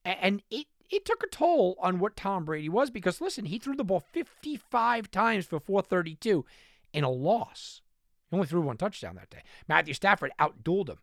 And 0.03 0.41
it, 0.49 0.67
it 0.89 1.05
took 1.05 1.23
a 1.23 1.27
toll 1.27 1.77
on 1.79 1.99
what 1.99 2.15
Tom 2.15 2.45
Brady 2.45 2.69
was 2.69 2.89
because, 2.89 3.19
listen, 3.19 3.45
he 3.45 3.59
threw 3.59 3.75
the 3.75 3.83
ball 3.83 3.99
55 3.99 5.11
times 5.11 5.45
for 5.45 5.59
432 5.59 6.45
in 6.93 7.03
a 7.03 7.09
loss. 7.09 7.81
He 8.29 8.35
only 8.35 8.47
threw 8.47 8.61
one 8.61 8.77
touchdown 8.77 9.15
that 9.15 9.29
day. 9.29 9.43
Matthew 9.67 9.93
Stafford 9.93 10.31
outdueled 10.39 10.89
him 10.89 10.99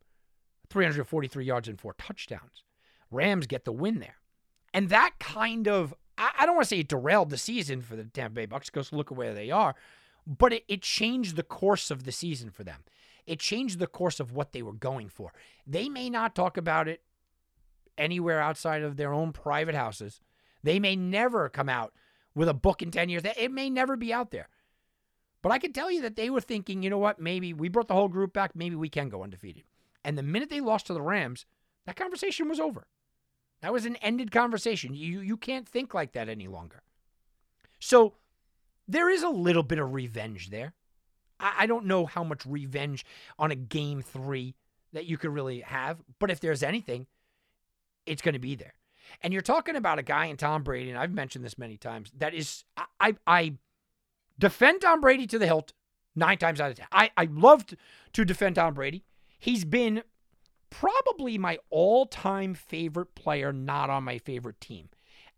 343 0.70 1.44
yards 1.44 1.68
and 1.68 1.80
four 1.80 1.94
touchdowns. 1.94 2.64
Rams 3.10 3.46
get 3.46 3.64
the 3.64 3.72
win 3.72 4.00
there. 4.00 4.16
And 4.72 4.88
that 4.88 5.12
kind 5.20 5.68
of 5.68 5.94
I, 6.16 6.46
don't 6.46 6.54
want 6.54 6.64
to 6.64 6.68
say 6.68 6.80
it 6.80 6.88
derailed 6.88 7.30
the 7.30 7.38
season 7.38 7.80
for 7.80 7.96
the 7.96 8.04
Tampa 8.04 8.34
Bay 8.34 8.46
Bucks 8.46 8.70
because 8.70 8.92
look 8.92 9.10
at 9.10 9.18
where 9.18 9.34
they 9.34 9.50
are, 9.50 9.74
but 10.26 10.52
it, 10.52 10.64
it 10.68 10.82
changed 10.82 11.36
the 11.36 11.42
course 11.42 11.90
of 11.90 12.04
the 12.04 12.12
season 12.12 12.50
for 12.50 12.64
them. 12.64 12.84
It 13.26 13.40
changed 13.40 13.78
the 13.78 13.86
course 13.86 14.20
of 14.20 14.32
what 14.32 14.52
they 14.52 14.62
were 14.62 14.72
going 14.72 15.08
for. 15.08 15.32
They 15.66 15.88
may 15.88 16.10
not 16.10 16.34
talk 16.34 16.56
about 16.56 16.88
it 16.88 17.02
anywhere 17.96 18.40
outside 18.40 18.82
of 18.82 18.96
their 18.96 19.12
own 19.12 19.32
private 19.32 19.74
houses. 19.74 20.20
They 20.62 20.78
may 20.78 20.96
never 20.96 21.48
come 21.48 21.68
out 21.68 21.92
with 22.34 22.48
a 22.48 22.54
book 22.54 22.82
in 22.82 22.90
10 22.90 23.08
years. 23.08 23.22
It 23.24 23.50
may 23.50 23.70
never 23.70 23.96
be 23.96 24.12
out 24.12 24.30
there. 24.30 24.48
But 25.42 25.52
I 25.52 25.58
can 25.58 25.72
tell 25.72 25.90
you 25.90 26.00
that 26.02 26.16
they 26.16 26.30
were 26.30 26.40
thinking, 26.40 26.82
you 26.82 26.90
know 26.90 26.98
what, 26.98 27.20
maybe 27.20 27.52
we 27.52 27.68
brought 27.68 27.88
the 27.88 27.94
whole 27.94 28.08
group 28.08 28.32
back. 28.32 28.56
Maybe 28.56 28.76
we 28.76 28.88
can 28.88 29.10
go 29.10 29.22
undefeated. 29.22 29.64
And 30.02 30.18
the 30.18 30.22
minute 30.22 30.50
they 30.50 30.60
lost 30.60 30.86
to 30.86 30.94
the 30.94 31.02
Rams, 31.02 31.46
that 31.86 31.96
conversation 31.96 32.48
was 32.48 32.60
over. 32.60 32.86
That 33.60 33.72
was 33.72 33.86
an 33.86 33.96
ended 33.96 34.30
conversation. 34.30 34.94
You 34.94 35.20
you 35.20 35.36
can't 35.36 35.66
think 35.68 35.94
like 35.94 36.12
that 36.12 36.28
any 36.28 36.48
longer. 36.48 36.82
So 37.78 38.14
there 38.86 39.08
is 39.08 39.22
a 39.22 39.28
little 39.28 39.62
bit 39.62 39.78
of 39.78 39.92
revenge 39.92 40.50
there. 40.50 40.74
I, 41.58 41.66
don't 41.66 41.86
know 41.86 42.06
how 42.06 42.24
much 42.24 42.46
revenge 42.46 43.04
on 43.38 43.50
a 43.50 43.54
game 43.54 44.02
three 44.02 44.54
that 44.92 45.06
you 45.06 45.18
could 45.18 45.30
really 45.30 45.60
have, 45.60 46.02
but 46.18 46.30
if 46.30 46.40
there's 46.40 46.62
anything, 46.62 47.06
it's 48.06 48.22
going 48.22 48.34
to 48.34 48.38
be 48.38 48.54
there. 48.54 48.74
And 49.22 49.32
you're 49.32 49.42
talking 49.42 49.76
about 49.76 49.98
a 49.98 50.02
guy 50.02 50.26
in 50.26 50.36
Tom 50.36 50.62
Brady, 50.62 50.90
and 50.90 50.98
I've 50.98 51.12
mentioned 51.12 51.44
this 51.44 51.58
many 51.58 51.76
times. 51.76 52.10
That 52.16 52.34
is, 52.34 52.64
I 52.98 53.14
I 53.26 53.54
defend 54.38 54.80
Tom 54.80 55.00
Brady 55.00 55.26
to 55.26 55.38
the 55.38 55.46
hilt 55.46 55.72
nine 56.16 56.38
times 56.38 56.60
out 56.60 56.70
of 56.70 56.76
ten. 56.76 56.86
I, 56.90 57.10
I 57.16 57.28
love 57.30 57.66
to 58.14 58.24
defend 58.24 58.56
Tom 58.56 58.74
Brady. 58.74 59.04
He's 59.38 59.64
been 59.64 60.02
probably 60.70 61.38
my 61.38 61.58
all 61.70 62.06
time 62.06 62.54
favorite 62.54 63.14
player, 63.14 63.52
not 63.52 63.90
on 63.90 64.04
my 64.04 64.18
favorite 64.18 64.60
team. 64.60 64.88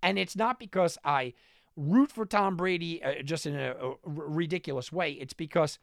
And 0.03 0.19
it's 0.19 0.37
not 0.37 0.59
because 0.59 0.97
I 1.05 1.35
root 1.77 2.11
for 2.11 2.25
Tom 2.25 2.57
Brady 2.57 3.03
uh, 3.03 3.23
just 3.23 3.47
in 3.47 3.57
a, 3.57 3.75
ridiculous 4.05 4.91
way. 4.91 5.13
It's 5.13 5.35
because 5.35 5.79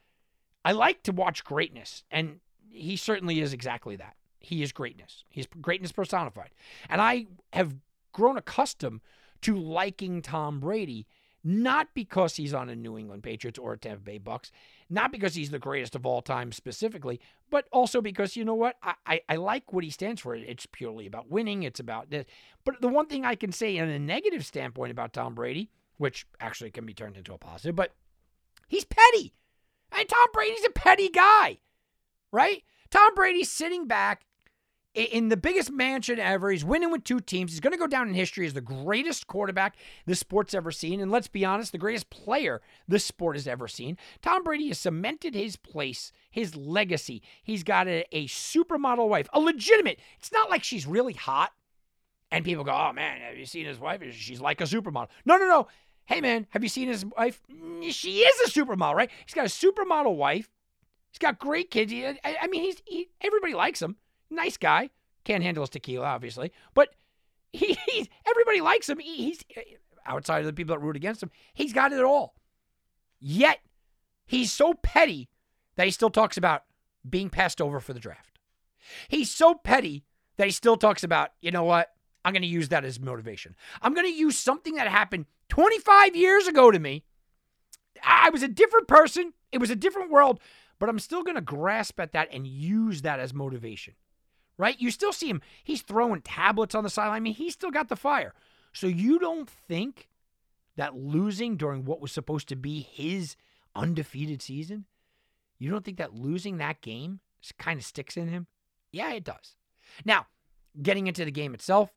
I 0.66 0.72
like 0.72 1.04
to 1.04 1.12
watch 1.12 1.44
greatness. 1.44 2.04
And 2.12 2.40
he 2.70 2.96
certainly 2.98 3.40
is 3.40 3.54
exactly 3.54 3.96
that. 3.98 4.16
He 4.40 4.62
is 4.62 4.72
greatness. 4.72 5.24
He's 5.30 5.48
greatness 5.62 5.92
personified. 5.92 6.50
And 6.90 7.02
I 7.02 7.28
have 7.54 7.76
grown 8.12 8.38
accustomed 8.38 9.02
to 9.42 9.58
liking 9.58 10.22
Tom 10.22 10.60
Brady, 10.60 11.06
not 11.44 11.90
because 11.94 12.36
he's 12.36 12.54
on 12.54 12.70
a 12.70 12.76
New 12.76 12.98
England 12.98 13.24
Patriots 13.24 13.60
or 13.60 13.74
a 13.74 13.78
Tampa 13.78 14.04
Bay 14.04 14.18
Bucks, 14.18 14.52
not 14.90 15.12
because 15.12 15.36
he's 15.36 15.50
the 15.50 15.60
greatest 15.60 15.96
of 15.96 16.06
all 16.06 16.22
time 16.22 16.52
specifically, 16.52 17.20
but 17.50 17.68
also 17.72 18.02
because 18.02 18.36
you 18.36 18.46
know 18.46 18.54
what? 18.54 18.78
I, 18.82 18.94
I, 19.06 19.22
I 19.30 19.36
like 19.36 19.74
what 19.74 19.84
he 19.84 19.90
stands 19.90 20.22
for. 20.22 20.36
It's 20.36 20.66
purely 20.66 21.06
about 21.06 21.30
winning. 21.30 21.64
It's 21.64 21.80
about 21.80 22.10
this. 22.10 22.26
But 22.64 22.82
the 22.82 22.88
one 22.88 23.08
thing 23.08 23.26
I 23.26 23.36
can 23.36 23.52
say 23.52 23.78
in 23.78 23.90
a 23.90 24.00
negative 24.00 24.46
standpoint 24.46 24.92
about 24.92 25.14
Tom 25.14 25.36
Brady, 25.36 25.70
which 25.98 26.26
actually 26.40 26.72
can 26.72 26.86
be 26.86 26.94
turned 26.94 27.18
into 27.18 27.34
a 27.34 27.38
positive, 27.38 27.76
but 27.76 27.94
he's 28.68 28.86
petty. 28.86 29.34
And 29.98 30.10
Tom 30.10 30.28
Brady's 30.34 30.66
a 30.66 30.72
petty 30.72 31.10
guy, 31.10 31.60
right? 32.32 32.64
Tom 32.90 33.14
Brady's 33.16 33.50
sitting 33.50 33.88
back 33.88 34.26
in 34.94 35.30
the 35.30 35.38
biggest 35.38 35.72
mansion 35.72 36.20
ever. 36.20 36.52
He's 36.52 36.64
winning 36.66 36.92
with 36.92 37.04
two 37.04 37.20
teams. 37.20 37.52
He's 37.52 37.60
going 37.60 37.74
to 37.74 37.80
go 37.80 37.88
down 37.88 38.08
in 38.08 38.14
history 38.14 38.46
as 38.46 38.54
the 38.54 38.62
greatest 38.62 39.28
quarterback 39.28 39.76
this 40.06 40.20
sport's 40.20 40.54
ever 40.54 40.72
seen. 40.72 41.00
And 41.00 41.12
let's 41.12 41.28
be 41.28 41.44
honest, 41.44 41.72
the 41.72 41.78
greatest 41.78 42.10
player 42.10 42.62
this 42.88 43.06
sport 43.06 43.36
has 43.36 43.48
ever 43.48 43.68
seen. 43.68 43.98
Tom 44.22 44.44
Brady 44.44 44.68
has 44.68 44.80
cemented 44.80 45.34
his 45.34 45.56
place, 45.56 46.12
his 46.30 46.56
legacy. 46.56 47.22
He's 47.44 47.64
got 47.64 47.88
a, 47.88 48.06
a 48.12 48.28
supermodel 48.28 49.10
wife, 49.10 49.28
a 49.34 49.40
legitimate. 49.40 50.00
It's 50.20 50.32
not 50.32 50.50
like 50.50 50.64
she's 50.64 50.86
really 50.86 51.14
hot. 51.14 51.52
And 52.32 52.44
people 52.44 52.64
go, 52.64 52.72
oh 52.72 52.94
man, 52.94 53.22
have 53.22 53.38
you 53.38 53.46
seen 53.46 53.66
his 53.66 53.80
wife? 53.80 54.02
She's 54.12 54.42
like 54.42 54.60
a 54.60 54.66
supermodel. 54.66 55.10
No, 55.26 55.38
no, 55.38 55.48
no. 55.48 55.68
Hey 56.06 56.22
man, 56.22 56.48
have 56.50 56.64
you 56.64 56.70
seen 56.70 56.88
his 56.88 57.06
wife? 57.06 57.42
Mm, 57.52 57.92
she 57.92 58.20
is 58.20 58.50
a 58.56 58.60
supermodel, 58.60 58.96
right? 58.96 59.12
He's 59.26 59.34
got 59.34 59.46
a 59.46 59.50
supermodel 59.50 60.16
wife. 60.16 60.50
He's 61.12 61.20
got 61.20 61.40
great 61.40 61.72
kids. 61.72 61.92
He, 61.92 62.06
I, 62.06 62.18
I 62.42 62.48
mean, 62.48 62.64
he's 62.64 62.82
he, 62.86 63.10
everybody 63.22 63.54
likes 63.54 63.82
him 63.82 63.98
nice 64.34 64.58
guy. 64.58 64.90
Can't 65.24 65.44
handle 65.44 65.64
his 65.64 65.70
tequila, 65.70 66.06
obviously, 66.06 66.52
but 66.74 66.90
he, 67.52 67.78
he's 67.88 68.10
everybody 68.30 68.62
likes 68.62 68.90
him. 68.90 69.00
He, 69.00 69.16
he's 69.16 69.44
eh, 69.56 69.62
outside 70.06 70.40
of 70.40 70.46
the 70.46 70.54
people 70.54 70.76
that 70.76 70.82
root 70.82 70.96
against 70.96 71.24
him. 71.24 71.32
He's 71.54 71.74
got 71.74 71.94
it 71.94 72.04
all. 72.04 72.36
Yet 73.20 73.60
he's 74.26 74.52
so 74.52 74.74
petty 74.74 75.30
that 75.76 75.86
he 75.86 75.92
still 75.92 76.10
talks 76.10 76.38
about 76.38 76.64
being 77.10 77.30
passed 77.30 77.62
over 77.62 77.80
for 77.80 77.94
the 77.94 78.00
draft. 78.00 78.40
He's 79.08 79.32
so 79.32 79.56
petty 79.56 80.04
that 80.36 80.46
he 80.46 80.52
still 80.52 80.76
talks 80.76 81.04
about, 81.04 81.30
you 81.42 81.52
know 81.52 81.64
what? 81.64 81.90
I'm 82.26 82.34
going 82.34 82.42
to 82.42 82.48
use 82.48 82.70
that 82.70 82.86
as 82.86 83.00
motivation. 83.00 83.56
I'm 83.82 83.94
going 83.94 84.06
to 84.06 84.14
use 84.14 84.38
something 84.38 84.76
that 84.76 84.88
happened 84.88 85.26
25 85.54 86.16
years 86.16 86.48
ago 86.48 86.72
to 86.72 86.80
me. 86.80 87.04
I 88.04 88.32
was 88.32 88.42
a 88.42 88.48
different 88.48 88.88
person. 88.88 89.34
It 89.52 89.60
was 89.60 89.70
a 89.70 89.76
different 89.76 90.10
world, 90.10 90.40
but 90.80 90.90
I'm 90.90 90.98
still 90.98 91.22
going 91.22 91.36
to 91.36 91.42
grasp 91.42 92.00
at 92.00 92.12
that 92.14 92.30
and 92.34 92.48
use 92.48 93.04
that 93.04 93.20
as 93.20 93.34
motivation 93.34 93.94
right? 94.58 94.80
You 94.80 94.92
still 94.92 95.14
see 95.14 95.30
him. 95.30 95.42
He's 95.64 95.82
throwing 95.82 96.22
tablets 96.22 96.76
on 96.76 96.84
the 96.84 96.90
sideline. 96.90 97.18
I 97.18 97.20
mean, 97.20 97.34
he's 97.34 97.54
still 97.54 97.72
got 97.72 97.90
the 97.90 97.96
fire. 97.96 98.34
So 98.72 98.88
you 98.88 99.20
don't 99.20 99.50
think 99.50 100.10
that 100.76 100.96
losing 100.96 101.58
during 101.58 101.86
what 101.86 102.02
was 102.02 102.12
supposed 102.12 102.48
to 102.50 102.56
be 102.56 102.82
his 102.82 103.36
undefeated 103.76 104.42
season, 104.42 104.86
you 105.58 105.70
don't 105.70 105.84
think 105.84 105.98
that 105.98 106.14
losing 106.14 106.58
that 106.58 106.82
game 106.82 107.20
kind 107.58 107.80
of 107.80 107.86
sticks 107.86 108.18
in 108.18 108.28
him? 108.28 108.48
Yeah, 108.92 109.14
it 109.14 109.24
does. 109.24 109.56
Now, 110.06 110.28
getting 110.82 111.08
into 111.08 111.26
the 111.26 111.32
game 111.32 111.54
itself, 111.54 111.92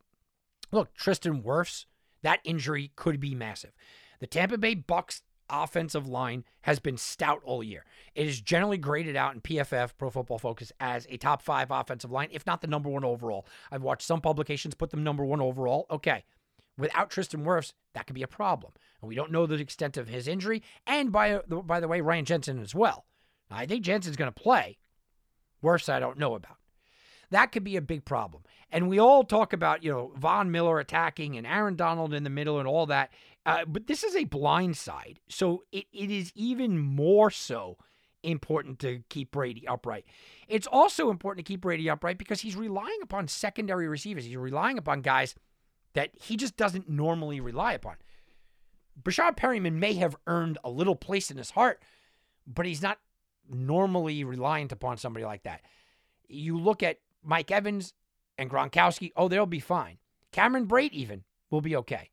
look, 0.73 0.95
Tristan 0.95 1.43
Wirfs, 1.43 1.87
that 2.27 2.41
injury 2.43 2.91
could 2.97 3.21
be 3.21 3.37
massive. 3.37 3.71
The 4.19 4.27
Tampa 4.27 4.59
Bay 4.59 4.75
Bucks 4.75 5.23
offensive 5.49 6.09
line 6.09 6.45
has 6.63 6.81
been 6.81 6.97
stout 6.97 7.41
all 7.45 7.63
year. 7.63 7.85
It 8.17 8.27
is 8.27 8.41
generally 8.41 8.79
graded 8.79 9.15
out 9.15 9.35
in 9.35 9.41
PFF, 9.41 9.93
Pro 9.97 10.11
Football 10.11 10.41
Focus, 10.41 10.73
as 10.81 11.07
a 11.09 11.19
top 11.19 11.41
five 11.41 11.71
offensive 11.71 12.11
line, 12.11 12.29
if 12.33 12.45
not 12.45 12.63
the 12.63 12.67
number 12.67 12.89
one 12.89 13.05
overall. 13.05 13.47
I've 13.71 13.85
watched 13.85 14.07
some 14.07 14.21
publications 14.21 14.75
put 14.75 14.91
them 14.91 15.05
number 15.05 15.25
one 15.25 15.41
overall. 15.41 15.87
Okay. 15.89 16.25
Without 16.77 17.11
Tristan 17.11 17.45
Wirfs, 17.45 17.75
that 17.95 18.09
could 18.09 18.15
be 18.15 18.25
a 18.25 18.29
problem. 18.29 18.73
And 19.01 19.09
we 19.09 19.15
don't 19.15 19.31
know 19.31 19.47
the 19.47 19.55
extent 19.55 19.97
of 19.97 20.09
his 20.09 20.27
injury. 20.27 20.65
And 20.85 21.13
by, 21.13 21.39
by 21.39 21.79
the 21.79 21.89
way, 21.89 22.01
Ryan 22.01 22.25
Jensen 22.25 22.59
as 22.59 22.75
well. 22.75 23.07
I 23.53 23.67
think 23.67 23.85
Jensen's 23.85 24.17
going 24.17 24.33
to 24.33 24.43
play. 24.43 24.79
Wirfs, 25.63 25.89
I 25.89 26.01
don't 26.01 26.19
know 26.19 26.35
about. 26.35 26.57
That 27.31 27.53
could 27.53 27.65
be 27.65 27.77
a 27.77 27.83
big 27.83 28.05
problem. 28.05 28.43
And 28.71 28.89
we 28.89 28.99
all 28.99 29.25
talk 29.25 29.53
about, 29.53 29.83
you 29.83 29.91
know, 29.91 30.13
Von 30.17 30.51
Miller 30.51 30.79
attacking 30.79 31.37
and 31.37 31.47
Aaron 31.47 31.77
Donald 31.77 32.15
in 32.15 32.25
the 32.25 32.31
middle 32.31 32.59
and 32.59 32.69
all 32.69 32.87
that. 32.87 33.11
Uh, 33.45 33.65
but 33.67 33.87
this 33.87 34.03
is 34.03 34.17
a 34.17 34.25
blind 34.25 34.77
side. 34.77 35.21
So 35.29 35.65
it, 35.73 35.87
it 35.93 36.11
is 36.11 36.33
even 36.35 36.79
more 36.79 37.31
so 37.31 37.79
important 38.23 38.81
to 38.81 39.03
keep 39.09 39.31
Brady 39.31 39.67
upright. 39.69 40.05
It's 40.49 40.67
also 40.67 41.11
important 41.11 41.47
to 41.47 41.53
keep 41.53 41.61
Brady 41.61 41.89
upright 41.89 42.19
because 42.19 42.41
he's 42.41 42.57
relying 42.57 42.99
upon 43.03 43.29
secondary 43.29 43.89
receivers. 43.89 44.25
He's 44.25 44.37
relying 44.37 44.79
upon 44.79 45.01
guys 45.01 45.35
that 45.95 46.11
he 46.15 46.37
just 46.37 46.57
doesn't 46.57 46.89
normally 46.89 47.41
rely 47.41 47.73
upon. 47.73 47.97
Breshad 49.01 49.37
Perryman 49.37 49.79
may 49.79 49.95
have 49.95 50.17
earned 50.27 50.59
a 50.65 50.71
little 50.71 50.97
place 50.97 51.31
in 51.31 51.37
his 51.37 51.51
heart, 51.51 51.83
but 52.47 52.67
he's 52.67 52.83
not 52.83 52.99
normally 53.49 54.25
reliant 54.25 54.73
upon 54.73 54.97
somebody 54.97 55.25
like 55.25 55.45
that. 55.45 55.63
You 56.29 56.59
look 56.59 56.83
at 56.83 56.99
Mike 57.27 57.51
Evans 57.51 57.93
and 58.39 58.49
Gronkowski, 58.49 59.13
oh, 59.17 59.29
they'll 59.29 59.47
be 59.47 59.61
fine. 59.61 59.99
Cameron 60.33 60.67
Brate 60.67 60.93
even 60.93 61.25
will 61.51 61.61
be 61.61 61.77
okay 61.77 62.11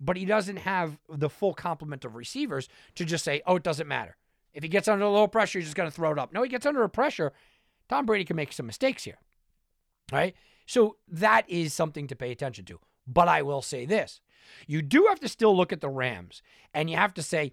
but 0.00 0.16
he 0.16 0.24
doesn't 0.24 0.56
have 0.56 0.98
the 1.08 1.28
full 1.28 1.52
complement 1.52 2.04
of 2.04 2.16
receivers 2.16 2.68
to 2.94 3.04
just 3.04 3.22
say, 3.22 3.42
oh, 3.46 3.56
it 3.56 3.62
doesn't 3.62 3.86
matter. 3.86 4.16
If 4.54 4.62
he 4.62 4.68
gets 4.68 4.88
under 4.88 5.04
a 5.04 5.10
little 5.10 5.28
pressure, 5.28 5.58
he's 5.58 5.68
just 5.68 5.76
going 5.76 5.88
to 5.88 5.94
throw 5.94 6.10
it 6.10 6.18
up. 6.18 6.32
No, 6.32 6.42
he 6.42 6.48
gets 6.48 6.66
under 6.66 6.82
a 6.82 6.88
pressure. 6.88 7.32
Tom 7.88 8.06
Brady 8.06 8.24
can 8.24 8.36
make 8.36 8.52
some 8.52 8.66
mistakes 8.66 9.04
here. 9.04 9.18
Right? 10.10 10.34
So 10.66 10.96
that 11.08 11.48
is 11.48 11.74
something 11.74 12.06
to 12.08 12.16
pay 12.16 12.32
attention 12.32 12.64
to. 12.66 12.80
But 13.06 13.28
I 13.28 13.42
will 13.42 13.62
say 13.62 13.84
this 13.84 14.20
you 14.66 14.82
do 14.82 15.06
have 15.08 15.20
to 15.20 15.28
still 15.28 15.56
look 15.56 15.72
at 15.72 15.80
the 15.80 15.88
Rams, 15.88 16.42
and 16.72 16.88
you 16.88 16.96
have 16.96 17.14
to 17.14 17.22
say 17.22 17.52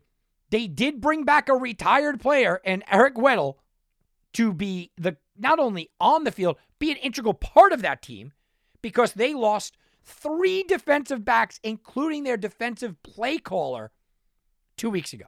they 0.50 0.68
did 0.68 1.02
bring 1.02 1.26
back 1.26 1.50
a 1.50 1.54
retired 1.54 2.20
player 2.20 2.62
and 2.64 2.84
Eric 2.90 3.16
Weddle 3.16 3.56
to 4.34 4.54
be 4.54 4.92
the 4.98 5.18
not 5.38 5.60
only 5.60 5.90
on 6.00 6.24
the 6.24 6.32
field, 6.32 6.58
be 6.80 6.92
an 6.92 6.98
integral 6.98 7.34
part 7.34 7.74
of 7.74 7.82
that 7.82 8.02
team 8.02 8.34
because 8.82 9.14
they 9.14 9.34
lost 9.34 9.78
three 10.04 10.64
defensive 10.64 11.26
backs, 11.26 11.60
including 11.64 12.24
their 12.24 12.38
defensive 12.38 13.02
play 13.04 13.38
caller, 13.38 13.92
two 14.78 14.90
weeks 14.90 15.14
ago. 15.14 15.26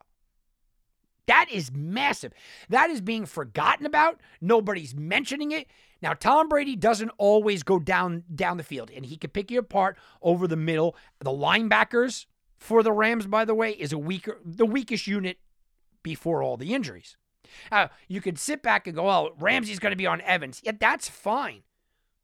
That 1.28 1.48
is 1.52 1.72
massive. 1.72 2.34
That 2.70 2.90
is 2.90 3.02
being 3.02 3.28
forgotten 3.28 3.86
about. 3.86 4.20
Nobody's 4.42 4.96
mentioning 4.96 5.52
it. 5.52 5.68
Now, 6.02 6.14
Tom 6.14 6.50
Brady 6.50 6.76
doesn't 6.76 7.12
always 7.18 7.62
go 7.62 7.78
down 7.78 8.24
down 8.34 8.58
the 8.58 8.64
field, 8.64 8.90
and 8.90 9.06
he 9.06 9.18
can 9.18 9.30
pick 9.30 9.52
you 9.52 9.60
apart 9.60 9.98
over 10.22 10.48
the 10.48 10.56
middle. 10.56 10.96
The 11.20 11.30
linebackers 11.30 12.26
for 12.58 12.82
the 12.82 12.92
Rams, 12.92 13.28
by 13.28 13.46
the 13.46 13.54
way, 13.54 13.72
is 13.72 13.94
a 13.94 13.98
weaker 13.98 14.40
the 14.44 14.66
weakest 14.66 15.06
unit 15.06 15.38
before 16.02 16.42
all 16.42 16.58
the 16.58 16.74
injuries. 16.74 17.16
Uh, 17.72 17.88
you 18.08 18.22
could 18.22 18.40
sit 18.40 18.62
back 18.62 18.88
and 18.88 18.96
go, 18.96 19.10
"Oh, 19.10 19.34
Ramsey's 19.40 19.80
going 19.80 19.92
to 19.92 19.98
be 19.98 20.08
on 20.08 20.22
Evans." 20.22 20.62
Yeah, 20.64 20.74
that's 20.80 21.10
fine. 21.10 21.64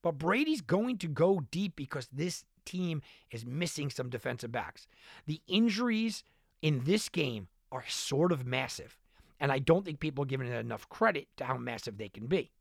But 0.01 0.19
Brady's 0.19 0.61
going 0.61 0.99
to 0.99 1.07
go 1.07 1.41
deep 1.49 1.75
because 1.75 2.07
this 2.11 2.45
team 2.65 3.01
is 3.31 3.45
missing 3.45 3.89
some 3.89 4.09
defensive 4.09 4.51
backs. 4.51 4.87
The 5.25 5.41
injuries 5.47 6.23
in 6.61 6.83
this 6.83 7.09
game 7.09 7.47
are 7.71 7.83
sort 7.87 8.31
of 8.31 8.45
massive. 8.45 8.97
And 9.39 9.51
I 9.51 9.59
don't 9.59 9.83
think 9.83 9.99
people 9.99 10.23
are 10.23 10.27
giving 10.27 10.47
it 10.47 10.55
enough 10.55 10.87
credit 10.89 11.27
to 11.37 11.45
how 11.45 11.57
massive 11.57 11.97
they 11.97 12.09
can 12.09 12.27
be. 12.27 12.51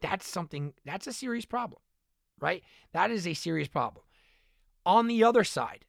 That's 0.00 0.26
something, 0.26 0.72
that's 0.84 1.06
a 1.06 1.12
serious 1.12 1.44
problem, 1.44 1.80
right? 2.40 2.62
That 2.92 3.10
is 3.10 3.26
a 3.26 3.34
serious 3.34 3.68
problem. 3.68 4.04
On 4.86 5.08
the 5.08 5.22
other 5.22 5.44
side, 5.44 5.84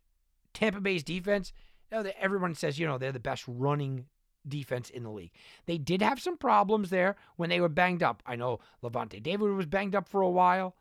Tampa 0.53 0.81
Bay's 0.81 1.03
defense, 1.03 1.53
everyone 1.91 2.55
says, 2.55 2.77
you 2.77 2.85
know, 2.85 2.97
they're 2.97 3.11
the 3.11 3.19
best 3.19 3.43
running 3.47 4.05
defense 4.47 4.89
in 4.89 5.04
the 5.04 5.10
league. 5.10 5.32
They 5.65 5.77
did 5.77 6.02
have 6.02 6.19
some 6.19 6.37
problems 6.37 6.89
there 6.89 7.15
when 7.35 7.50
they 7.50 7.62
were 7.62 7.69
banged 7.69 8.04
up. 8.04 8.23
I 8.25 8.35
know 8.35 8.60
Lavonte 8.83 9.21
David 9.21 9.52
was 9.52 9.65
banged 9.65 9.96
up 9.96 10.08
for 10.08 10.21
a 10.21 10.29
while. 10.29 10.75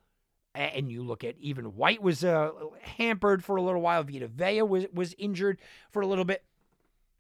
And 0.53 0.91
you 0.91 1.05
look 1.05 1.23
at 1.23 1.41
Devin 1.41 1.77
White 1.77 2.03
was 2.03 2.25
uh, 2.25 2.51
hampered 2.81 3.45
for 3.45 3.55
a 3.55 3.63
little 3.63 3.81
while. 3.81 4.03
Vita 4.03 4.27
Vea 4.27 4.63
was, 4.63 4.87
was 4.93 5.15
injured 5.17 5.61
for 5.93 6.03
a 6.03 6.07
little 6.07 6.25
bit. 6.25 6.45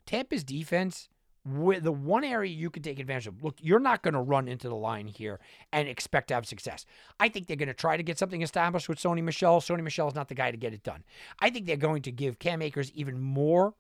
Tampa's 0.04 0.42
defense, 0.42 1.08
with 1.44 1.84
the 1.84 1.92
one 1.92 2.24
area 2.24 2.50
you 2.50 2.70
can 2.70 2.82
take 2.82 2.98
advantage 2.98 3.26
of. 3.26 3.42
Look, 3.42 3.56
you're 3.60 3.80
not 3.80 4.02
going 4.02 4.14
to 4.14 4.20
run 4.20 4.48
into 4.48 4.68
the 4.68 4.74
line 4.74 5.06
here 5.06 5.40
and 5.72 5.88
expect 5.88 6.28
to 6.28 6.34
have 6.34 6.46
success. 6.46 6.84
I 7.18 7.28
think 7.28 7.46
they're 7.46 7.56
going 7.56 7.68
to 7.68 7.74
try 7.74 7.96
to 7.96 8.02
get 8.02 8.18
something 8.18 8.42
established 8.42 8.88
with 8.88 8.98
Sony 8.98 9.22
Michel. 9.22 9.60
Sony 9.60 9.82
Michel 9.82 10.08
is 10.08 10.14
not 10.14 10.28
the 10.28 10.34
guy 10.34 10.50
to 10.50 10.56
get 10.56 10.74
it 10.74 10.82
done. 10.82 11.04
I 11.38 11.50
think 11.50 11.66
they're 11.66 11.76
going 11.76 12.02
to 12.02 12.12
give 12.12 12.38
Cam 12.38 12.62
Akers 12.62 12.90
even 12.92 13.20
more 13.20 13.74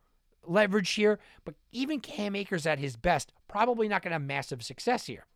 leverage 0.46 0.90
here, 0.92 1.18
but 1.44 1.54
even 1.72 2.00
Cam 2.00 2.34
Akers 2.36 2.66
at 2.66 2.78
his 2.78 2.96
best, 2.96 3.32
probably 3.48 3.88
not 3.88 4.02
going 4.02 4.10
to 4.10 4.14
have 4.14 4.22
massive 4.22 4.62
success 4.62 5.06
here. 5.06 5.26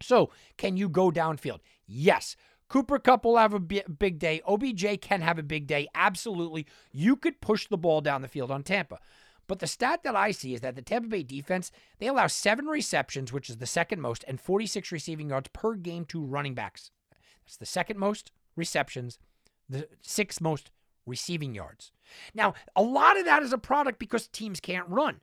So, 0.00 0.30
can 0.56 0.76
you 0.76 0.88
go 0.88 1.10
downfield? 1.10 1.60
Yes. 1.86 2.36
Cooper 2.68 2.98
Kupp 2.98 3.24
will 3.24 3.36
have 3.36 3.54
a 3.54 3.60
big 3.60 4.18
day. 4.18 4.40
OBJ 4.46 5.00
can 5.00 5.20
have 5.20 5.38
a 5.38 5.42
big 5.42 5.66
day. 5.66 5.88
Absolutely. 5.94 6.66
You 6.90 7.16
could 7.16 7.40
push 7.40 7.68
the 7.68 7.76
ball 7.76 8.00
down 8.00 8.22
the 8.22 8.28
field 8.28 8.50
on 8.50 8.62
Tampa. 8.62 8.98
But 9.46 9.58
the 9.58 9.66
stat 9.66 10.02
that 10.04 10.16
I 10.16 10.30
see 10.30 10.54
is 10.54 10.62
that 10.62 10.76
the 10.76 10.82
Tampa 10.82 11.08
Bay 11.08 11.22
defense, 11.22 11.70
they 11.98 12.06
allow 12.06 12.28
seven 12.28 12.66
receptions, 12.66 13.32
which 13.32 13.50
is 13.50 13.58
the 13.58 13.66
second 13.66 14.00
most, 14.00 14.24
and 14.26 14.40
46 14.40 14.90
receiving 14.90 15.28
yards 15.28 15.50
per 15.52 15.74
game 15.74 16.04
to 16.06 16.24
running 16.24 16.54
backs. 16.54 16.90
That's 17.44 17.56
the 17.56 17.66
second 17.66 17.98
most 17.98 18.32
receptions, 18.56 19.18
the 19.68 19.88
sixth 20.00 20.40
most 20.40 20.70
receiving 21.04 21.54
yards. 21.54 21.92
Now, 22.34 22.54
a 22.76 22.82
lot 22.82 23.18
of 23.18 23.24
that 23.24 23.42
is 23.42 23.52
a 23.52 23.58
product 23.58 23.98
because 23.98 24.28
teams 24.28 24.60
can't 24.60 24.88
run, 24.88 25.20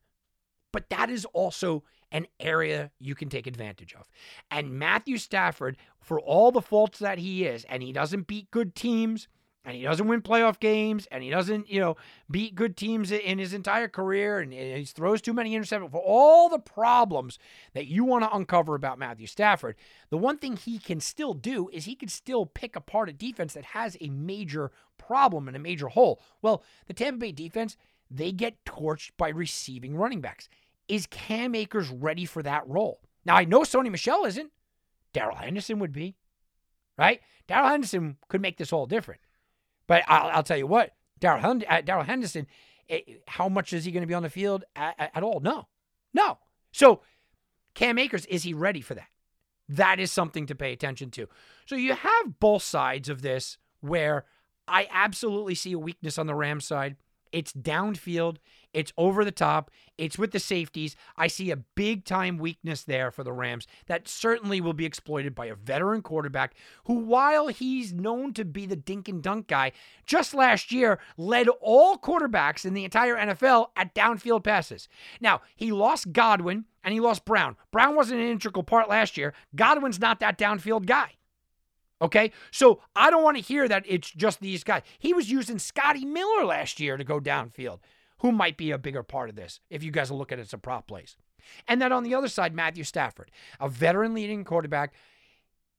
but 0.71 0.89
that 0.89 1.09
is 1.09 1.25
also 1.25 1.83
an 2.11 2.27
area 2.39 2.91
you 2.99 3.15
can 3.15 3.29
take 3.29 3.47
advantage 3.47 3.93
of. 3.93 4.09
And 4.49 4.79
Matthew 4.79 5.17
Stafford, 5.17 5.77
for 5.99 6.19
all 6.19 6.51
the 6.51 6.61
faults 6.61 6.99
that 6.99 7.19
he 7.19 7.45
is, 7.45 7.65
and 7.69 7.83
he 7.83 7.91
doesn't 7.91 8.27
beat 8.27 8.51
good 8.51 8.75
teams, 8.75 9.27
and 9.69 9.77
he 9.77 9.83
doesn't 9.83 10.07
win 10.07 10.23
playoff 10.23 10.59
games, 10.59 11.07
and 11.11 11.21
he 11.21 11.29
doesn't, 11.29 11.69
you 11.69 11.79
know, 11.79 11.95
beat 12.31 12.55
good 12.55 12.75
teams 12.75 13.11
in 13.11 13.37
his 13.37 13.53
entire 13.53 13.87
career, 13.87 14.39
and 14.39 14.51
he 14.51 14.83
throws 14.85 15.21
too 15.21 15.31
many 15.31 15.55
interceptions. 15.55 15.91
For 15.91 16.01
all 16.01 16.49
the 16.49 16.57
problems 16.57 17.37
that 17.73 17.85
you 17.85 18.03
want 18.03 18.23
to 18.23 18.35
uncover 18.35 18.73
about 18.73 18.97
Matthew 18.97 19.27
Stafford, 19.27 19.75
the 20.09 20.17
one 20.17 20.39
thing 20.39 20.57
he 20.57 20.79
can 20.79 20.99
still 20.99 21.35
do 21.35 21.69
is 21.71 21.85
he 21.85 21.93
can 21.93 22.09
still 22.09 22.47
pick 22.47 22.75
apart 22.75 23.09
a 23.09 23.13
defense 23.13 23.53
that 23.53 23.63
has 23.63 23.95
a 24.01 24.09
major 24.09 24.71
problem 24.97 25.47
and 25.47 25.55
a 25.55 25.59
major 25.59 25.89
hole. 25.89 26.19
Well, 26.41 26.63
the 26.87 26.95
Tampa 26.95 27.19
Bay 27.19 27.31
defense, 27.31 27.77
they 28.09 28.31
get 28.31 28.65
torched 28.65 29.11
by 29.17 29.29
receiving 29.29 29.95
running 29.95 30.19
backs. 30.19 30.49
Is 30.87 31.05
Cam 31.05 31.53
Akers 31.53 31.91
ready 31.91 32.25
for 32.25 32.41
that 32.41 32.67
role? 32.67 33.01
Now, 33.23 33.35
I 33.35 33.45
know 33.45 33.61
Sony 33.61 33.91
Michel 33.91 34.25
isn't. 34.25 34.51
Darrell 35.13 35.35
Henderson 35.35 35.77
would 35.77 35.93
be, 35.93 36.15
right? 36.97 37.21
Darrell 37.47 37.69
Henderson 37.69 38.17
could 38.29 38.41
make 38.41 38.57
this 38.57 38.73
all 38.73 38.87
different. 38.87 39.21
But 39.89 40.03
I'll, 40.07 40.29
I'll 40.29 40.43
tell 40.43 40.55
you 40.55 40.67
what, 40.67 40.91
Darrell 41.19 41.43
uh, 41.67 42.03
Henderson, 42.03 42.45
it, 42.87 43.05
eh, 43.07 43.13
how 43.27 43.49
much 43.49 43.73
is 43.73 43.83
he 43.83 43.91
going 43.91 44.03
to 44.03 44.07
be 44.07 44.13
on 44.13 44.21
the 44.21 44.29
field 44.29 44.63
at, 44.75 45.11
at 45.15 45.23
all? 45.23 45.39
No, 45.39 45.67
no. 46.13 46.37
So 46.71 47.01
Cam 47.73 47.97
Akers, 47.97 48.27
is 48.27 48.43
he 48.43 48.53
ready 48.53 48.81
for 48.81 48.93
that? 48.93 49.07
That 49.67 49.99
is 49.99 50.11
something 50.11 50.45
to 50.45 50.55
pay 50.55 50.73
attention 50.73 51.09
to. 51.11 51.27
So 51.65 51.75
you 51.75 51.95
have 51.95 52.39
both 52.39 52.61
sides 52.61 53.09
of 53.09 53.23
this 53.23 53.57
where 53.81 54.25
I 54.67 54.87
absolutely 54.91 55.55
see 55.55 55.73
a 55.73 55.79
weakness 55.79 56.19
on 56.19 56.27
the 56.27 56.35
Rams 56.35 56.65
side. 56.65 56.95
It's 57.31 57.51
downfield. 57.51 58.37
It's 58.73 58.93
over 58.97 59.25
the 59.25 59.31
top. 59.31 59.71
It's 59.97 60.17
with 60.17 60.31
the 60.31 60.39
safeties. 60.39 60.95
I 61.17 61.27
see 61.27 61.51
a 61.51 61.57
big 61.57 62.05
time 62.05 62.37
weakness 62.37 62.83
there 62.83 63.11
for 63.11 63.23
the 63.23 63.33
Rams 63.33 63.67
that 63.87 64.07
certainly 64.07 64.61
will 64.61 64.73
be 64.73 64.85
exploited 64.85 65.33
by 65.33 65.47
a 65.47 65.55
veteran 65.55 66.01
quarterback 66.01 66.53
who, 66.85 66.95
while 66.95 67.47
he's 67.47 67.93
known 67.93 68.33
to 68.33 68.45
be 68.45 68.65
the 68.65 68.75
dink 68.75 69.07
and 69.07 69.23
dunk 69.23 69.47
guy, 69.47 69.71
just 70.05 70.33
last 70.33 70.71
year 70.71 70.99
led 71.17 71.47
all 71.61 71.97
quarterbacks 71.97 72.65
in 72.65 72.73
the 72.73 72.85
entire 72.85 73.15
NFL 73.15 73.67
at 73.75 73.95
downfield 73.95 74.43
passes. 74.43 74.87
Now, 75.19 75.41
he 75.55 75.71
lost 75.71 76.11
Godwin 76.11 76.65
and 76.83 76.93
he 76.93 76.99
lost 76.99 77.25
Brown. 77.25 77.55
Brown 77.71 77.95
wasn't 77.95 78.21
an 78.21 78.27
integral 78.27 78.63
part 78.63 78.87
last 78.87 79.17
year. 79.17 79.33
Godwin's 79.55 79.99
not 79.99 80.19
that 80.19 80.37
downfield 80.37 80.85
guy. 80.85 81.15
Okay. 82.01 82.31
So 82.51 82.81
I 82.95 83.09
don't 83.09 83.23
want 83.23 83.37
to 83.37 83.43
hear 83.43 83.67
that 83.67 83.83
it's 83.85 84.09
just 84.11 84.39
these 84.39 84.63
guys. 84.63 84.83
He 84.97 85.13
was 85.13 85.29
using 85.29 85.59
Scotty 85.59 86.05
Miller 86.05 86.45
last 86.45 86.79
year 86.79 86.97
to 86.97 87.03
go 87.03 87.19
downfield, 87.19 87.79
who 88.19 88.31
might 88.31 88.57
be 88.57 88.71
a 88.71 88.77
bigger 88.77 89.03
part 89.03 89.29
of 89.29 89.35
this 89.35 89.59
if 89.69 89.83
you 89.83 89.91
guys 89.91 90.11
looking 90.11 90.39
at 90.39 90.53
a 90.53 90.57
prop 90.57 90.87
plays. 90.87 91.15
And 91.67 91.81
then 91.81 91.91
on 91.91 92.03
the 92.03 92.15
other 92.15 92.27
side, 92.27 92.53
Matthew 92.53 92.83
Stafford, 92.83 93.31
a 93.59 93.69
veteran 93.69 94.13
leading 94.13 94.43
quarterback. 94.43 94.93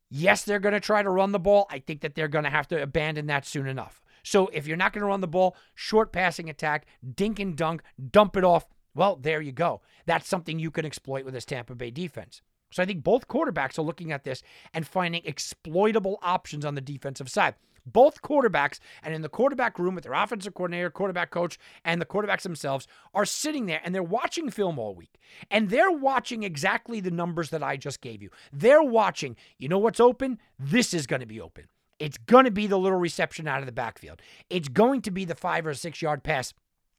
Yes, 0.09 0.43
they're 0.43 0.59
going 0.59 0.74
to 0.74 0.80
try 0.80 1.03
to 1.03 1.11
run 1.11 1.32
the 1.32 1.38
ball. 1.38 1.66
I 1.70 1.78
think 1.78 2.01
that 2.01 2.14
they're 2.14 2.28
going 2.28 2.45
to 2.45 2.51
have 2.51 2.66
to 2.68 2.82
abandon 2.82 3.26
that 3.26 3.47
soon 3.47 3.68
enough. 3.68 4.03
So 4.22 4.49
if 4.49 4.66
you're 4.66 4.76
not 4.76 4.93
going 4.93 5.03
to 5.03 5.07
run 5.07 5.20
the 5.20 5.28
ball, 5.28 5.57
short 5.74 6.12
passing 6.12 6.51
attack, 6.51 6.86
dink 7.14 7.38
and 7.38 7.57
dunk, 7.57 7.82
dump 8.11 8.36
it 8.36 8.45
off. 8.45 8.66
Well, 8.95 9.16
there 9.16 9.41
you 9.41 9.53
go. 9.53 9.82
That's 10.07 10.28
something 10.28 10.59
you 10.59 10.70
can 10.70 10.84
exploit 10.84 11.24
with 11.24 11.34
this 11.34 11.45
Tampa 11.45 11.74
Bay 11.74 11.91
defense. 11.91 12.43
So 12.72 12.82
I 12.82 12.86
think 12.86 13.03
both 13.03 13.28
quarterbacks 13.28 13.78
are 13.78 13.82
looking 13.82 14.12
at 14.12 14.24
this 14.24 14.43
and 14.74 14.86
finding 14.86 15.22
exploitable 15.24 16.18
options 16.22 16.64
on 16.64 16.74
the 16.74 16.80
defensive 16.80 17.28
side. 17.28 17.55
Both 17.93 18.22
quarterbacks 18.22 18.78
and 19.03 19.14
in 19.14 19.22
the 19.22 19.28
quarterback 19.28 19.78
room 19.78 19.95
with 19.95 20.05
their 20.05 20.12
offensive 20.12 20.55
coordinator, 20.55 20.91
quarterback 20.91 21.30
coach, 21.30 21.59
and 21.84 22.01
the 22.01 22.07
quarterbacks 22.07 22.43
themselves 22.43 22.86
are 23.14 23.24
sitting 23.24 23.66
there 23.66 23.80
and 23.84 23.95
they're 23.95 24.03
watching 24.03 24.51
film 24.51 24.78
all 24.78 24.95
week. 24.95 25.18
And 25.51 25.70
they're 25.70 25.91
watching 25.91 26.43
exactly 26.43 27.01
the 27.01 27.11
numbers 27.11 27.51
that 27.51 27.62
I 27.62 27.76
just 27.76 28.01
gave 28.01 28.22
you. 28.22 28.30
They're 28.53 28.82
watching, 28.82 29.36
you 29.59 29.68
know 29.68 29.78
what's 29.78 30.01
open? 30.01 30.38
This 30.59 30.95
is 30.95 31.07
going 31.07 31.20
to 31.20 31.26
be 31.26 31.41
open. 31.41 31.64
It's 31.99 32.16
going 32.16 32.47
to 32.47 32.51
be 32.51 32.66
the 32.66 32.78
little 32.78 32.99
reception 32.99 33.47
out 33.47 33.61
of 33.61 33.66
the 33.66 33.72
backfield. 33.72 34.22
It's 34.49 34.68
going 34.68 35.03
to 35.03 35.11
be 35.11 35.24
the 35.24 35.34
five 35.34 35.66
or 35.66 35.74
six 35.74 36.01
yard 36.01 36.22
pass 36.22 36.55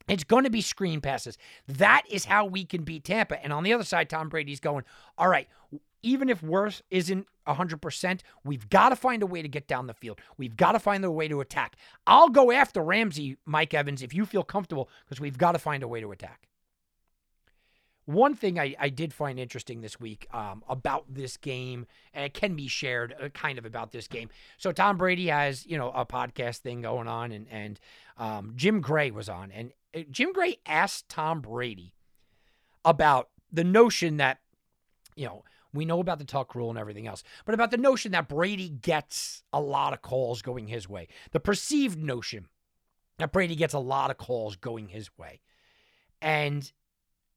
it's 0.07 0.23
going 0.23 0.43
to 0.43 0.49
be 0.49 0.61
screen 0.61 1.01
passes. 1.01 1.37
That 1.67 2.03
is 2.09 2.25
how 2.25 2.45
we 2.45 2.65
can 2.65 2.83
beat 2.83 3.03
Tampa. 3.03 3.41
And 3.41 3.53
on 3.53 3.63
the 3.63 3.73
other 3.73 3.83
side, 3.83 4.09
Tom 4.09 4.29
Brady's 4.29 4.59
going, 4.59 4.83
all 5.17 5.27
right, 5.27 5.47
even 6.03 6.29
if 6.29 6.41
Wirfs 6.41 6.81
isn't 6.89 7.27
100%, 7.47 8.21
we've 8.43 8.69
got 8.69 8.89
to 8.89 8.95
find 8.95 9.23
a 9.23 9.27
way 9.27 9.41
to 9.41 9.47
get 9.47 9.67
down 9.67 9.87
the 9.87 9.93
field. 9.93 10.19
We've 10.37 10.55
got 10.55 10.73
to 10.73 10.79
find 10.79 11.03
a 11.03 11.11
way 11.11 11.27
to 11.27 11.41
attack. 11.41 11.75
I'll 12.05 12.29
go 12.29 12.51
after 12.51 12.81
Ramsey, 12.81 13.37
Mike 13.45 13.73
Evans, 13.73 14.01
if 14.01 14.13
you 14.13 14.25
feel 14.25 14.43
comfortable, 14.43 14.89
because 15.05 15.19
we've 15.19 15.37
got 15.37 15.53
to 15.53 15.59
find 15.59 15.83
a 15.83 15.87
way 15.87 16.01
to 16.01 16.11
attack. 16.11 16.47
One 18.05 18.33
thing 18.35 18.59
I, 18.59 18.75
I 18.79 18.89
did 18.89 19.13
find 19.13 19.39
interesting 19.39 19.81
this 19.81 19.99
week 19.99 20.27
um, 20.33 20.63
about 20.67 21.05
this 21.07 21.37
game, 21.37 21.85
and 22.13 22.25
it 22.25 22.33
can 22.33 22.55
be 22.55 22.67
shared 22.67 23.15
uh, 23.21 23.29
kind 23.29 23.57
of 23.59 23.65
about 23.65 23.91
this 23.91 24.07
game. 24.07 24.29
So 24.57 24.71
Tom 24.71 24.97
Brady 24.97 25.27
has, 25.27 25.65
you 25.67 25.77
know, 25.77 25.91
a 25.91 26.05
podcast 26.05 26.57
thing 26.57 26.81
going 26.81 27.07
on, 27.07 27.31
and 27.31 27.47
and 27.49 27.79
um, 28.17 28.53
Jim 28.55 28.81
Gray 28.81 29.11
was 29.11 29.29
on, 29.29 29.51
and 29.51 29.71
uh, 29.95 29.99
Jim 30.09 30.33
Gray 30.33 30.57
asked 30.65 31.09
Tom 31.09 31.41
Brady 31.41 31.93
about 32.83 33.29
the 33.51 33.63
notion 33.63 34.17
that, 34.17 34.39
you 35.15 35.25
know, 35.25 35.43
we 35.73 35.85
know 35.85 35.99
about 35.99 36.19
the 36.19 36.25
tuck 36.25 36.55
rule 36.55 36.69
and 36.69 36.79
everything 36.79 37.07
else, 37.07 37.23
but 37.45 37.55
about 37.55 37.71
the 37.71 37.77
notion 37.77 38.11
that 38.11 38.27
Brady 38.27 38.69
gets 38.69 39.43
a 39.53 39.61
lot 39.61 39.93
of 39.93 40.01
calls 40.01 40.41
going 40.41 40.67
his 40.67 40.87
way, 40.89 41.07
the 41.31 41.39
perceived 41.39 41.97
notion 41.99 42.47
that 43.17 43.31
Brady 43.31 43.55
gets 43.55 43.73
a 43.73 43.79
lot 43.79 44.11
of 44.11 44.17
calls 44.17 44.55
going 44.55 44.89
his 44.89 45.09
way, 45.17 45.41
and 46.21 46.71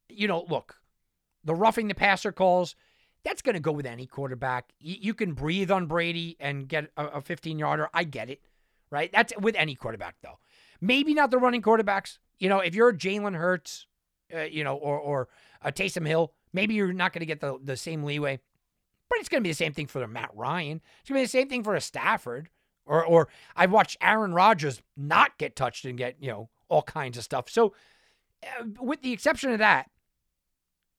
you 0.09 0.29
know, 0.29 0.45
look, 0.49 0.77
the 1.45 1.55
roughing 1.55 1.89
the 1.89 1.95
passer 1.95 2.33
calls, 2.33 2.75
that's 3.25 3.43
going 3.43 3.55
to 3.55 3.61
go 3.61 3.73
with 3.73 3.87
any 3.87 4.07
quarterback. 4.07 4.73
You, 4.79 5.15
can 5.15 5.33
breathe 5.33 5.71
on 5.71 5.87
Brady 5.87 6.37
and 6.39 6.69
get 6.69 6.91
a 6.97 7.21
15 7.21 7.59
yarder. 7.59 7.89
I 7.95 8.05
get 8.05 8.29
it, 8.29 8.43
right? 8.91 9.11
That's 9.11 9.33
with 9.41 9.55
any 9.57 9.75
quarterback, 9.75 10.17
though. 10.23 10.39
Maybe 10.81 11.15
not 11.15 11.31
the 11.31 11.39
running 11.39 11.63
quarterbacks. 11.63 12.19
You 12.39 12.49
know, 12.49 12.61
if 12.61 12.75
you're 12.75 12.93
Jalen 12.93 13.35
Hurts, 13.35 13.87
uh, 14.35 14.43
you 14.43 14.63
know, 14.63 14.77
or, 14.77 14.99
or 14.99 15.29
a 15.63 15.73
Taysom 15.73 16.07
Hill, 16.07 16.33
maybe 16.55 16.75
you're 16.75 16.93
not 16.93 17.13
going 17.13 17.21
to 17.21 17.27
get 17.27 17.41
the, 17.41 17.59
the 17.63 17.77
same 17.77 18.05
leeway. 18.05 18.41
But 19.11 19.19
it's 19.19 19.29
going 19.29 19.43
to 19.43 19.47
be 19.47 19.51
the 19.51 19.57
same 19.57 19.75
thing 19.75 19.87
for 19.87 19.99
the 19.99 20.09
Matt 20.09 20.31
Ryan. 20.35 20.81
It's 21.01 21.11
going 21.11 21.19
to 21.19 21.23
be 21.23 21.25
the 21.27 21.29
same 21.29 21.49
thing 21.49 21.63
for 21.63 21.75
a 21.75 21.81
Stafford. 21.81 22.49
Or, 22.87 23.05
or 23.05 23.29
I've 23.57 23.73
watched 23.73 23.99
Aaron 24.01 24.35
Rodgers 24.35 24.83
not 24.97 25.39
get 25.39 25.57
touched 25.57 25.85
and 25.85 25.99
get, 25.99 26.17
you 26.21 26.31
know, 26.31 26.49
all 26.69 26.83
kinds 26.83 27.19
of 27.19 27.25
stuff. 27.25 27.49
So, 27.49 27.75
uh, 28.43 28.65
with 28.81 29.03
the 29.03 29.13
exception 29.13 29.51
of 29.53 29.59
that, 29.59 29.91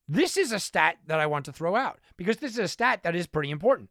this 0.07 0.37
is 0.37 0.51
a 0.51 0.59
stat 0.59 0.97
that 1.07 1.19
I 1.19 1.25
want 1.25 1.45
to 1.45 1.51
throw 1.51 1.75
out 1.75 1.99
because 2.17 2.37
this 2.37 2.53
is 2.53 2.59
a 2.59 2.67
stat 2.67 3.01
that 3.03 3.15
is 3.15 3.27
pretty 3.27 3.49
important. 3.49 3.89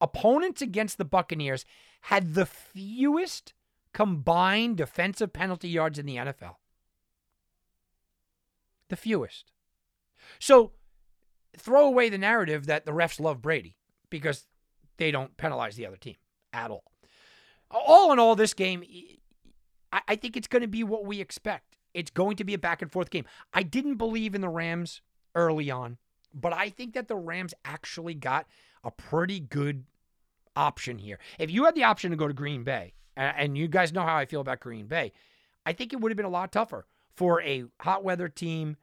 Opponents 0.00 0.62
against 0.62 0.98
the 0.98 1.04
Buccaneers 1.04 1.64
had 2.02 2.34
the 2.34 2.46
fewest 2.46 3.52
combined 3.92 4.76
defensive 4.76 5.32
penalty 5.32 5.68
yards 5.68 5.98
in 5.98 6.06
the 6.06 6.16
NFL. 6.16 6.56
The 8.88 8.96
fewest. 8.96 9.52
So 10.38 10.72
throw 11.56 11.86
away 11.86 12.08
the 12.08 12.18
narrative 12.18 12.66
that 12.66 12.84
the 12.84 12.92
refs 12.92 13.20
love 13.20 13.40
Brady 13.42 13.76
because 14.10 14.46
they 14.96 15.10
don't 15.10 15.36
penalize 15.36 15.76
the 15.76 15.86
other 15.86 15.96
team 15.96 16.16
at 16.52 16.70
all. 16.70 16.84
All 17.70 18.12
in 18.12 18.18
all, 18.18 18.34
this 18.34 18.54
game, 18.54 18.82
I 19.92 20.16
think 20.16 20.36
it's 20.36 20.48
going 20.48 20.62
to 20.62 20.68
be 20.68 20.84
what 20.84 21.04
we 21.04 21.20
expect. 21.20 21.76
It's 21.94 22.10
going 22.10 22.36
to 22.36 22.44
be 22.44 22.54
a 22.54 22.58
back 22.58 22.82
and 22.82 22.90
forth 22.90 23.10
game. 23.10 23.24
I 23.52 23.62
didn't 23.62 23.96
believe 23.96 24.34
in 24.34 24.40
the 24.40 24.48
Rams 24.48 25.02
early 25.34 25.70
on. 25.70 25.98
But 26.34 26.52
I 26.52 26.68
think 26.68 26.94
that 26.94 27.08
the 27.08 27.16
Rams 27.16 27.54
actually 27.64 28.14
got 28.14 28.46
a 28.84 28.90
pretty 28.90 29.40
good 29.40 29.84
option 30.54 30.98
here. 30.98 31.18
If 31.38 31.50
you 31.50 31.64
had 31.64 31.74
the 31.74 31.84
option 31.84 32.10
to 32.10 32.16
go 32.16 32.28
to 32.28 32.34
Green 32.34 32.64
Bay, 32.64 32.92
and 33.16 33.56
you 33.58 33.66
guys 33.66 33.92
know 33.92 34.02
how 34.02 34.16
I 34.16 34.26
feel 34.26 34.40
about 34.40 34.60
Green 34.60 34.86
Bay, 34.86 35.12
I 35.66 35.72
think 35.72 35.92
it 35.92 36.00
would 36.00 36.12
have 36.12 36.16
been 36.16 36.26
a 36.26 36.30
lot 36.30 36.52
tougher 36.52 36.86
for 37.16 37.42
a 37.42 37.64
hot 37.80 38.04
weather 38.04 38.28
team 38.28 38.76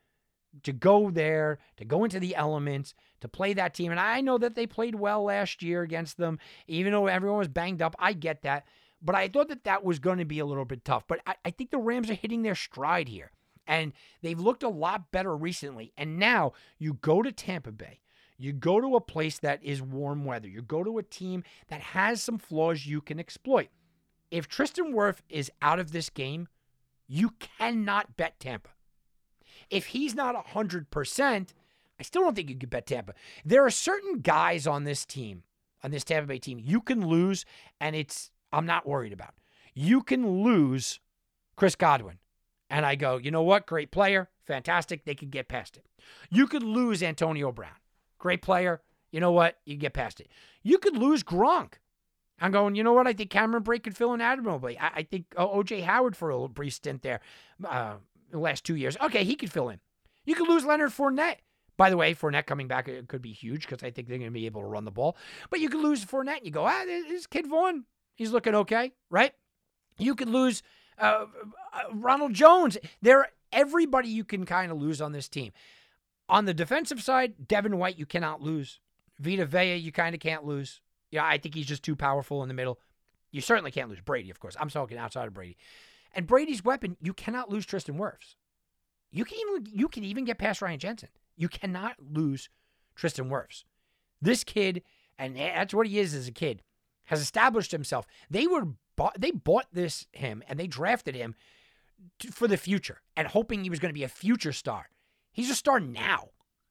to 0.64 0.74
go 0.74 1.10
there, 1.10 1.60
to 1.78 1.86
go 1.86 2.04
into 2.04 2.20
the 2.20 2.36
elements, 2.36 2.94
to 3.22 3.28
play 3.28 3.54
that 3.54 3.74
team. 3.74 3.92
And 3.92 4.00
I 4.00 4.22
know 4.22 4.38
that 4.38 4.56
they 4.56 4.68
played 4.68 4.96
well 4.96 5.24
last 5.24 5.62
year 5.64 5.82
against 5.82 6.18
them, 6.18 6.40
even 6.68 6.92
though 6.92 7.08
everyone 7.08 7.40
was 7.40 7.48
banged 7.48 7.82
up. 7.82 7.96
I 8.00 8.14
get 8.14 8.42
that. 8.44 8.66
But 9.02 9.16
I 9.16 9.28
thought 9.28 9.50
that 9.50 9.66
that 9.66 9.84
was 9.84 10.00
going 10.00 10.18
to 10.18 10.26
be 10.26 10.40
a 10.40 10.46
little 10.46 10.66
bit 10.66 10.86
tough. 10.86 11.06
But 11.08 11.22
I, 11.28 11.36
I 11.46 11.52
think 11.52 11.72
the 11.72 11.78
Rams 11.78 12.10
are 12.10 12.16
hitting 12.16 12.44
their 12.44 12.56
stride 12.56 13.08
here. 13.08 13.32
And 13.68 13.94
they've 14.22 14.40
looked 14.40 14.64
a 14.64 14.70
lot 14.70 15.12
better 15.12 15.36
recently. 15.36 15.92
And 15.98 16.20
now 16.20 16.54
you 16.78 16.94
go 16.94 17.22
to 17.22 17.32
Tampa 17.32 17.72
Bay. 17.72 18.00
You 18.38 18.52
go 18.52 18.82
to 18.82 18.96
a 18.96 19.02
place 19.02 19.40
that 19.40 19.64
is 19.64 19.82
warm 19.82 20.26
weather. 20.26 20.48
You 20.48 20.62
go 20.62 20.84
to 20.84 20.98
a 20.98 21.04
team 21.04 21.44
that 21.68 21.82
has 21.82 22.22
some 22.22 22.38
flaws 22.38 22.86
you 22.86 23.02
can 23.02 23.20
exploit. 23.20 23.70
If 24.30 24.48
Tristan 24.48 24.94
Wirfs 24.94 25.22
is 25.30 25.52
out 25.62 25.80
of 25.80 25.92
this 25.92 26.10
game, 26.10 26.48
you 27.08 27.32
cannot 27.40 28.18
bet 28.18 28.40
Tampa. 28.40 28.70
If 29.70 29.88
he's 29.88 30.16
not 30.16 30.36
100%, 30.48 31.48
I 32.00 32.04
still 32.04 32.22
don't 32.24 32.36
think 32.36 32.50
you 32.50 32.58
could 32.58 32.70
bet 32.70 32.86
Tampa. 32.86 33.14
There 33.44 33.66
are 33.66 33.70
certain 33.70 34.20
guys 34.20 34.68
on 34.68 34.84
this 34.84 35.06
team, 35.06 35.44
on 35.84 35.92
this 35.92 36.04
Tampa 36.04 36.28
Bay 36.28 36.40
team, 36.40 36.60
you 36.64 36.82
can 36.82 37.08
lose, 37.08 37.46
and 37.80 37.96
it's, 37.96 38.32
I'm 38.52 38.66
not 38.66 38.88
worried 38.88 39.14
about. 39.14 39.34
You 39.74 40.02
can 40.02 40.44
lose 40.44 41.00
Chris 41.56 41.76
Godwin. 41.76 42.20
And 42.70 42.86
I 42.86 42.96
go, 42.96 43.18
you 43.18 43.32
know 43.32 43.44
what? 43.44 43.68
Great 43.68 43.92
player. 43.92 44.30
Fantastic. 44.46 45.06
They 45.06 45.16
could 45.16 45.32
get 45.32 45.48
past 45.48 45.78
it. 45.78 45.86
You 46.30 46.48
could 46.48 46.64
lose 46.64 47.04
Antonio 47.04 47.52
Brown. 47.52 47.76
Great 48.18 48.42
player. 48.42 48.82
You 49.12 49.20
know 49.20 49.32
what? 49.32 49.58
You 49.66 49.78
get 49.78 49.94
past 49.94 50.20
it. 50.20 50.30
You 50.64 50.78
could 50.78 50.98
lose 50.98 51.24
Gronk. 51.24 51.74
I'm 52.40 52.52
going, 52.52 52.76
you 52.76 52.84
know 52.84 52.94
what? 52.94 53.08
I 53.08 53.14
think 53.14 53.30
Cameron 53.30 53.64
Brate 53.64 53.84
could 53.84 53.96
fill 53.96 54.14
in 54.14 54.20
admirably. 54.20 54.78
I, 54.78 54.92
I 54.96 55.04
think 55.04 55.28
O.J. 55.38 55.82
Howard 55.82 56.18
for 56.18 56.30
a 56.30 56.34
little 56.34 56.50
brief 56.50 56.74
stint 56.74 57.02
there 57.02 57.22
uh, 57.64 57.96
the 58.36 58.44
last 58.44 58.64
two 58.64 58.76
years. 58.76 58.98
Okay, 59.02 59.24
he 59.24 59.36
could 59.36 59.52
fill 59.52 59.70
in. 59.70 59.80
You 60.26 60.36
could 60.36 60.48
lose 60.48 60.66
Leonard 60.66 60.92
Fournette. 60.92 61.38
By 61.78 61.90
the 61.90 61.98
way, 61.98 62.14
Fournette 62.14 62.46
coming 62.46 62.68
back 62.68 62.88
it 62.88 63.08
could 63.08 63.22
be 63.22 63.34
huge 63.34 63.68
because 63.68 63.84
I 63.84 63.92
think 63.92 64.08
they're 64.08 64.18
going 64.18 64.30
to 64.30 64.34
be 64.34 64.46
able 64.46 64.62
to 64.62 64.68
run 64.68 64.86
the 64.86 64.92
ball. 64.92 65.18
But 65.50 65.60
you 65.60 65.70
could 65.70 65.82
lose 65.82 66.06
Fournette 66.06 66.38
and 66.38 66.46
you 66.46 66.52
go, 66.52 66.66
ah, 66.66 66.84
this 66.86 67.28
kid 67.28 67.48
Vaughn, 67.48 67.86
he's 68.16 68.32
looking 68.32 68.56
okay, 68.56 68.94
right? 69.10 69.34
You 69.98 70.16
could 70.16 70.30
lose 70.30 70.64
uh, 70.98 71.26
uh, 71.74 71.80
Ronald 71.94 72.34
Jones. 72.34 72.78
There, 73.02 73.28
everybody 73.52 74.10
you 74.10 74.24
can 74.24 74.46
kind 74.46 74.72
of 74.72 74.82
lose 74.82 75.02
on 75.02 75.12
this 75.12 75.28
team. 75.28 75.52
On 76.28 76.46
the 76.46 76.54
defensive 76.54 77.04
side, 77.04 77.48
Devin 77.48 77.78
White, 77.78 78.00
you 78.00 78.06
cannot 78.06 78.42
lose. 78.42 78.80
Vita 79.20 79.46
Vea, 79.46 79.76
you 79.76 79.92
kind 79.92 80.16
of 80.16 80.22
can't 80.22 80.46
lose. 80.46 80.82
Yeah, 81.12 81.26
I 81.26 81.38
think 81.38 81.56
he's 81.56 81.68
just 81.68 81.84
too 81.84 81.96
powerful 81.96 82.42
in 82.42 82.48
the 82.48 82.54
middle. 82.54 82.80
You 83.32 83.42
certainly 83.42 83.72
can't 83.72 83.90
lose 83.90 84.02
Brady, 84.02 84.30
of 84.32 84.40
course. 84.40 84.56
I'm 84.60 84.70
talking 84.70 84.98
outside 84.98 85.28
of 85.28 85.34
Brady. 85.34 85.58
And 86.16 86.26
Brady's 86.26 86.64
weapon, 86.64 86.98
you 87.02 87.14
cannot 87.14 87.50
lose 87.50 87.66
Tristan 87.66 87.98
Wirfs. 87.98 88.36
You 89.12 89.26
can 89.26 89.38
even 89.38 89.68
you 89.72 89.88
can 89.88 90.04
even 90.04 90.26
get 90.26 90.38
past 90.38 90.62
Ryan 90.62 90.80
Jensen. 90.80 91.10
You 91.36 91.50
cannot 91.50 91.98
lose 92.00 92.50
Tristan 92.96 93.30
Wirfs. 93.30 93.64
This 94.22 94.44
kid, 94.44 94.82
and 95.20 95.36
that's 95.36 95.74
what 95.74 95.88
he 95.88 96.00
is 96.00 96.14
as 96.14 96.28
a 96.28 96.32
kid, 96.32 96.62
has 97.06 97.22
established 97.22 97.72
himself. 97.72 98.08
They 98.30 98.48
were 98.48 98.70
bought, 98.96 99.20
they 99.20 99.32
bought 99.32 99.68
this 99.72 100.08
him 100.12 100.44
and 100.48 100.60
they 100.60 100.68
drafted 100.68 101.16
him 101.16 101.36
to, 102.20 102.32
for 102.32 102.48
the 102.48 102.58
future 102.58 103.02
and 103.16 103.28
hoping 103.28 103.64
he 103.64 103.70
was 103.70 103.80
going 103.80 103.90
to 103.90 103.94
be 103.94 104.04
a 104.04 104.10
future 104.10 104.54
star. 104.54 104.90
He's 105.32 105.50
a 105.50 105.56
star 105.56 105.80
now. 105.80 106.30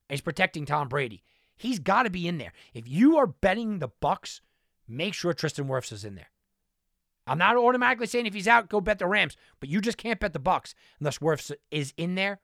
And 0.09 0.16
he's 0.16 0.20
protecting 0.20 0.66
Tom 0.66 0.88
Brady. 0.88 1.22
He's 1.57 1.78
got 1.78 2.03
to 2.03 2.11
be 2.11 2.26
in 2.28 2.38
there. 2.38 2.53
If 2.72 2.88
you 2.88 3.16
are 3.16 3.26
betting 3.26 3.78
the 3.78 3.88
Bucks, 4.01 4.40
make 4.88 5.14
sure 5.14 5.32
Tristan 5.32 5.66
Wirfs 5.66 5.92
is 5.92 6.05
in 6.05 6.14
there. 6.14 6.30
I'm 7.26 7.38
not 7.38 7.56
automatically 7.56 8.06
saying 8.06 8.26
if 8.26 8.34
he's 8.34 8.48
out, 8.48 8.68
go 8.68 8.80
bet 8.80 8.98
the 8.98 9.06
Rams, 9.06 9.36
but 9.60 9.68
you 9.68 9.80
just 9.80 9.96
can't 9.96 10.20
bet 10.20 10.32
the 10.32 10.38
Bucks 10.38 10.74
unless 11.00 11.18
Wirfs 11.18 11.52
is 11.70 11.94
in 11.96 12.14
there 12.14 12.40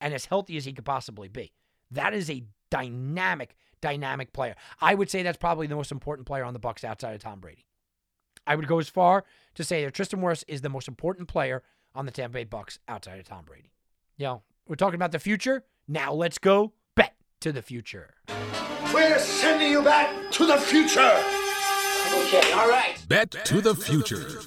and 0.00 0.14
as 0.14 0.26
healthy 0.26 0.56
as 0.56 0.64
he 0.64 0.72
could 0.72 0.84
possibly 0.84 1.28
be. 1.28 1.52
That 1.90 2.14
is 2.14 2.30
a 2.30 2.44
dynamic, 2.70 3.54
dynamic 3.80 4.32
player. 4.32 4.54
I 4.80 4.94
would 4.94 5.10
say 5.10 5.22
that's 5.22 5.38
probably 5.38 5.66
the 5.66 5.76
most 5.76 5.92
important 5.92 6.26
player 6.26 6.44
on 6.44 6.52
the 6.52 6.58
Bucks 6.58 6.84
outside 6.84 7.14
of 7.14 7.20
Tom 7.20 7.40
Brady. 7.40 7.66
I 8.46 8.56
would 8.56 8.66
go 8.66 8.78
as 8.78 8.88
far 8.88 9.24
to 9.54 9.64
say 9.64 9.84
that 9.84 9.94
Tristan 9.94 10.20
Wirfs 10.20 10.44
is 10.48 10.62
the 10.62 10.68
most 10.68 10.88
important 10.88 11.28
player 11.28 11.62
on 11.94 12.06
the 12.06 12.12
Tampa 12.12 12.34
Bay 12.34 12.44
Bucks 12.44 12.78
outside 12.88 13.20
of 13.20 13.26
Tom 13.26 13.44
Brady. 13.44 13.72
You 14.16 14.26
know, 14.26 14.42
we're 14.66 14.76
talking 14.76 14.96
about 14.96 15.12
the 15.12 15.18
future. 15.18 15.64
Now 15.86 16.12
let's 16.12 16.38
go 16.38 16.72
bet 16.94 17.14
to 17.40 17.52
the 17.52 17.62
future. 17.62 18.14
We're 18.92 19.18
sending 19.18 19.70
you 19.70 19.82
back 19.82 20.30
to 20.32 20.46
the 20.46 20.58
future. 20.58 21.41
Okay, 22.06 22.52
all 22.52 22.68
right. 22.68 22.96
Bet 23.08 23.30
to 23.46 23.60
the 23.60 23.74
future. 23.74 24.40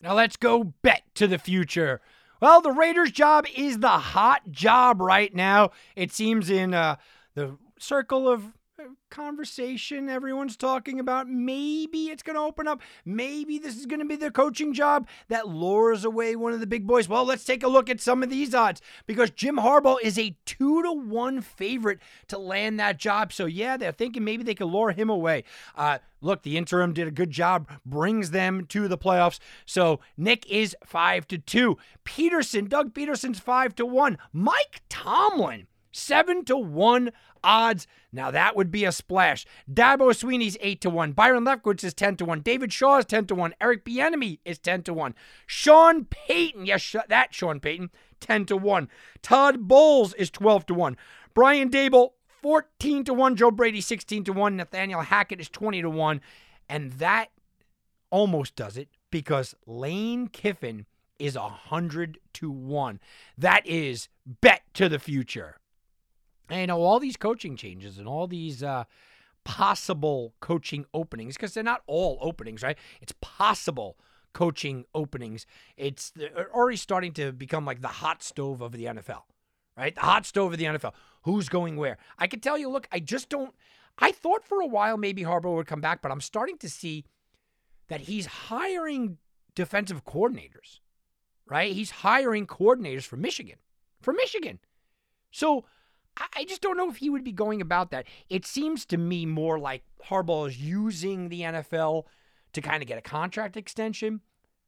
Now 0.00 0.14
let's 0.14 0.36
go 0.36 0.64
bet 0.82 1.02
to 1.14 1.26
the 1.26 1.38
future. 1.38 2.00
Well, 2.40 2.60
the 2.60 2.72
Raiders' 2.72 3.12
job 3.12 3.46
is 3.54 3.78
the 3.78 3.88
hot 3.88 4.50
job 4.50 5.00
right 5.00 5.32
now. 5.32 5.70
It 5.94 6.12
seems 6.12 6.50
in 6.50 6.74
uh, 6.74 6.96
the 7.34 7.56
circle 7.78 8.28
of 8.28 8.44
conversation 9.10 10.08
everyone's 10.08 10.56
talking 10.56 10.98
about. 10.98 11.28
Maybe 11.28 12.06
it's 12.06 12.22
going 12.22 12.36
to 12.36 12.42
open 12.42 12.66
up. 12.66 12.80
Maybe 13.04 13.58
this 13.58 13.76
is 13.76 13.86
going 13.86 14.00
to 14.00 14.06
be 14.06 14.16
the 14.16 14.30
coaching 14.30 14.72
job 14.72 15.08
that 15.28 15.48
lures 15.48 16.04
away 16.04 16.36
one 16.36 16.52
of 16.52 16.60
the 16.60 16.66
big 16.66 16.86
boys. 16.86 17.08
Well, 17.08 17.24
let's 17.24 17.44
take 17.44 17.62
a 17.62 17.68
look 17.68 17.90
at 17.90 18.00
some 18.00 18.22
of 18.22 18.30
these 18.30 18.54
odds 18.54 18.80
because 19.06 19.30
Jim 19.30 19.56
Harbaugh 19.56 19.98
is 20.02 20.18
a 20.18 20.36
two 20.44 20.82
to 20.82 20.92
one 20.92 21.40
favorite 21.40 22.00
to 22.28 22.38
land 22.38 22.80
that 22.80 22.98
job. 22.98 23.32
So, 23.32 23.46
yeah, 23.46 23.76
they're 23.76 23.92
thinking 23.92 24.24
maybe 24.24 24.42
they 24.42 24.54
could 24.54 24.66
lure 24.66 24.92
him 24.92 25.10
away. 25.10 25.44
Uh, 25.76 25.98
look, 26.20 26.42
the 26.42 26.56
interim 26.56 26.92
did 26.92 27.08
a 27.08 27.12
good 27.12 27.30
job, 27.30 27.68
brings 27.84 28.30
them 28.30 28.66
to 28.66 28.88
the 28.88 28.98
playoffs. 28.98 29.38
So 29.66 30.00
Nick 30.16 30.50
is 30.50 30.76
five 30.84 31.28
to 31.28 31.38
two. 31.38 31.76
Pederson, 32.04 32.68
Doug 32.68 32.94
Pederson's 32.94 33.38
five 33.38 33.74
to 33.76 33.86
one. 33.86 34.18
Mike 34.32 34.82
Tomlin 34.88 35.66
Seven 35.92 36.44
to 36.46 36.56
one 36.56 37.10
odds. 37.44 37.86
Now 38.12 38.30
that 38.30 38.56
would 38.56 38.70
be 38.70 38.84
a 38.84 38.92
splash. 38.92 39.46
Dabo 39.72 40.14
Swinney's 40.14 40.56
eight 40.60 40.80
to 40.82 40.90
one. 40.90 41.12
Byron 41.12 41.44
Leftwich 41.44 41.84
is 41.84 41.94
ten 41.94 42.16
to 42.16 42.24
one. 42.24 42.40
David 42.40 42.72
Shaw 42.72 42.98
is 42.98 43.04
ten 43.04 43.26
to 43.26 43.34
one. 43.34 43.54
Eric 43.60 43.84
Bieniemy 43.84 44.38
is 44.44 44.58
ten 44.58 44.82
to 44.84 44.94
one. 44.94 45.14
Sean 45.46 46.04
Payton, 46.06 46.66
yes, 46.66 46.94
that 47.08 47.34
Sean 47.34 47.60
Payton, 47.60 47.90
ten 48.20 48.44
to 48.46 48.56
one. 48.56 48.88
Todd 49.22 49.68
Bowles 49.68 50.14
is 50.14 50.30
twelve 50.30 50.66
to 50.66 50.74
one. 50.74 50.96
Brian 51.34 51.70
Daboll, 51.70 52.10
fourteen 52.26 53.04
to 53.04 53.14
one. 53.14 53.36
Joe 53.36 53.50
Brady, 53.50 53.80
sixteen 53.80 54.24
to 54.24 54.32
one. 54.32 54.56
Nathaniel 54.56 55.00
Hackett 55.00 55.40
is 55.40 55.48
twenty 55.48 55.80
to 55.82 55.90
one, 55.90 56.20
and 56.68 56.92
that 56.92 57.28
almost 58.10 58.56
does 58.56 58.76
it 58.76 58.88
because 59.10 59.54
Lane 59.66 60.28
Kiffin 60.28 60.86
is 61.18 61.36
a 61.36 61.48
hundred 61.48 62.18
to 62.34 62.50
one. 62.50 63.00
That 63.38 63.66
is 63.66 64.08
bet 64.26 64.62
to 64.74 64.88
the 64.88 64.98
future. 64.98 65.56
And, 66.52 66.60
you 66.60 66.66
know, 66.66 66.82
all 66.82 67.00
these 67.00 67.16
coaching 67.16 67.56
changes 67.56 67.96
and 67.96 68.06
all 68.06 68.26
these 68.26 68.62
uh, 68.62 68.84
possible 69.42 70.34
coaching 70.40 70.84
openings, 70.92 71.34
because 71.34 71.54
they're 71.54 71.64
not 71.64 71.82
all 71.86 72.18
openings, 72.20 72.62
right? 72.62 72.76
It's 73.00 73.14
possible 73.22 73.96
coaching 74.34 74.84
openings. 74.94 75.46
It's 75.78 76.12
already 76.54 76.76
starting 76.76 77.14
to 77.14 77.32
become 77.32 77.64
like 77.64 77.80
the 77.80 77.88
hot 77.88 78.22
stove 78.22 78.60
of 78.60 78.72
the 78.72 78.84
NFL, 78.84 79.22
right? 79.78 79.94
The 79.94 80.02
hot 80.02 80.26
stove 80.26 80.52
of 80.52 80.58
the 80.58 80.66
NFL. 80.66 80.92
Who's 81.22 81.48
going 81.48 81.76
where? 81.76 81.96
I 82.18 82.26
can 82.26 82.40
tell 82.40 82.58
you, 82.58 82.68
look, 82.68 82.86
I 82.92 83.00
just 83.00 83.30
don't. 83.30 83.54
I 83.98 84.12
thought 84.12 84.44
for 84.44 84.60
a 84.60 84.66
while 84.66 84.98
maybe 84.98 85.22
Harbaugh 85.22 85.56
would 85.56 85.66
come 85.66 85.80
back, 85.80 86.02
but 86.02 86.12
I'm 86.12 86.20
starting 86.20 86.58
to 86.58 86.68
see 86.68 87.06
that 87.88 88.02
he's 88.02 88.26
hiring 88.26 89.16
defensive 89.54 90.04
coordinators, 90.04 90.80
right? 91.46 91.72
He's 91.72 91.90
hiring 91.90 92.46
coordinators 92.46 93.04
for 93.04 93.16
Michigan, 93.16 93.56
for 94.02 94.12
Michigan. 94.12 94.58
So 95.30 95.64
I 96.34 96.44
just 96.44 96.60
don't 96.60 96.76
know 96.76 96.90
if 96.90 96.96
he 96.96 97.08
would 97.08 97.24
be 97.24 97.32
going 97.32 97.60
about 97.60 97.90
that. 97.90 98.06
It 98.28 98.44
seems 98.44 98.84
to 98.86 98.98
me 98.98 99.24
more 99.24 99.58
like 99.58 99.82
Harbaugh 100.08 100.48
is 100.48 100.60
using 100.60 101.28
the 101.28 101.40
NFL 101.40 102.04
to 102.52 102.60
kind 102.60 102.82
of 102.82 102.88
get 102.88 102.98
a 102.98 103.02
contract 103.02 103.56
extension 103.56 104.20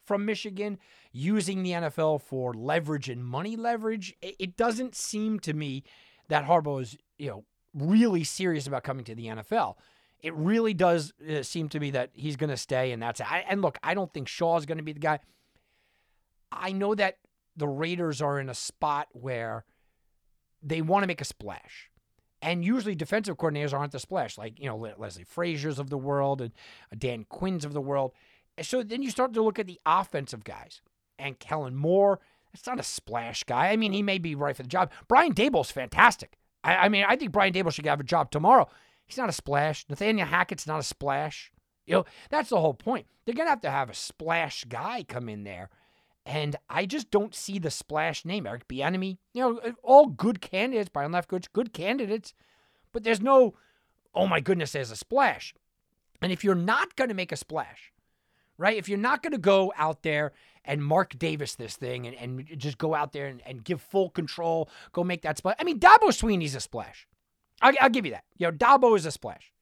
from 0.05 0.25
Michigan, 0.25 0.79
using 1.13 1.63
the 1.63 1.71
NFL 1.71 2.23
for 2.23 2.55
leverage 2.55 3.09
and 3.09 3.25
money 3.25 3.57
leverage. 3.57 4.15
It 4.23 4.57
doesn't 4.57 4.95
seem 4.95 5.41
to 5.41 5.53
me 5.53 5.83
that 6.29 6.47
Harbaugh 6.47 6.83
is, 6.83 6.97
you 7.19 7.29
know, 7.29 7.45
really 7.75 8.25
serious 8.25 8.67
about 8.67 8.85
coming 8.85 9.05
to 9.05 9.15
the 9.15 9.27
NFL. 9.27 9.77
It 10.21 10.35
really 10.35 10.73
does 10.73 11.13
uh, 11.29 11.43
seem 11.43 11.69
to 11.71 11.81
me 11.81 11.91
that 11.91 12.11
he's 12.15 12.37
going 12.37 12.51
to 12.51 12.57
stay, 12.57 12.93
and 12.93 13.03
that's 13.03 13.21
it. 13.21 13.27
And 13.49 13.61
look, 13.61 13.79
I 13.83 13.95
don't 13.95 14.13
think 14.13 14.29
Shaw 14.29 14.57
is 14.57 14.67
going 14.67 14.79
to 14.79 14.85
be 14.85 14.93
the 14.93 15.01
guy. 15.01 15.21
I 16.51 16.73
know 16.73 16.95
that 16.95 17.19
the 17.57 17.69
Raiders 17.69 18.23
are 18.23 18.41
in 18.41 18.49
a 18.49 18.55
spot 18.55 19.09
where 19.13 19.65
they 20.65 20.81
want 20.83 21.03
to 21.03 21.07
make 21.07 21.21
a 21.21 21.25
splash. 21.27 21.91
And 22.43 22.65
usually 22.65 22.95
defensive 22.95 23.37
coordinators 23.37 23.73
aren't 23.73 23.93
the 23.93 23.99
splash, 23.99 24.37
like, 24.37 24.61
you 24.61 24.67
know, 24.67 24.77
Leslie 24.77 25.25
Frazier's 25.25 25.79
of 25.79 25.89
the 25.89 25.97
world 25.97 26.41
and 26.41 26.53
uh, 26.93 26.97
Dan 26.99 27.25
Quinn's 27.29 27.65
of 27.65 27.73
the 27.73 27.81
world. 27.81 28.13
So 28.61 28.83
then 28.83 29.03
you 29.03 29.11
start 29.11 29.33
to 29.35 29.43
look 29.43 29.59
at 29.59 29.67
the 29.67 29.81
offensive 29.87 30.45
guys. 30.45 30.83
And 31.19 31.39
Kellen 31.39 31.75
Moore, 31.75 32.21
that's 32.53 32.67
not 32.67 32.81
a 32.81 32.85
splash 32.85 33.45
guy. 33.45 33.69
I 33.69 33.77
mean, 33.77 33.93
he 33.93 34.03
may 34.03 34.19
be 34.19 34.35
right 34.35 34.57
for 34.57 34.63
the 34.63 34.69
job. 34.69 34.91
Brian 35.09 35.33
Daboll's 35.33 35.71
fantastic. 35.71 36.37
I, 36.63 36.77
I 36.77 36.89
mean, 36.89 37.05
I 37.09 37.17
think 37.17 37.33
Brian 37.33 37.53
Daboll 37.53 37.73
should 37.73 37.87
have 37.87 38.01
a 38.01 38.05
job 38.05 38.31
tomorrow. 38.31 38.69
He's 39.07 39.19
not 39.19 39.29
a 39.29 39.33
splash. 39.33 39.87
Nathaniel 39.89 40.27
Hackett's 40.27 40.67
not 40.67 40.81
a 40.81 40.85
splash. 40.85 41.51
You 41.87 41.95
know, 41.95 42.05
that's 42.31 42.51
the 42.51 42.61
whole 42.61 42.75
point. 42.75 43.07
They're 43.25 43.35
going 43.35 43.47
to 43.47 43.51
have 43.51 43.61
to 43.63 43.71
have 43.71 43.91
a 43.91 43.95
splash 43.95 44.65
guy 44.65 45.05
come 45.07 45.29
in 45.29 45.45
there 45.45 45.71
and 46.27 46.57
I 46.71 46.87
just 46.87 47.11
don't 47.11 47.35
see 47.35 47.59
the 47.59 47.71
splash 47.71 48.25
name. 48.25 48.47
Eric 48.47 48.67
Bieniemy, 48.67 49.19
you 49.33 49.43
know, 49.43 49.59
uh, 49.59 49.73
all 49.83 50.07
good 50.07 50.41
candidates. 50.41 50.89
Byron 50.89 51.13
Leftwich, 51.13 51.53
good 51.53 51.73
candidates. 51.73 52.33
But 52.93 53.05
there's 53.05 53.21
no, 53.21 53.55
oh 54.15 54.27
my 54.27 54.41
goodness, 54.41 54.73
there's 54.73 54.91
a 54.91 54.97
splash. 54.97 55.55
And 56.23 56.33
if 56.33 56.43
you're 56.43 56.55
not 56.55 56.97
going 56.97 57.09
to 57.09 57.15
make 57.15 57.33
a 57.33 57.37
splash, 57.37 57.93
right? 58.57 58.77
If 58.77 58.89
you're 58.89 58.97
not 58.99 59.23
going 59.23 59.33
to 59.33 59.39
go 59.39 59.73
out 59.77 60.03
there 60.03 60.33
and 60.65 60.83
Mark 60.83 61.19
Davis 61.19 61.57
this 61.57 61.77
thing 61.77 62.07
and, 62.07 62.17
and 62.17 62.59
just 62.59 62.79
go 62.79 62.95
out 62.95 63.13
there 63.13 63.27
and, 63.27 63.43
and 63.45 63.63
give 63.63 63.83
full 63.83 64.09
control, 64.09 64.71
go 64.93 65.05
make 65.05 65.23
that 65.23 65.37
splash. 65.37 65.57
I 65.59 65.65
mean, 65.65 65.79
Dabo 65.79 66.09
Swinney's 66.09 66.55
a 66.55 66.61
splash. 66.61 67.07
I'll, 67.61 67.75
I'll 67.81 67.91
give 67.91 68.07
you 68.07 68.13
that. 68.13 68.25
You 68.37 68.47
know, 68.47 68.53
Dabo 68.53 68.97
is 68.97 69.05
a 69.05 69.11
splash. 69.11 69.53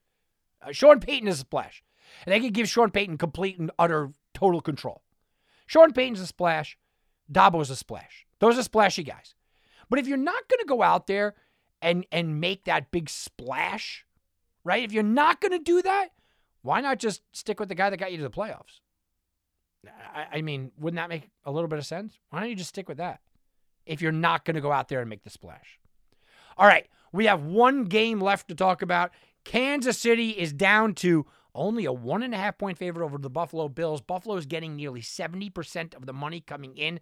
Uh, 0.62 0.70
Sean 0.70 1.00
Payton 1.00 1.26
is 1.26 1.38
a 1.38 1.40
splash. 1.40 1.82
And 2.24 2.32
they 2.32 2.38
can 2.40 2.50
give 2.50 2.68
Sean 2.68 2.90
Payton 2.90 3.18
complete 3.18 3.58
and 3.58 3.70
utter 3.78 4.12
total 4.34 4.60
control. 4.60 5.01
Sean 5.72 5.94
Payton's 5.94 6.20
a 6.20 6.26
splash. 6.26 6.76
Dabo's 7.32 7.70
a 7.70 7.76
splash. 7.76 8.26
Those 8.40 8.58
are 8.58 8.62
splashy 8.62 9.02
guys. 9.02 9.34
But 9.88 9.98
if 9.98 10.06
you're 10.06 10.18
not 10.18 10.46
going 10.50 10.58
to 10.58 10.66
go 10.66 10.82
out 10.82 11.06
there 11.06 11.34
and 11.80 12.04
and 12.12 12.42
make 12.42 12.64
that 12.64 12.90
big 12.90 13.08
splash, 13.08 14.04
right? 14.64 14.84
If 14.84 14.92
you're 14.92 15.02
not 15.02 15.40
going 15.40 15.52
to 15.52 15.58
do 15.58 15.80
that, 15.80 16.08
why 16.60 16.82
not 16.82 16.98
just 16.98 17.22
stick 17.32 17.58
with 17.58 17.70
the 17.70 17.74
guy 17.74 17.88
that 17.88 17.96
got 17.96 18.12
you 18.12 18.18
to 18.18 18.22
the 18.22 18.28
playoffs? 18.28 18.80
I, 20.14 20.26
I 20.38 20.42
mean, 20.42 20.72
wouldn't 20.78 20.98
that 20.98 21.08
make 21.08 21.30
a 21.46 21.50
little 21.50 21.68
bit 21.68 21.78
of 21.78 21.86
sense? 21.86 22.18
Why 22.28 22.40
don't 22.40 22.50
you 22.50 22.56
just 22.56 22.68
stick 22.68 22.86
with 22.86 22.98
that? 22.98 23.20
If 23.86 24.02
you're 24.02 24.12
not 24.12 24.44
going 24.44 24.56
to 24.56 24.60
go 24.60 24.72
out 24.72 24.90
there 24.90 25.00
and 25.00 25.08
make 25.08 25.24
the 25.24 25.30
splash. 25.30 25.78
All 26.58 26.66
right, 26.66 26.86
we 27.14 27.24
have 27.24 27.44
one 27.44 27.84
game 27.84 28.20
left 28.20 28.48
to 28.48 28.54
talk 28.54 28.82
about. 28.82 29.10
Kansas 29.44 29.96
City 29.96 30.32
is 30.32 30.52
down 30.52 30.92
to 30.96 31.24
only 31.54 31.84
a 31.84 31.92
one 31.92 32.22
and 32.22 32.34
a 32.34 32.38
half 32.38 32.58
point 32.58 32.78
favorite 32.78 33.04
over 33.04 33.18
the 33.18 33.30
Buffalo 33.30 33.68
Bills. 33.68 34.00
Buffalo 34.00 34.36
is 34.36 34.46
getting 34.46 34.76
nearly 34.76 35.00
70% 35.00 35.94
of 35.94 36.06
the 36.06 36.12
money 36.12 36.40
coming 36.40 36.76
in. 36.76 37.00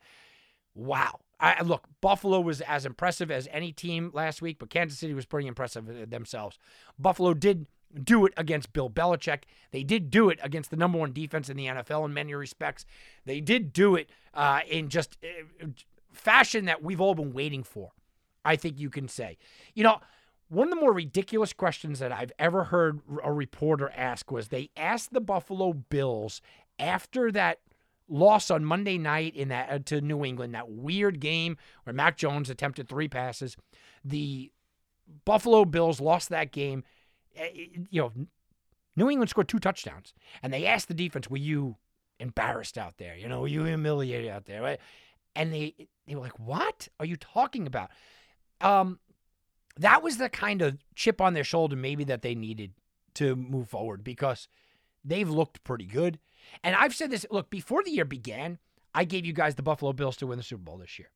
Wow. 0.74 1.20
I, 1.38 1.62
look, 1.62 1.86
Buffalo 2.00 2.40
was 2.40 2.60
as 2.60 2.84
impressive 2.84 3.30
as 3.30 3.48
any 3.50 3.72
team 3.72 4.10
last 4.12 4.42
week, 4.42 4.58
but 4.58 4.70
Kansas 4.70 4.98
City 4.98 5.14
was 5.14 5.24
pretty 5.24 5.48
impressive 5.48 6.10
themselves. 6.10 6.58
Buffalo 6.98 7.32
did 7.32 7.66
do 8.04 8.26
it 8.26 8.32
against 8.36 8.72
Bill 8.72 8.90
Belichick. 8.90 9.44
They 9.70 9.82
did 9.82 10.10
do 10.10 10.28
it 10.28 10.38
against 10.42 10.70
the 10.70 10.76
number 10.76 10.98
one 10.98 11.12
defense 11.12 11.48
in 11.48 11.56
the 11.56 11.66
NFL 11.66 12.04
in 12.04 12.14
many 12.14 12.34
respects. 12.34 12.84
They 13.24 13.40
did 13.40 13.72
do 13.72 13.96
it 13.96 14.10
uh, 14.34 14.60
in 14.68 14.88
just 14.88 15.16
uh, 15.24 15.66
fashion 16.12 16.66
that 16.66 16.82
we've 16.82 17.00
all 17.00 17.14
been 17.14 17.32
waiting 17.32 17.62
for, 17.62 17.92
I 18.44 18.56
think 18.56 18.78
you 18.78 18.90
can 18.90 19.08
say. 19.08 19.38
You 19.74 19.84
know, 19.84 20.00
one 20.50 20.66
of 20.66 20.70
the 20.70 20.80
more 20.80 20.92
ridiculous 20.92 21.52
questions 21.52 22.00
that 22.00 22.10
I've 22.10 22.32
ever 22.36 22.64
heard 22.64 23.00
a 23.22 23.32
reporter 23.32 23.90
ask 23.94 24.32
was 24.32 24.48
they 24.48 24.70
asked 24.76 25.12
the 25.12 25.20
Buffalo 25.20 25.72
Bills 25.72 26.42
after 26.76 27.30
that 27.30 27.60
loss 28.08 28.50
on 28.50 28.64
Monday 28.64 28.98
night 28.98 29.36
in 29.36 29.48
that 29.48 29.70
uh, 29.70 29.78
to 29.86 30.00
New 30.00 30.24
England, 30.24 30.52
that 30.56 30.68
weird 30.68 31.20
game 31.20 31.56
where 31.84 31.94
Mac 31.94 32.16
Jones 32.16 32.50
attempted 32.50 32.88
three 32.88 33.06
passes. 33.06 33.56
The 34.04 34.50
Buffalo 35.24 35.64
Bills 35.64 36.00
lost 36.00 36.30
that 36.30 36.50
game. 36.50 36.82
Eh, 37.36 37.44
eh, 37.44 37.66
you 37.88 38.02
know, 38.02 38.12
New 38.96 39.08
England 39.08 39.30
scored 39.30 39.48
two 39.48 39.60
touchdowns, 39.60 40.12
and 40.42 40.52
they 40.52 40.66
asked 40.66 40.88
the 40.88 40.94
defense, 40.94 41.30
"Were 41.30 41.36
you 41.36 41.76
embarrassed 42.18 42.76
out 42.76 42.98
there? 42.98 43.16
You 43.16 43.28
know, 43.28 43.42
were 43.42 43.48
you 43.48 43.62
humiliated 43.62 44.28
out 44.28 44.46
there?" 44.46 44.62
Right? 44.62 44.80
And 45.36 45.52
they 45.52 45.74
they 46.08 46.16
were 46.16 46.22
like, 46.22 46.40
"What 46.40 46.88
are 46.98 47.06
you 47.06 47.16
talking 47.16 47.68
about?" 47.68 47.90
Um, 48.60 48.98
that 49.78 50.02
was 50.02 50.16
the 50.16 50.28
kind 50.28 50.62
of 50.62 50.78
chip 50.94 51.20
on 51.20 51.34
their 51.34 51.44
shoulder 51.44 51.76
maybe 51.76 52.04
that 52.04 52.22
they 52.22 52.34
needed 52.34 52.72
to 53.14 53.36
move 53.36 53.68
forward 53.68 54.04
because 54.04 54.48
they've 55.04 55.28
looked 55.28 55.64
pretty 55.64 55.86
good. 55.86 56.18
And 56.62 56.74
I've 56.74 56.94
said 56.94 57.10
this 57.10 57.26
look, 57.30 57.50
before 57.50 57.82
the 57.82 57.90
year 57.90 58.04
began, 58.04 58.58
I 58.94 59.04
gave 59.04 59.24
you 59.24 59.32
guys 59.32 59.54
the 59.54 59.62
Buffalo 59.62 59.92
Bills 59.92 60.16
to 60.18 60.26
win 60.26 60.38
the 60.38 60.42
Super 60.42 60.62
Bowl 60.62 60.78
this 60.78 60.98
year. 60.98 61.10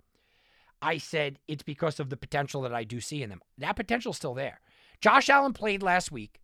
I 0.80 0.98
said 0.98 1.38
it's 1.48 1.62
because 1.62 1.98
of 1.98 2.10
the 2.10 2.16
potential 2.16 2.62
that 2.62 2.74
I 2.74 2.84
do 2.84 3.00
see 3.00 3.22
in 3.22 3.30
them. 3.30 3.40
That 3.58 3.76
potential's 3.76 4.16
still 4.16 4.34
there. 4.34 4.60
Josh 5.00 5.28
Allen 5.28 5.52
played 5.52 5.82
last 5.82 6.12
week 6.12 6.40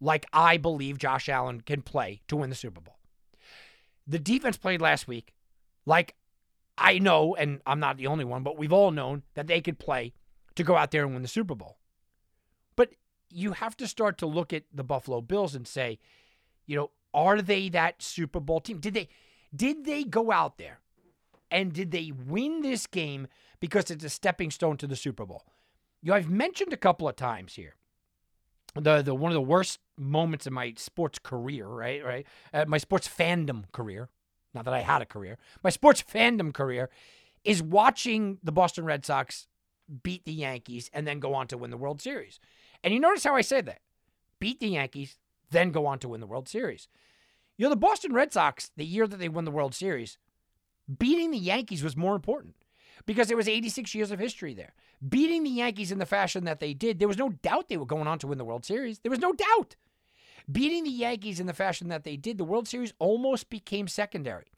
like 0.00 0.26
I 0.32 0.56
believe 0.56 0.98
Josh 0.98 1.28
Allen 1.28 1.60
can 1.60 1.82
play 1.82 2.22
to 2.28 2.36
win 2.36 2.50
the 2.50 2.56
Super 2.56 2.80
Bowl. 2.80 2.98
The 4.06 4.18
defense 4.18 4.56
played 4.56 4.80
last 4.80 5.06
week 5.06 5.34
like 5.86 6.14
I 6.76 6.98
know, 6.98 7.36
and 7.36 7.60
I'm 7.66 7.78
not 7.78 7.98
the 7.98 8.08
only 8.08 8.24
one, 8.24 8.42
but 8.42 8.58
we've 8.58 8.72
all 8.72 8.90
known 8.90 9.22
that 9.34 9.46
they 9.46 9.60
could 9.60 9.78
play 9.78 10.12
to 10.56 10.64
go 10.64 10.76
out 10.76 10.90
there 10.90 11.04
and 11.04 11.12
win 11.12 11.22
the 11.22 11.28
Super 11.28 11.54
Bowl. 11.54 11.78
But 12.76 12.90
you 13.30 13.52
have 13.52 13.76
to 13.78 13.88
start 13.88 14.18
to 14.18 14.26
look 14.26 14.52
at 14.52 14.64
the 14.72 14.84
Buffalo 14.84 15.20
Bills 15.20 15.54
and 15.54 15.66
say, 15.66 15.98
you 16.66 16.76
know, 16.76 16.90
are 17.12 17.40
they 17.40 17.68
that 17.70 18.02
Super 18.02 18.40
Bowl 18.40 18.60
team? 18.60 18.78
Did 18.80 18.94
they 18.94 19.08
did 19.54 19.84
they 19.84 20.04
go 20.04 20.32
out 20.32 20.58
there 20.58 20.80
and 21.50 21.72
did 21.72 21.90
they 21.90 22.12
win 22.12 22.62
this 22.62 22.86
game 22.86 23.28
because 23.60 23.90
it's 23.90 24.04
a 24.04 24.10
stepping 24.10 24.50
stone 24.50 24.76
to 24.78 24.86
the 24.86 24.96
Super 24.96 25.24
Bowl? 25.24 25.44
You 26.02 26.10
know, 26.10 26.16
I've 26.16 26.30
mentioned 26.30 26.72
a 26.72 26.76
couple 26.76 27.08
of 27.08 27.16
times 27.16 27.54
here 27.54 27.74
the 28.74 29.02
the 29.02 29.14
one 29.14 29.30
of 29.30 29.34
the 29.34 29.42
worst 29.42 29.78
moments 29.96 30.46
in 30.46 30.52
my 30.52 30.74
sports 30.76 31.18
career, 31.18 31.66
right? 31.66 32.04
Right, 32.04 32.26
uh, 32.52 32.64
my 32.66 32.78
sports 32.78 33.08
fandom 33.08 33.70
career. 33.72 34.08
Not 34.52 34.64
that 34.66 34.74
I 34.74 34.80
had 34.80 35.02
a 35.02 35.06
career. 35.06 35.38
My 35.62 35.70
sports 35.70 36.02
fandom 36.02 36.52
career 36.52 36.88
is 37.42 37.62
watching 37.62 38.38
the 38.42 38.52
Boston 38.52 38.84
Red 38.84 39.04
Sox 39.04 39.48
beat 40.02 40.24
the 40.24 40.32
Yankees, 40.32 40.90
and 40.92 41.06
then 41.06 41.20
go 41.20 41.34
on 41.34 41.46
to 41.48 41.58
win 41.58 41.70
the 41.70 41.76
World 41.76 42.00
Series. 42.00 42.40
And 42.82 42.92
you 42.92 43.00
notice 43.00 43.24
how 43.24 43.34
I 43.36 43.40
said 43.42 43.66
that 43.66 43.80
beat 44.38 44.60
the 44.60 44.68
Yankees, 44.68 45.16
then 45.50 45.70
go 45.70 45.86
on 45.86 45.98
to 46.00 46.08
win 46.08 46.20
the 46.20 46.26
World 46.26 46.48
Series. 46.48 46.88
You 47.56 47.64
know, 47.64 47.70
the 47.70 47.76
Boston 47.76 48.12
Red 48.12 48.32
Sox, 48.32 48.70
the 48.76 48.84
year 48.84 49.06
that 49.06 49.18
they 49.18 49.28
won 49.28 49.44
the 49.44 49.50
World 49.50 49.74
Series, 49.74 50.18
beating 50.98 51.30
the 51.30 51.38
Yankees 51.38 51.84
was 51.84 51.96
more 51.96 52.16
important 52.16 52.54
because 53.06 53.28
there 53.28 53.36
was 53.36 53.48
86 53.48 53.94
years 53.94 54.10
of 54.10 54.18
history 54.18 54.54
there. 54.54 54.74
Beating 55.06 55.44
the 55.44 55.50
Yankees 55.50 55.92
in 55.92 55.98
the 55.98 56.06
fashion 56.06 56.44
that 56.44 56.60
they 56.60 56.74
did, 56.74 56.98
there 56.98 57.08
was 57.08 57.18
no 57.18 57.30
doubt 57.30 57.68
they 57.68 57.76
were 57.76 57.86
going 57.86 58.06
on 58.06 58.18
to 58.20 58.26
win 58.26 58.38
the 58.38 58.44
World 58.44 58.64
Series. 58.64 58.98
There 59.00 59.10
was 59.10 59.20
no 59.20 59.32
doubt. 59.32 59.76
Beating 60.50 60.84
the 60.84 60.90
Yankees 60.90 61.40
in 61.40 61.46
the 61.46 61.52
fashion 61.52 61.88
that 61.88 62.04
they 62.04 62.16
did, 62.16 62.38
the 62.38 62.44
World 62.44 62.68
Series 62.68 62.92
almost 62.98 63.50
became 63.50 63.88
secondary. 63.88 64.52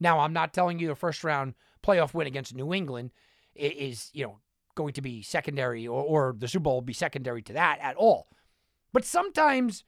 Now, 0.00 0.20
I'm 0.20 0.32
not 0.32 0.52
telling 0.52 0.78
you 0.78 0.88
the 0.88 0.94
first 0.94 1.24
round 1.24 1.54
playoff 1.82 2.14
win 2.14 2.26
against 2.26 2.54
New 2.54 2.72
England 2.72 3.10
is, 3.54 4.10
you 4.12 4.24
know, 4.24 4.38
going 4.76 4.92
to 4.92 5.02
be 5.02 5.22
secondary 5.22 5.86
or, 5.86 6.02
or 6.02 6.36
the 6.38 6.46
Super 6.46 6.62
Bowl 6.62 6.74
will 6.74 6.82
be 6.82 6.92
secondary 6.92 7.42
to 7.42 7.52
that 7.54 7.80
at 7.80 7.96
all. 7.96 8.28
But 8.92 9.04
sometimes 9.04 9.82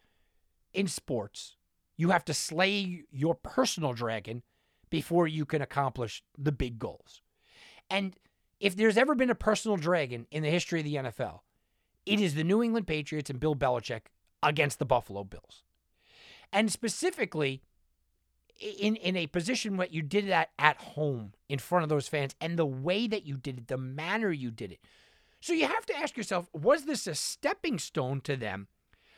in 0.74 0.89
sports, 0.89 1.57
you 1.97 2.11
have 2.11 2.24
to 2.24 2.34
slay 2.34 3.05
your 3.12 3.34
personal 3.36 3.93
dragon 3.93 4.43
before 4.91 5.28
you 5.28 5.45
can 5.45 5.62
accomplish 5.62 6.22
the 6.36 6.53
big 6.53 6.78
goals. 6.78 7.22
And 7.89 8.16
if 8.61 8.76
there's 8.76 8.97
ever 8.97 9.14
been 9.14 9.30
a 9.30 9.34
personal 9.34 9.76
dragon 9.76 10.26
in 10.30 10.43
the 10.43 10.51
history 10.51 10.80
of 10.80 10.84
the 10.84 10.97
NFL, 10.97 11.41
it 12.07 12.20
is 12.20 12.34
the 12.34 12.45
New 12.45 12.62
England 12.62 12.86
Patriots 12.86 13.30
and 13.30 13.39
Bill 13.39 13.55
Belichick 13.55 14.03
against 14.43 14.78
the 14.78 14.84
Buffalo 14.84 15.24
Bills. 15.24 15.62
And 16.53 16.72
specifically, 16.72 17.62
in 18.59 18.96
in 18.96 19.16
a 19.16 19.26
position 19.26 19.76
where 19.76 19.88
you 19.88 20.02
did 20.02 20.28
that 20.28 20.50
at 20.59 20.76
home 20.78 21.32
in 21.48 21.59
front 21.59 21.82
of 21.84 21.88
those 21.88 22.09
fans 22.09 22.34
and 22.40 22.59
the 22.59 22.66
way 22.66 23.06
that 23.06 23.26
you 23.26 23.36
did 23.36 23.59
it, 23.59 23.68
the 23.68 23.78
manner 23.78 24.30
you 24.30 24.50
did 24.50 24.72
it. 24.72 24.80
So 25.40 25.52
you 25.52 25.66
have 25.66 25.86
to 25.86 25.96
ask 25.96 26.16
yourself, 26.16 26.48
was 26.52 26.84
this 26.84 27.06
a 27.06 27.14
stepping 27.14 27.78
stone 27.78 28.20
to 28.22 28.36
them 28.36 28.66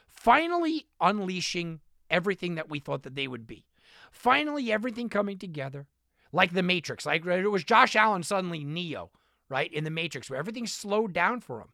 finally 0.06 0.86
unleashing 1.00 1.80
everything 2.10 2.56
that 2.56 2.68
we 2.68 2.78
thought 2.78 3.02
that 3.04 3.14
they 3.14 3.26
would 3.26 3.46
be? 3.46 3.64
Finally 4.10 4.70
everything 4.70 5.08
coming 5.08 5.38
together 5.38 5.86
like 6.32 6.52
the 6.52 6.62
Matrix, 6.62 7.06
like 7.06 7.26
it 7.26 7.48
was 7.48 7.64
Josh 7.64 7.96
Allen 7.96 8.22
suddenly 8.22 8.64
Neo, 8.64 9.10
right? 9.48 9.72
In 9.72 9.84
the 9.84 9.90
Matrix 9.90 10.28
where 10.28 10.38
everything 10.38 10.66
slowed 10.66 11.12
down 11.12 11.40
for 11.40 11.60
him. 11.60 11.68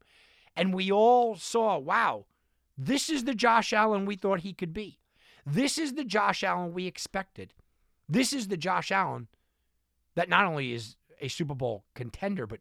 And 0.54 0.72
we 0.72 0.90
all 0.90 1.36
saw, 1.36 1.76
wow, 1.78 2.24
this 2.78 3.10
is 3.10 3.24
the 3.24 3.34
Josh 3.34 3.72
Allen 3.72 4.06
we 4.06 4.16
thought 4.16 4.40
he 4.40 4.52
could 4.52 4.72
be. 4.72 4.98
This 5.49 5.78
is 5.78 5.94
the 5.94 6.05
Josh 6.05 6.42
Allen 6.42 6.74
we 6.74 6.88
expected. 6.88 7.55
This 8.09 8.32
is 8.32 8.49
the 8.49 8.57
Josh 8.57 8.90
Allen 8.90 9.28
that 10.16 10.28
not 10.28 10.44
only 10.44 10.72
is 10.72 10.97
a 11.20 11.28
Super 11.28 11.55
Bowl 11.55 11.84
contender, 11.94 12.49
but 12.49 12.59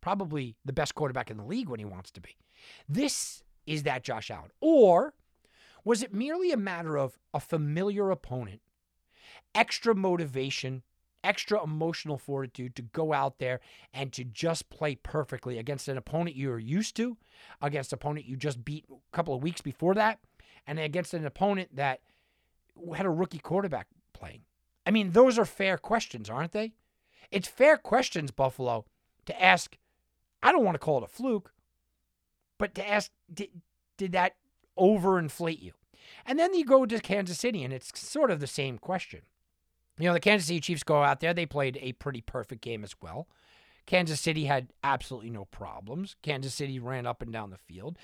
probably 0.00 0.56
the 0.64 0.72
best 0.72 0.96
quarterback 0.96 1.30
in 1.30 1.36
the 1.36 1.44
league 1.44 1.68
when 1.68 1.78
he 1.78 1.84
wants 1.84 2.10
to 2.10 2.20
be. 2.20 2.36
This 2.88 3.44
is 3.66 3.84
that 3.84 4.02
Josh 4.02 4.32
Allen. 4.32 4.50
Or 4.60 5.14
was 5.84 6.02
it 6.02 6.12
merely 6.12 6.50
a 6.50 6.56
matter 6.56 6.98
of 6.98 7.18
a 7.32 7.38
familiar 7.38 8.10
opponent, 8.10 8.60
extra 9.54 9.94
motivation, 9.94 10.82
extra 11.22 11.62
emotional 11.62 12.18
fortitude 12.18 12.74
to 12.74 12.82
go 12.82 13.12
out 13.12 13.38
there 13.38 13.60
and 13.92 14.12
to 14.12 14.24
just 14.24 14.70
play 14.70 14.96
perfectly 14.96 15.56
against 15.56 15.86
an 15.86 15.96
opponent 15.96 16.36
you're 16.36 16.58
used 16.58 16.96
to, 16.96 17.16
against 17.62 17.92
an 17.92 17.96
opponent 17.96 18.26
you 18.26 18.36
just 18.36 18.64
beat 18.64 18.84
a 18.90 19.16
couple 19.16 19.34
of 19.34 19.42
weeks 19.42 19.60
before 19.60 19.94
that, 19.94 20.18
and 20.66 20.80
against 20.80 21.14
an 21.14 21.24
opponent 21.24 21.76
that– 21.76 22.00
had 22.94 23.06
a 23.06 23.10
rookie 23.10 23.38
quarterback 23.38 23.86
playing? 24.12 24.42
I 24.86 24.90
mean, 24.90 25.12
those 25.12 25.38
are 25.38 25.44
fair 25.44 25.78
questions, 25.78 26.28
aren't 26.28 26.52
they? 26.52 26.74
It's 27.30 27.48
fair 27.48 27.76
questions, 27.76 28.30
Buffalo, 28.30 28.84
to 29.26 29.42
ask. 29.42 29.76
I 30.42 30.52
don't 30.52 30.64
want 30.64 30.74
to 30.74 30.78
call 30.80 30.98
it 30.98 31.04
a 31.04 31.08
fluke, 31.08 31.52
but 32.58 32.74
to 32.74 32.88
ask, 32.88 33.10
did, 33.32 33.48
did 33.96 34.12
that 34.12 34.36
overinflate 34.78 35.62
you? 35.62 35.72
And 36.26 36.38
then 36.38 36.54
you 36.54 36.64
go 36.64 36.84
to 36.84 37.00
Kansas 37.00 37.38
City, 37.38 37.64
and 37.64 37.72
it's 37.72 37.98
sort 37.98 38.30
of 38.30 38.40
the 38.40 38.46
same 38.46 38.78
question. 38.78 39.22
You 39.98 40.08
know, 40.08 40.12
the 40.12 40.20
Kansas 40.20 40.48
City 40.48 40.60
Chiefs 40.60 40.82
go 40.82 41.02
out 41.02 41.20
there, 41.20 41.32
they 41.32 41.46
played 41.46 41.78
a 41.80 41.92
pretty 41.92 42.20
perfect 42.20 42.62
game 42.62 42.84
as 42.84 42.94
well. 43.00 43.28
Kansas 43.86 44.20
City 44.20 44.46
had 44.46 44.72
absolutely 44.82 45.30
no 45.30 45.44
problems. 45.44 46.16
Kansas 46.22 46.54
City 46.54 46.78
ran 46.78 47.06
up 47.06 47.22
and 47.22 47.32
down 47.32 47.50
the 47.50 47.58
field. 47.58 47.98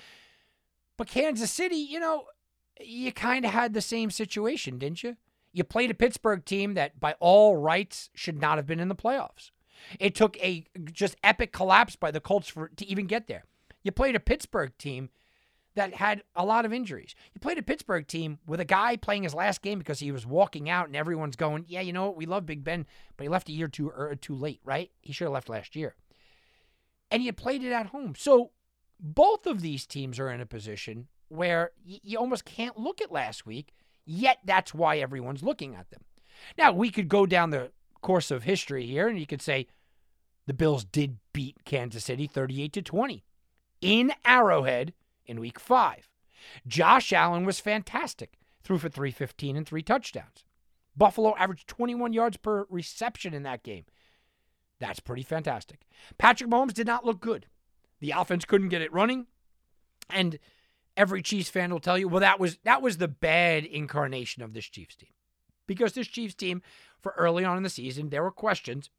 But 0.97 1.07
Kansas 1.07 1.51
City, 1.51 1.77
you 1.77 1.99
know, 1.99 2.25
you 2.85 3.11
kind 3.11 3.45
of 3.45 3.51
had 3.51 3.73
the 3.73 3.81
same 3.81 4.09
situation, 4.09 4.77
didn't 4.77 5.03
you? 5.03 5.17
You 5.53 5.63
played 5.63 5.91
a 5.91 5.95
Pittsburgh 5.95 6.45
team 6.45 6.75
that, 6.75 6.99
by 6.99 7.15
all 7.19 7.57
rights, 7.57 8.09
should 8.13 8.39
not 8.39 8.57
have 8.57 8.67
been 8.67 8.79
in 8.79 8.87
the 8.87 8.95
playoffs. 8.95 9.51
It 9.99 10.15
took 10.15 10.37
a 10.37 10.65
just 10.91 11.15
epic 11.23 11.51
collapse 11.51 11.95
by 11.95 12.11
the 12.11 12.19
Colts 12.19 12.47
for 12.47 12.69
to 12.69 12.85
even 12.85 13.07
get 13.07 13.27
there. 13.27 13.45
You 13.83 13.91
played 13.91 14.15
a 14.15 14.19
Pittsburgh 14.19 14.71
team 14.77 15.09
that 15.73 15.95
had 15.95 16.23
a 16.35 16.45
lot 16.45 16.65
of 16.65 16.73
injuries. 16.73 17.15
You 17.33 17.39
played 17.39 17.57
a 17.57 17.63
Pittsburgh 17.63 18.05
team 18.05 18.39
with 18.45 18.59
a 18.59 18.65
guy 18.65 18.97
playing 18.97 19.23
his 19.23 19.33
last 19.33 19.61
game 19.61 19.79
because 19.79 19.99
he 19.99 20.11
was 20.11 20.25
walking 20.25 20.69
out, 20.69 20.87
and 20.87 20.95
everyone's 20.95 21.35
going, 21.35 21.65
"Yeah, 21.67 21.81
you 21.81 21.93
know 21.93 22.07
what? 22.07 22.17
We 22.17 22.25
love 22.25 22.45
Big 22.45 22.63
Ben, 22.63 22.85
but 23.17 23.23
he 23.23 23.29
left 23.29 23.49
a 23.49 23.53
year 23.53 23.67
too 23.67 23.89
er, 23.89 24.15
too 24.15 24.35
late, 24.35 24.61
right? 24.63 24.91
He 25.01 25.13
should 25.13 25.25
have 25.25 25.33
left 25.33 25.49
last 25.49 25.75
year." 25.75 25.95
And 27.09 27.23
you 27.23 27.33
played 27.33 27.63
it 27.63 27.71
at 27.71 27.87
home, 27.87 28.15
so 28.15 28.51
both 28.99 29.47
of 29.47 29.61
these 29.61 29.85
teams 29.85 30.19
are 30.19 30.29
in 30.29 30.41
a 30.41 30.45
position 30.45 31.07
where 31.31 31.71
y- 31.87 31.99
you 32.03 32.17
almost 32.17 32.45
can't 32.45 32.77
look 32.77 33.01
at 33.01 33.11
last 33.11 33.45
week. 33.45 33.73
Yet 34.05 34.39
that's 34.43 34.73
why 34.73 34.97
everyone's 34.97 35.43
looking 35.43 35.75
at 35.75 35.89
them. 35.89 36.01
Now 36.57 36.71
we 36.71 36.89
could 36.89 37.07
go 37.07 37.25
down 37.25 37.51
the 37.51 37.71
course 38.01 38.31
of 38.31 38.43
history 38.43 38.85
here, 38.85 39.07
and 39.07 39.19
you 39.19 39.27
could 39.27 39.41
say 39.41 39.67
the 40.47 40.53
Bills 40.53 40.83
did 40.83 41.17
beat 41.33 41.63
Kansas 41.65 42.05
City 42.05 42.27
38 42.27 42.73
to 42.73 42.81
20 42.81 43.23
in 43.79 44.11
Arrowhead 44.25 44.93
in 45.25 45.39
week 45.39 45.59
five. 45.59 46.09
Josh 46.67 47.13
Allen 47.13 47.45
was 47.45 47.59
fantastic, 47.59 48.37
threw 48.63 48.77
for 48.77 48.89
315 48.89 49.55
and 49.55 49.67
three 49.67 49.83
touchdowns. 49.83 50.43
Buffalo 50.97 51.35
averaged 51.37 51.67
21 51.67 52.13
yards 52.13 52.37
per 52.37 52.65
reception 52.69 53.33
in 53.33 53.43
that 53.43 53.63
game. 53.63 53.85
That's 54.79 54.99
pretty 54.99 55.23
fantastic. 55.23 55.81
Patrick 56.17 56.49
Mahomes 56.49 56.73
did 56.73 56.87
not 56.87 57.05
look 57.05 57.21
good. 57.21 57.45
The 57.99 58.11
offense 58.11 58.45
couldn't 58.45 58.69
get 58.69 58.81
it 58.81 58.91
running. 58.91 59.27
And 60.09 60.39
every 60.97 61.21
Chiefs 61.21 61.49
fan 61.49 61.71
will 61.71 61.79
tell 61.79 61.97
you, 61.97 62.07
well, 62.07 62.21
that 62.21 62.39
was 62.39 62.57
that 62.63 62.81
was 62.81 62.97
the 62.97 63.07
bad 63.07 63.65
incarnation 63.65 64.43
of 64.43 64.53
this 64.53 64.65
Chiefs 64.65 64.95
team. 64.95 65.09
Because 65.67 65.93
this 65.93 66.07
Chiefs 66.07 66.35
team, 66.35 66.61
for 66.99 67.13
early 67.17 67.45
on 67.45 67.57
in 67.57 67.63
the 67.63 67.69
season, 67.69 68.09
there 68.09 68.23
were 68.23 68.31
questions. 68.31 68.89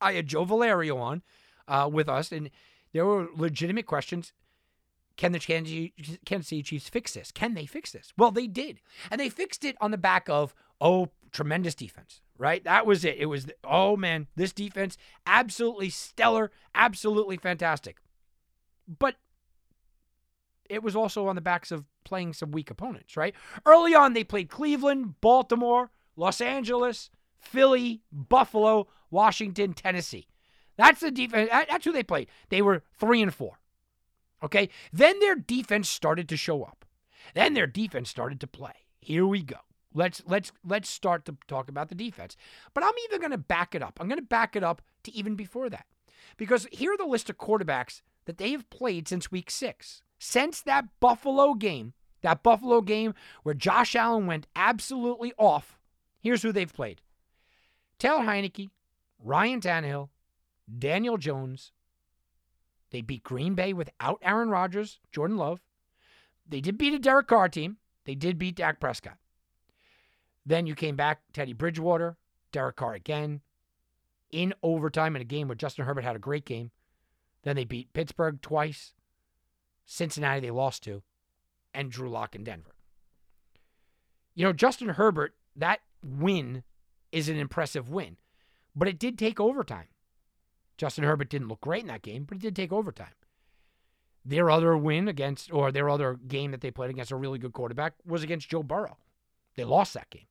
I 0.00 0.12
had 0.12 0.26
Joe 0.26 0.44
Valerio 0.44 0.98
on 0.98 1.22
uh, 1.66 1.88
with 1.92 2.08
us, 2.08 2.30
and 2.32 2.50
there 2.92 3.06
were 3.06 3.28
legitimate 3.34 3.86
questions. 3.86 4.32
Can 5.16 5.32
the 5.32 5.38
Kansas 5.38 6.48
City 6.48 6.62
Chiefs 6.62 6.90
fix 6.90 7.14
this? 7.14 7.32
Can 7.32 7.54
they 7.54 7.64
fix 7.64 7.90
this? 7.90 8.12
Well, 8.18 8.30
they 8.30 8.46
did. 8.46 8.80
And 9.10 9.18
they 9.18 9.30
fixed 9.30 9.64
it 9.64 9.74
on 9.80 9.90
the 9.90 9.96
back 9.96 10.28
of, 10.28 10.54
oh, 10.78 11.08
tremendous 11.32 11.74
defense, 11.74 12.20
right? 12.36 12.62
That 12.64 12.84
was 12.84 13.02
it. 13.02 13.16
It 13.18 13.26
was, 13.26 13.46
oh, 13.64 13.96
man, 13.96 14.26
this 14.36 14.52
defense, 14.52 14.98
absolutely 15.26 15.88
stellar, 15.88 16.52
absolutely 16.74 17.38
fantastic. 17.38 17.96
But 18.86 19.16
it 20.70 20.82
was 20.82 20.96
also 20.96 21.28
on 21.28 21.34
the 21.34 21.40
backs 21.40 21.70
of 21.70 21.84
playing 22.04 22.32
some 22.32 22.50
weak 22.50 22.70
opponents, 22.70 23.16
right? 23.16 23.34
Early 23.64 23.94
on, 23.94 24.12
they 24.12 24.24
played 24.24 24.48
Cleveland, 24.48 25.20
Baltimore, 25.20 25.90
Los 26.16 26.40
Angeles, 26.40 27.10
Philly, 27.38 28.02
Buffalo, 28.12 28.88
Washington, 29.10 29.74
Tennessee. 29.74 30.28
That's 30.76 31.00
the 31.00 31.10
defense. 31.10 31.48
That's 31.50 31.84
who 31.84 31.92
they 31.92 32.02
played. 32.02 32.28
They 32.48 32.62
were 32.62 32.82
three 32.98 33.22
and 33.22 33.32
four. 33.32 33.58
Okay. 34.42 34.68
Then 34.92 35.18
their 35.20 35.34
defense 35.34 35.88
started 35.88 36.28
to 36.28 36.36
show 36.36 36.62
up. 36.62 36.84
Then 37.34 37.54
their 37.54 37.66
defense 37.66 38.10
started 38.10 38.40
to 38.40 38.46
play. 38.46 38.74
Here 39.00 39.26
we 39.26 39.42
go. 39.42 39.56
Let's 39.94 40.22
let's 40.26 40.52
let's 40.64 40.90
start 40.90 41.24
to 41.24 41.36
talk 41.48 41.68
about 41.68 41.88
the 41.88 41.94
defense. 41.94 42.36
But 42.74 42.84
I'm 42.84 42.92
even 43.04 43.20
going 43.20 43.30
to 43.30 43.38
back 43.38 43.74
it 43.74 43.82
up. 43.82 43.98
I'm 43.98 44.08
going 44.08 44.18
to 44.18 44.26
back 44.26 44.54
it 44.54 44.62
up 44.62 44.82
to 45.04 45.14
even 45.14 45.34
before 45.34 45.70
that. 45.70 45.86
Because 46.36 46.66
here 46.70 46.92
are 46.92 46.98
the 46.98 47.06
list 47.06 47.30
of 47.30 47.38
quarterbacks 47.38 48.02
that 48.26 48.36
they 48.36 48.50
have 48.52 48.68
played 48.68 49.08
since 49.08 49.30
week 49.30 49.50
6. 49.50 50.02
Since 50.18 50.62
that 50.62 50.86
Buffalo 51.00 51.54
game, 51.54 51.92
that 52.22 52.42
Buffalo 52.42 52.80
game 52.80 53.14
where 53.42 53.54
Josh 53.54 53.94
Allen 53.94 54.26
went 54.26 54.46
absolutely 54.56 55.32
off. 55.38 55.78
Here's 56.20 56.42
who 56.42 56.52
they've 56.52 56.72
played. 56.72 57.00
Taylor 57.98 58.24
Heinicke, 58.24 58.70
Ryan 59.22 59.60
Tannehill, 59.60 60.08
Daniel 60.78 61.16
Jones. 61.16 61.72
They 62.90 63.00
beat 63.00 63.22
Green 63.22 63.54
Bay 63.54 63.72
without 63.72 64.18
Aaron 64.22 64.48
Rodgers, 64.48 65.00
Jordan 65.12 65.36
Love. 65.36 65.60
They 66.48 66.60
did 66.60 66.78
beat 66.78 66.94
a 66.94 66.98
Derek 66.98 67.26
Carr 67.26 67.48
team. 67.48 67.78
They 68.04 68.14
did 68.14 68.38
beat 68.38 68.56
Dak 68.56 68.80
Prescott. 68.80 69.18
Then 70.44 70.66
you 70.66 70.74
came 70.74 70.94
back, 70.94 71.20
Teddy 71.32 71.52
Bridgewater, 71.52 72.16
Derek 72.52 72.76
Carr 72.76 72.94
again, 72.94 73.40
in 74.30 74.54
overtime 74.62 75.16
in 75.16 75.22
a 75.22 75.26
game 75.26 75.48
where 75.48 75.56
Justin 75.56 75.84
Herbert 75.84 76.04
had 76.04 76.16
a 76.16 76.20
great 76.20 76.44
game. 76.44 76.70
Then 77.42 77.56
they 77.56 77.64
beat 77.64 77.92
Pittsburgh 77.92 78.40
twice, 78.42 78.94
Cincinnati 79.86 80.40
they 80.40 80.50
lost 80.50 80.82
to, 80.84 81.02
and 81.72 81.90
Drew 81.90 82.10
Lock 82.10 82.34
in 82.34 82.44
Denver. 82.44 82.74
You 84.34 84.44
know, 84.44 84.52
Justin 84.52 84.90
Herbert, 84.90 85.34
that 85.54 85.80
win 86.04 86.64
is 87.12 87.28
an 87.28 87.38
impressive 87.38 87.88
win, 87.88 88.16
but 88.74 88.88
it 88.88 88.98
did 88.98 89.18
take 89.18 89.40
overtime. 89.40 89.88
Justin 90.76 91.04
Herbert 91.04 91.30
didn't 91.30 91.48
look 91.48 91.62
great 91.62 91.82
in 91.82 91.88
that 91.88 92.02
game, 92.02 92.24
but 92.24 92.36
it 92.36 92.42
did 92.42 92.54
take 92.54 92.72
overtime. 92.72 93.14
Their 94.24 94.50
other 94.50 94.76
win 94.76 95.08
against, 95.08 95.52
or 95.52 95.70
their 95.72 95.88
other 95.88 96.14
game 96.14 96.50
that 96.50 96.60
they 96.60 96.70
played 96.70 96.90
against 96.90 97.12
a 97.12 97.16
really 97.16 97.38
good 97.38 97.52
quarterback 97.52 97.94
was 98.04 98.22
against 98.22 98.50
Joe 98.50 98.62
Burrow. 98.62 98.98
They 99.54 99.64
lost 99.64 99.94
that 99.94 100.10
game. 100.10 100.26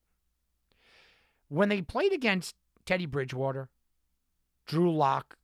When 1.48 1.70
they 1.70 1.82
played 1.82 2.12
against 2.12 2.56
Teddy 2.86 3.06
Bridgewater, 3.06 3.70
Drew 4.68 4.94
Lock, 4.94 5.38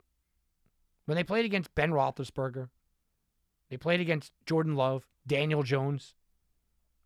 when 1.06 1.16
they 1.16 1.24
played 1.24 1.46
against 1.46 1.74
Ben 1.74 1.92
Roethlisberger, 1.92 2.70
they 3.72 3.78
played 3.78 4.02
against 4.02 4.34
Jordan 4.46 4.76
Love, 4.76 5.08
Daniel 5.26 5.64
Jones, 5.64 6.14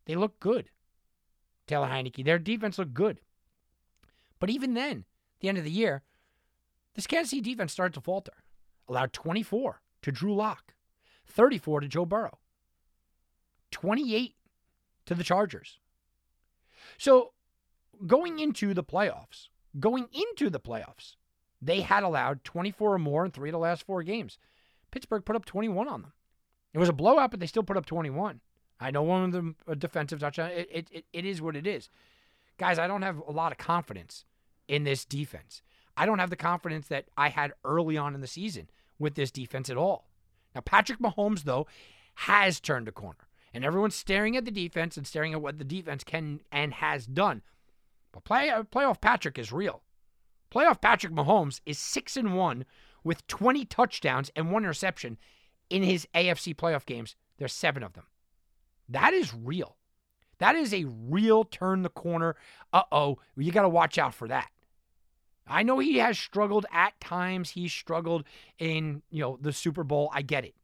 they 0.06 0.16
looked 0.16 0.40
good. 0.40 0.72
Taylor 1.68 1.88
Heinicke, 1.88 2.26
their 2.26 2.40
defense 2.40 2.80
looked 2.80 2.96
good. 2.96 3.22
But 4.40 4.50
even 4.50 4.74
then, 4.74 5.06
at 5.36 5.42
the 5.42 5.48
end 5.48 5.60
of 5.60 5.64
the 5.64 5.70
year, 5.70 6.02
this 6.96 7.06
Kansas 7.06 7.30
City 7.30 7.42
defense 7.42 7.72
started 7.72 7.94
to 7.94 8.02
falter. 8.02 8.34
Allowed 8.90 9.14
24 9.14 9.82
to 10.02 10.12
Drew 10.12 10.34
Lock, 10.34 10.74
34 11.28 11.82
to 11.82 11.88
Joe 11.88 12.06
Burrow, 12.06 12.40
28 13.70 14.34
to 15.06 15.16
the 15.16 15.24
Chargers. 15.24 15.78
So 16.98 17.34
going 18.08 18.40
into 18.40 18.74
the 18.74 18.84
playoffs, 18.84 19.50
going 19.80 20.08
into 20.12 20.50
the 20.50 20.60
playoffs, 20.60 21.16
they 21.62 21.82
had 21.82 22.02
allowed 22.02 22.44
24 22.44 22.96
or 22.96 23.00
more 23.00 23.26
in 23.26 23.32
three 23.32 23.50
of 23.50 23.54
the 23.54 23.60
last 23.60 23.84
four 23.84 24.02
games. 24.02 24.40
Pittsburgh 24.90 25.26
put 25.26 25.36
up 25.36 25.46
21 25.46 25.88
on 25.88 26.02
them. 26.02 26.14
It 26.76 26.80
was 26.80 26.90
a 26.90 26.94
blowout, 26.94 27.32
but 27.32 27.40
they 27.40 27.48
still 27.48 27.64
put 27.64 27.78
up 27.78 27.86
21. 27.86 28.42
I 28.82 28.92
know 28.92 29.02
one 29.02 29.24
of 29.24 29.32
them 29.32 29.56
a 29.66 29.78
defensive 29.78 30.20
touchdown. 30.20 30.52
It, 30.52 30.68
it, 30.70 30.88
it, 30.92 31.06
it 31.14 31.26
is 31.26 31.42
what 31.42 31.56
it 31.56 31.66
is. 31.66 31.90
Guys, 32.58 32.78
I 32.78 32.86
don't 32.86 33.02
have 33.02 33.18
a 33.26 33.32
lot 33.32 33.54
of 33.54 33.58
confidence 33.58 34.26
in 34.68 34.84
this 34.84 35.06
defense. 35.06 35.62
I 35.96 36.06
don't 36.06 36.20
have 36.20 36.30
the 36.30 36.36
confidence 36.36 36.90
that 36.90 37.06
I 37.16 37.30
had 37.30 37.54
early 37.64 37.96
on 37.96 38.14
in 38.14 38.20
the 38.20 38.28
season 38.28 38.70
with 39.00 39.16
this 39.16 39.32
defense 39.32 39.70
at 39.70 39.78
all. 39.78 40.10
Now, 40.54 40.60
Patrick 40.60 41.00
Mahomes, 41.00 41.44
though, 41.44 41.66
has 42.16 42.60
turned 42.60 42.90
a 42.90 42.92
corner. 42.92 43.30
And 43.54 43.64
everyone's 43.64 43.96
staring 43.96 44.36
at 44.36 44.44
the 44.44 44.52
defense 44.52 44.98
and 44.98 45.08
staring 45.08 45.32
at 45.32 45.42
what 45.42 45.60
the 45.60 45.64
defense 45.64 46.04
can 46.04 46.42
and 46.52 46.74
has 46.74 47.06
done. 47.06 47.42
But 48.12 48.26
play, 48.26 48.50
uh, 48.50 48.64
playoff 48.64 49.00
Patrick 49.00 49.40
is 49.40 49.54
real. 49.54 49.82
Playoff 50.54 50.82
Patrick 50.82 51.14
Mahomes 51.14 51.62
is 51.66 51.80
6 51.80 52.18
and 52.18 52.36
1 52.36 52.66
with 53.06 53.26
20 53.28 53.64
touchdowns 53.64 54.30
and 54.36 54.52
one 54.52 54.64
interception 54.64 55.18
in 55.70 55.84
his 55.84 56.08
AFC 56.14 56.56
playoff 56.56 56.86
games. 56.86 57.16
There's 57.38 57.54
7 57.54 57.84
of 57.84 57.94
them. 57.94 58.06
That 58.90 59.14
is 59.14 59.34
real. 59.34 59.78
That 60.40 60.56
is 60.56 60.74
a 60.74 60.86
real 60.86 61.44
turn 61.44 61.82
the 61.82 61.90
corner. 61.90 62.36
Uh-oh, 62.74 63.20
you 63.38 63.52
got 63.52 63.64
to 63.64 63.70
watch 63.70 63.98
out 63.98 64.14
for 64.14 64.28
that. 64.28 64.50
I 65.48 65.64
know 65.64 65.80
he 65.80 65.98
has 65.98 66.18
struggled 66.18 66.66
at 66.72 67.00
times. 67.00 67.52
He 67.52 67.68
struggled 67.68 68.24
in, 68.58 69.04
you 69.10 69.22
know, 69.22 69.38
the 69.40 69.54
Super 69.54 69.84
Bowl. 69.84 70.10
I 70.14 70.22
get 70.22 70.44
it. 70.46 70.56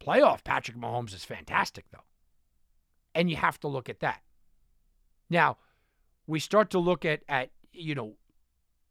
Playoff 0.00 0.44
Patrick 0.44 0.76
Mahomes 0.76 1.14
is 1.14 1.24
fantastic 1.24 1.86
though. 1.90 2.04
And 3.14 3.28
you 3.30 3.36
have 3.36 3.58
to 3.60 3.68
look 3.68 3.88
at 3.88 4.00
that. 4.00 4.22
Now, 5.28 5.56
we 6.26 6.38
start 6.38 6.70
to 6.70 6.78
look 6.78 7.04
at 7.04 7.22
at, 7.28 7.50
you 7.72 7.94
know, 7.94 8.14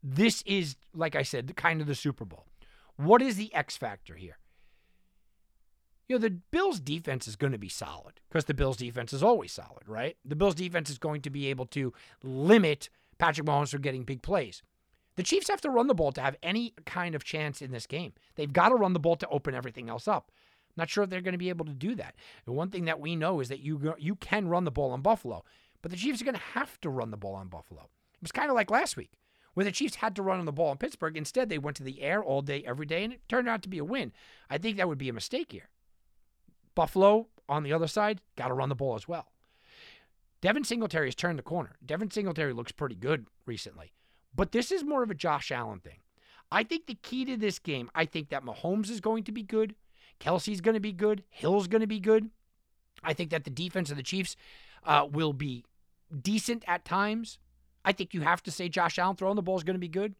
this 0.02 0.42
is 0.46 0.76
like 0.94 1.16
I 1.16 1.22
said, 1.22 1.56
kind 1.56 1.80
of 1.80 1.86
the 1.86 1.94
Super 1.94 2.24
Bowl. 2.24 2.46
What 2.96 3.22
is 3.22 3.36
the 3.36 3.54
X 3.54 3.76
factor 3.76 4.14
here? 4.16 4.38
You 6.08 6.16
know, 6.16 6.20
the 6.20 6.38
Bills 6.50 6.78
defense 6.78 7.26
is 7.26 7.36
going 7.36 7.52
to 7.52 7.58
be 7.58 7.68
solid 7.68 8.20
because 8.28 8.44
the 8.44 8.54
Bills 8.54 8.76
defense 8.76 9.12
is 9.12 9.22
always 9.22 9.52
solid, 9.52 9.88
right? 9.88 10.16
The 10.24 10.36
Bills 10.36 10.54
defense 10.54 10.88
is 10.88 10.98
going 10.98 11.22
to 11.22 11.30
be 11.30 11.48
able 11.48 11.66
to 11.66 11.92
limit 12.22 12.88
Patrick 13.18 13.46
Mahomes 13.46 13.70
from 13.70 13.82
getting 13.82 14.04
big 14.04 14.22
plays. 14.22 14.62
The 15.16 15.22
Chiefs 15.22 15.48
have 15.48 15.62
to 15.62 15.70
run 15.70 15.86
the 15.86 15.94
ball 15.94 16.12
to 16.12 16.20
have 16.20 16.36
any 16.42 16.74
kind 16.84 17.14
of 17.14 17.24
chance 17.24 17.62
in 17.62 17.72
this 17.72 17.86
game. 17.86 18.12
They've 18.36 18.52
got 18.52 18.68
to 18.68 18.74
run 18.76 18.92
the 18.92 19.00
ball 19.00 19.16
to 19.16 19.28
open 19.28 19.54
everything 19.54 19.88
else 19.88 20.06
up. 20.06 20.30
I'm 20.76 20.82
Not 20.82 20.90
sure 20.90 21.04
if 21.04 21.10
they're 21.10 21.22
going 21.22 21.32
to 21.32 21.38
be 21.38 21.48
able 21.48 21.64
to 21.64 21.72
do 21.72 21.94
that. 21.94 22.14
And 22.46 22.54
one 22.54 22.70
thing 22.70 22.84
that 22.84 23.00
we 23.00 23.16
know 23.16 23.40
is 23.40 23.48
that 23.48 23.60
you 23.60 23.94
you 23.98 24.14
can 24.16 24.48
run 24.48 24.64
the 24.64 24.70
ball 24.70 24.90
on 24.92 25.00
Buffalo, 25.00 25.42
but 25.80 25.90
the 25.90 25.96
Chiefs 25.96 26.20
are 26.20 26.26
going 26.26 26.34
to 26.34 26.40
have 26.52 26.80
to 26.82 26.90
run 26.90 27.10
the 27.10 27.16
ball 27.16 27.34
on 27.34 27.48
Buffalo. 27.48 27.88
It 28.14 28.22
was 28.22 28.32
kind 28.32 28.50
of 28.50 28.54
like 28.54 28.70
last 28.70 28.96
week, 28.96 29.12
where 29.54 29.64
the 29.64 29.72
Chiefs 29.72 29.96
had 29.96 30.14
to 30.16 30.22
run 30.22 30.38
on 30.38 30.44
the 30.44 30.52
ball 30.52 30.70
in 30.70 30.78
Pittsburgh. 30.78 31.16
Instead, 31.16 31.48
they 31.48 31.58
went 31.58 31.78
to 31.78 31.82
the 31.82 32.02
air 32.02 32.22
all 32.22 32.42
day, 32.42 32.62
every 32.66 32.86
day, 32.86 33.02
and 33.02 33.14
it 33.14 33.26
turned 33.26 33.48
out 33.48 33.62
to 33.62 33.70
be 33.70 33.78
a 33.78 33.84
win. 33.84 34.12
I 34.50 34.58
think 34.58 34.76
that 34.76 34.86
would 34.86 34.98
be 34.98 35.08
a 35.08 35.14
mistake 35.14 35.52
here. 35.52 35.70
Buffalo, 36.76 37.26
on 37.48 37.64
the 37.64 37.72
other 37.72 37.88
side, 37.88 38.20
got 38.36 38.48
to 38.48 38.54
run 38.54 38.68
the 38.68 38.76
ball 38.76 38.94
as 38.94 39.08
well. 39.08 39.26
Devin 40.40 40.62
Singletary 40.62 41.08
has 41.08 41.16
turned 41.16 41.40
the 41.40 41.42
corner. 41.42 41.74
Devin 41.84 42.12
Singletary 42.12 42.52
looks 42.52 42.70
pretty 42.70 42.94
good 42.94 43.26
recently. 43.46 43.92
But 44.32 44.52
this 44.52 44.70
is 44.70 44.84
more 44.84 45.02
of 45.02 45.10
a 45.10 45.14
Josh 45.14 45.50
Allen 45.50 45.80
thing. 45.80 45.98
I 46.52 46.62
think 46.62 46.86
the 46.86 46.94
key 46.94 47.24
to 47.24 47.36
this 47.36 47.58
game, 47.58 47.90
I 47.94 48.04
think 48.04 48.28
that 48.28 48.44
Mahomes 48.44 48.90
is 48.90 49.00
going 49.00 49.24
to 49.24 49.32
be 49.32 49.42
good. 49.42 49.74
Kelce's 50.20 50.60
going 50.60 50.74
to 50.74 50.80
be 50.80 50.92
good. 50.92 51.24
Hill's 51.30 51.66
going 51.66 51.80
to 51.80 51.86
be 51.88 51.98
good. 51.98 52.30
I 53.02 53.12
think 53.12 53.30
that 53.30 53.44
the 53.44 53.50
defense 53.50 53.90
of 53.90 53.96
the 53.96 54.02
Chiefs 54.02 54.36
uh, 54.84 55.08
will 55.10 55.32
be 55.32 55.64
decent 56.22 56.62
at 56.68 56.84
times. 56.84 57.38
I 57.84 57.92
think 57.92 58.14
you 58.14 58.20
have 58.20 58.42
to 58.44 58.50
say 58.50 58.68
Josh 58.68 58.98
Allen 58.98 59.16
throwing 59.16 59.36
the 59.36 59.42
ball 59.42 59.56
is 59.56 59.64
going 59.64 59.74
to 59.74 59.80
be 59.80 59.88
good. 59.88 60.14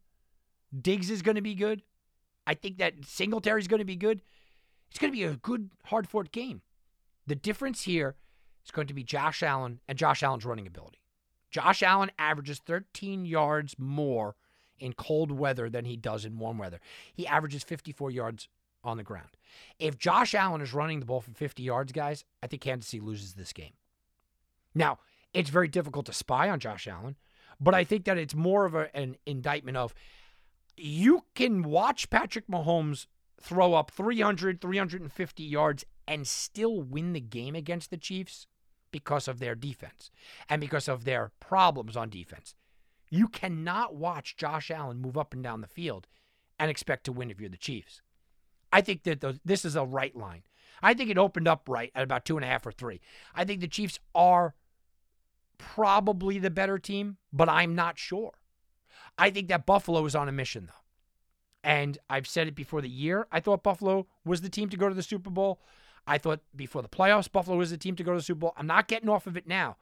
Diggs 0.78 1.10
is 1.10 1.22
going 1.22 1.36
to 1.36 1.42
be 1.42 1.54
good. 1.54 1.82
I 2.46 2.54
think 2.54 2.78
that 2.78 2.94
Singletary 3.04 3.60
is 3.60 3.68
going 3.68 3.78
to 3.78 3.84
be 3.84 3.96
good. 3.96 4.22
It's 4.90 4.98
going 4.98 5.12
to 5.12 5.16
be 5.16 5.24
a 5.24 5.36
good, 5.36 5.70
hard 5.84 6.08
fought 6.08 6.32
game. 6.32 6.62
The 7.26 7.34
difference 7.34 7.82
here 7.82 8.16
is 8.64 8.70
going 8.70 8.86
to 8.86 8.94
be 8.94 9.02
Josh 9.02 9.42
Allen 9.42 9.80
and 9.88 9.98
Josh 9.98 10.22
Allen's 10.22 10.44
running 10.44 10.66
ability. 10.66 10.98
Josh 11.50 11.82
Allen 11.82 12.10
averages 12.18 12.58
13 12.58 13.24
yards 13.24 13.76
more 13.78 14.36
in 14.78 14.92
cold 14.92 15.30
weather 15.30 15.70
than 15.70 15.84
he 15.84 15.96
does 15.96 16.24
in 16.24 16.38
warm 16.38 16.58
weather. 16.58 16.80
He 17.14 17.26
averages 17.26 17.62
54 17.62 18.10
yards 18.10 18.48
on 18.84 18.96
the 18.96 19.02
ground. 19.02 19.30
If 19.78 19.98
Josh 19.98 20.34
Allen 20.34 20.60
is 20.60 20.74
running 20.74 21.00
the 21.00 21.06
ball 21.06 21.20
for 21.20 21.32
50 21.32 21.62
yards, 21.62 21.92
guys, 21.92 22.24
I 22.42 22.46
think 22.46 22.62
Kansas 22.62 22.90
City 22.90 23.00
loses 23.00 23.34
this 23.34 23.52
game. 23.52 23.72
Now, 24.74 24.98
it's 25.32 25.50
very 25.50 25.68
difficult 25.68 26.06
to 26.06 26.12
spy 26.12 26.48
on 26.50 26.60
Josh 26.60 26.86
Allen, 26.86 27.16
but 27.60 27.74
I 27.74 27.84
think 27.84 28.04
that 28.04 28.18
it's 28.18 28.34
more 28.34 28.64
of 28.64 28.74
a, 28.74 28.94
an 28.94 29.16
indictment 29.26 29.76
of 29.76 29.94
you 30.76 31.24
can 31.34 31.62
watch 31.62 32.10
Patrick 32.10 32.46
Mahomes 32.48 33.06
throw 33.46 33.74
up 33.74 33.92
300, 33.92 34.60
350 34.60 35.42
yards 35.44 35.84
and 36.08 36.26
still 36.26 36.82
win 36.82 37.12
the 37.12 37.20
game 37.20 37.54
against 37.54 37.90
the 37.90 37.96
Chiefs 37.96 38.48
because 38.90 39.28
of 39.28 39.38
their 39.38 39.54
defense 39.54 40.10
and 40.48 40.60
because 40.60 40.88
of 40.88 41.04
their 41.04 41.30
problems 41.38 41.96
on 41.96 42.10
defense. 42.10 42.56
You 43.08 43.28
cannot 43.28 43.94
watch 43.94 44.36
Josh 44.36 44.68
Allen 44.70 45.00
move 45.00 45.16
up 45.16 45.32
and 45.32 45.44
down 45.44 45.60
the 45.60 45.68
field 45.68 46.08
and 46.58 46.70
expect 46.70 47.04
to 47.04 47.12
win 47.12 47.30
if 47.30 47.40
you're 47.40 47.48
the 47.48 47.56
Chiefs. 47.56 48.02
I 48.72 48.80
think 48.80 49.04
that 49.04 49.38
this 49.44 49.64
is 49.64 49.76
a 49.76 49.84
right 49.84 50.14
line. 50.16 50.42
I 50.82 50.94
think 50.94 51.08
it 51.08 51.16
opened 51.16 51.46
up 51.46 51.68
right 51.68 51.92
at 51.94 52.02
about 52.02 52.24
two 52.24 52.36
and 52.36 52.44
a 52.44 52.48
half 52.48 52.66
or 52.66 52.72
three. 52.72 53.00
I 53.32 53.44
think 53.44 53.60
the 53.60 53.68
Chiefs 53.68 54.00
are 54.12 54.54
probably 55.56 56.40
the 56.40 56.50
better 56.50 56.80
team, 56.80 57.18
but 57.32 57.48
I'm 57.48 57.76
not 57.76 57.96
sure. 57.96 58.32
I 59.16 59.30
think 59.30 59.48
that 59.48 59.66
Buffalo 59.66 60.04
is 60.04 60.16
on 60.16 60.28
a 60.28 60.32
mission, 60.32 60.66
though. 60.66 60.85
And 61.66 61.98
I've 62.08 62.28
said 62.28 62.46
it 62.46 62.54
before 62.54 62.80
the 62.80 62.88
year. 62.88 63.26
I 63.32 63.40
thought 63.40 63.64
Buffalo 63.64 64.06
was 64.24 64.40
the 64.40 64.48
team 64.48 64.68
to 64.68 64.76
go 64.76 64.88
to 64.88 64.94
the 64.94 65.02
Super 65.02 65.30
Bowl. 65.30 65.60
I 66.06 66.16
thought 66.16 66.38
before 66.54 66.80
the 66.80 66.88
playoffs, 66.88 67.30
Buffalo 67.30 67.56
was 67.56 67.72
the 67.72 67.76
team 67.76 67.96
to 67.96 68.04
go 68.04 68.12
to 68.12 68.18
the 68.18 68.22
Super 68.22 68.38
Bowl. 68.38 68.52
I'm 68.56 68.68
not 68.68 68.86
getting 68.86 69.08
off 69.08 69.26
of 69.26 69.36
it 69.36 69.48
now. 69.48 69.76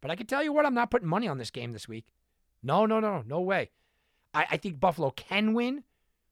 But 0.00 0.10
I 0.10 0.16
can 0.16 0.26
tell 0.26 0.42
you 0.42 0.52
what, 0.52 0.66
I'm 0.66 0.74
not 0.74 0.90
putting 0.90 1.06
money 1.08 1.28
on 1.28 1.38
this 1.38 1.52
game 1.52 1.70
this 1.70 1.86
week. 1.86 2.06
No, 2.64 2.84
no, 2.84 2.98
no, 2.98 3.22
no 3.24 3.40
way. 3.40 3.70
I, 4.34 4.46
I 4.50 4.56
think 4.56 4.80
Buffalo 4.80 5.10
can 5.10 5.54
win, 5.54 5.84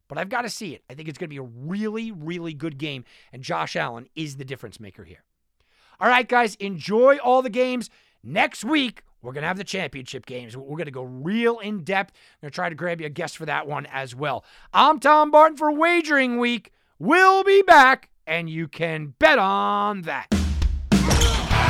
but 0.09 0.19
I've 0.19 0.29
got 0.31 0.43
to 0.43 0.51
see 0.51 0.75
it. 0.75 0.83
I 0.91 0.95
think 0.95 1.09
it's 1.09 1.17
going 1.17 1.29
to 1.29 1.33
be 1.33 1.37
a 1.37 1.43
really, 1.43 2.11
really 2.11 2.53
good 2.53 2.77
game, 2.77 3.05
and 3.33 3.41
Josh 3.43 3.77
Allen 3.77 4.09
is 4.17 4.37
the 4.37 4.45
difference 4.45 4.81
maker 4.81 5.05
here. 5.05 5.23
All 6.01 6.09
right, 6.09 6.29
guys, 6.29 6.57
enjoy 6.57 7.19
all 7.19 7.43
the 7.43 7.51
games. 7.51 7.89
Next 8.25 8.65
week, 8.65 9.05
we're 9.23 9.33
going 9.33 9.43
to 9.43 9.49
have 9.49 9.59
the 9.59 9.65
championship 9.65 10.27
games. 10.27 10.57
We're 10.57 10.77
going 10.77 10.87
to 10.87 10.91
go 10.91 11.03
real 11.03 11.59
in 11.59 11.85
depth. 11.85 12.13
I'm 12.15 12.47
going 12.47 12.51
to 12.51 12.55
try 12.55 12.69
to 12.69 12.75
grab 12.75 13.01
you 13.01 13.07
a 13.07 13.11
guest 13.11 13.37
for 13.37 13.47
that 13.47 13.67
one 13.67 13.87
as 13.87 14.15
well. 14.15 14.45
I'm 14.73 15.01
Tom 15.01 15.31
Barton 15.31 15.57
for 15.57 15.73
Wagering 15.73 16.39
Week. 16.39 16.73
We'll 16.99 17.45
be 17.45 17.63
back, 17.63 18.11
and 18.27 18.49
you 18.49 18.69
can 18.69 19.15
bet 19.19 19.39
on 19.39 20.03
that. 20.03 20.38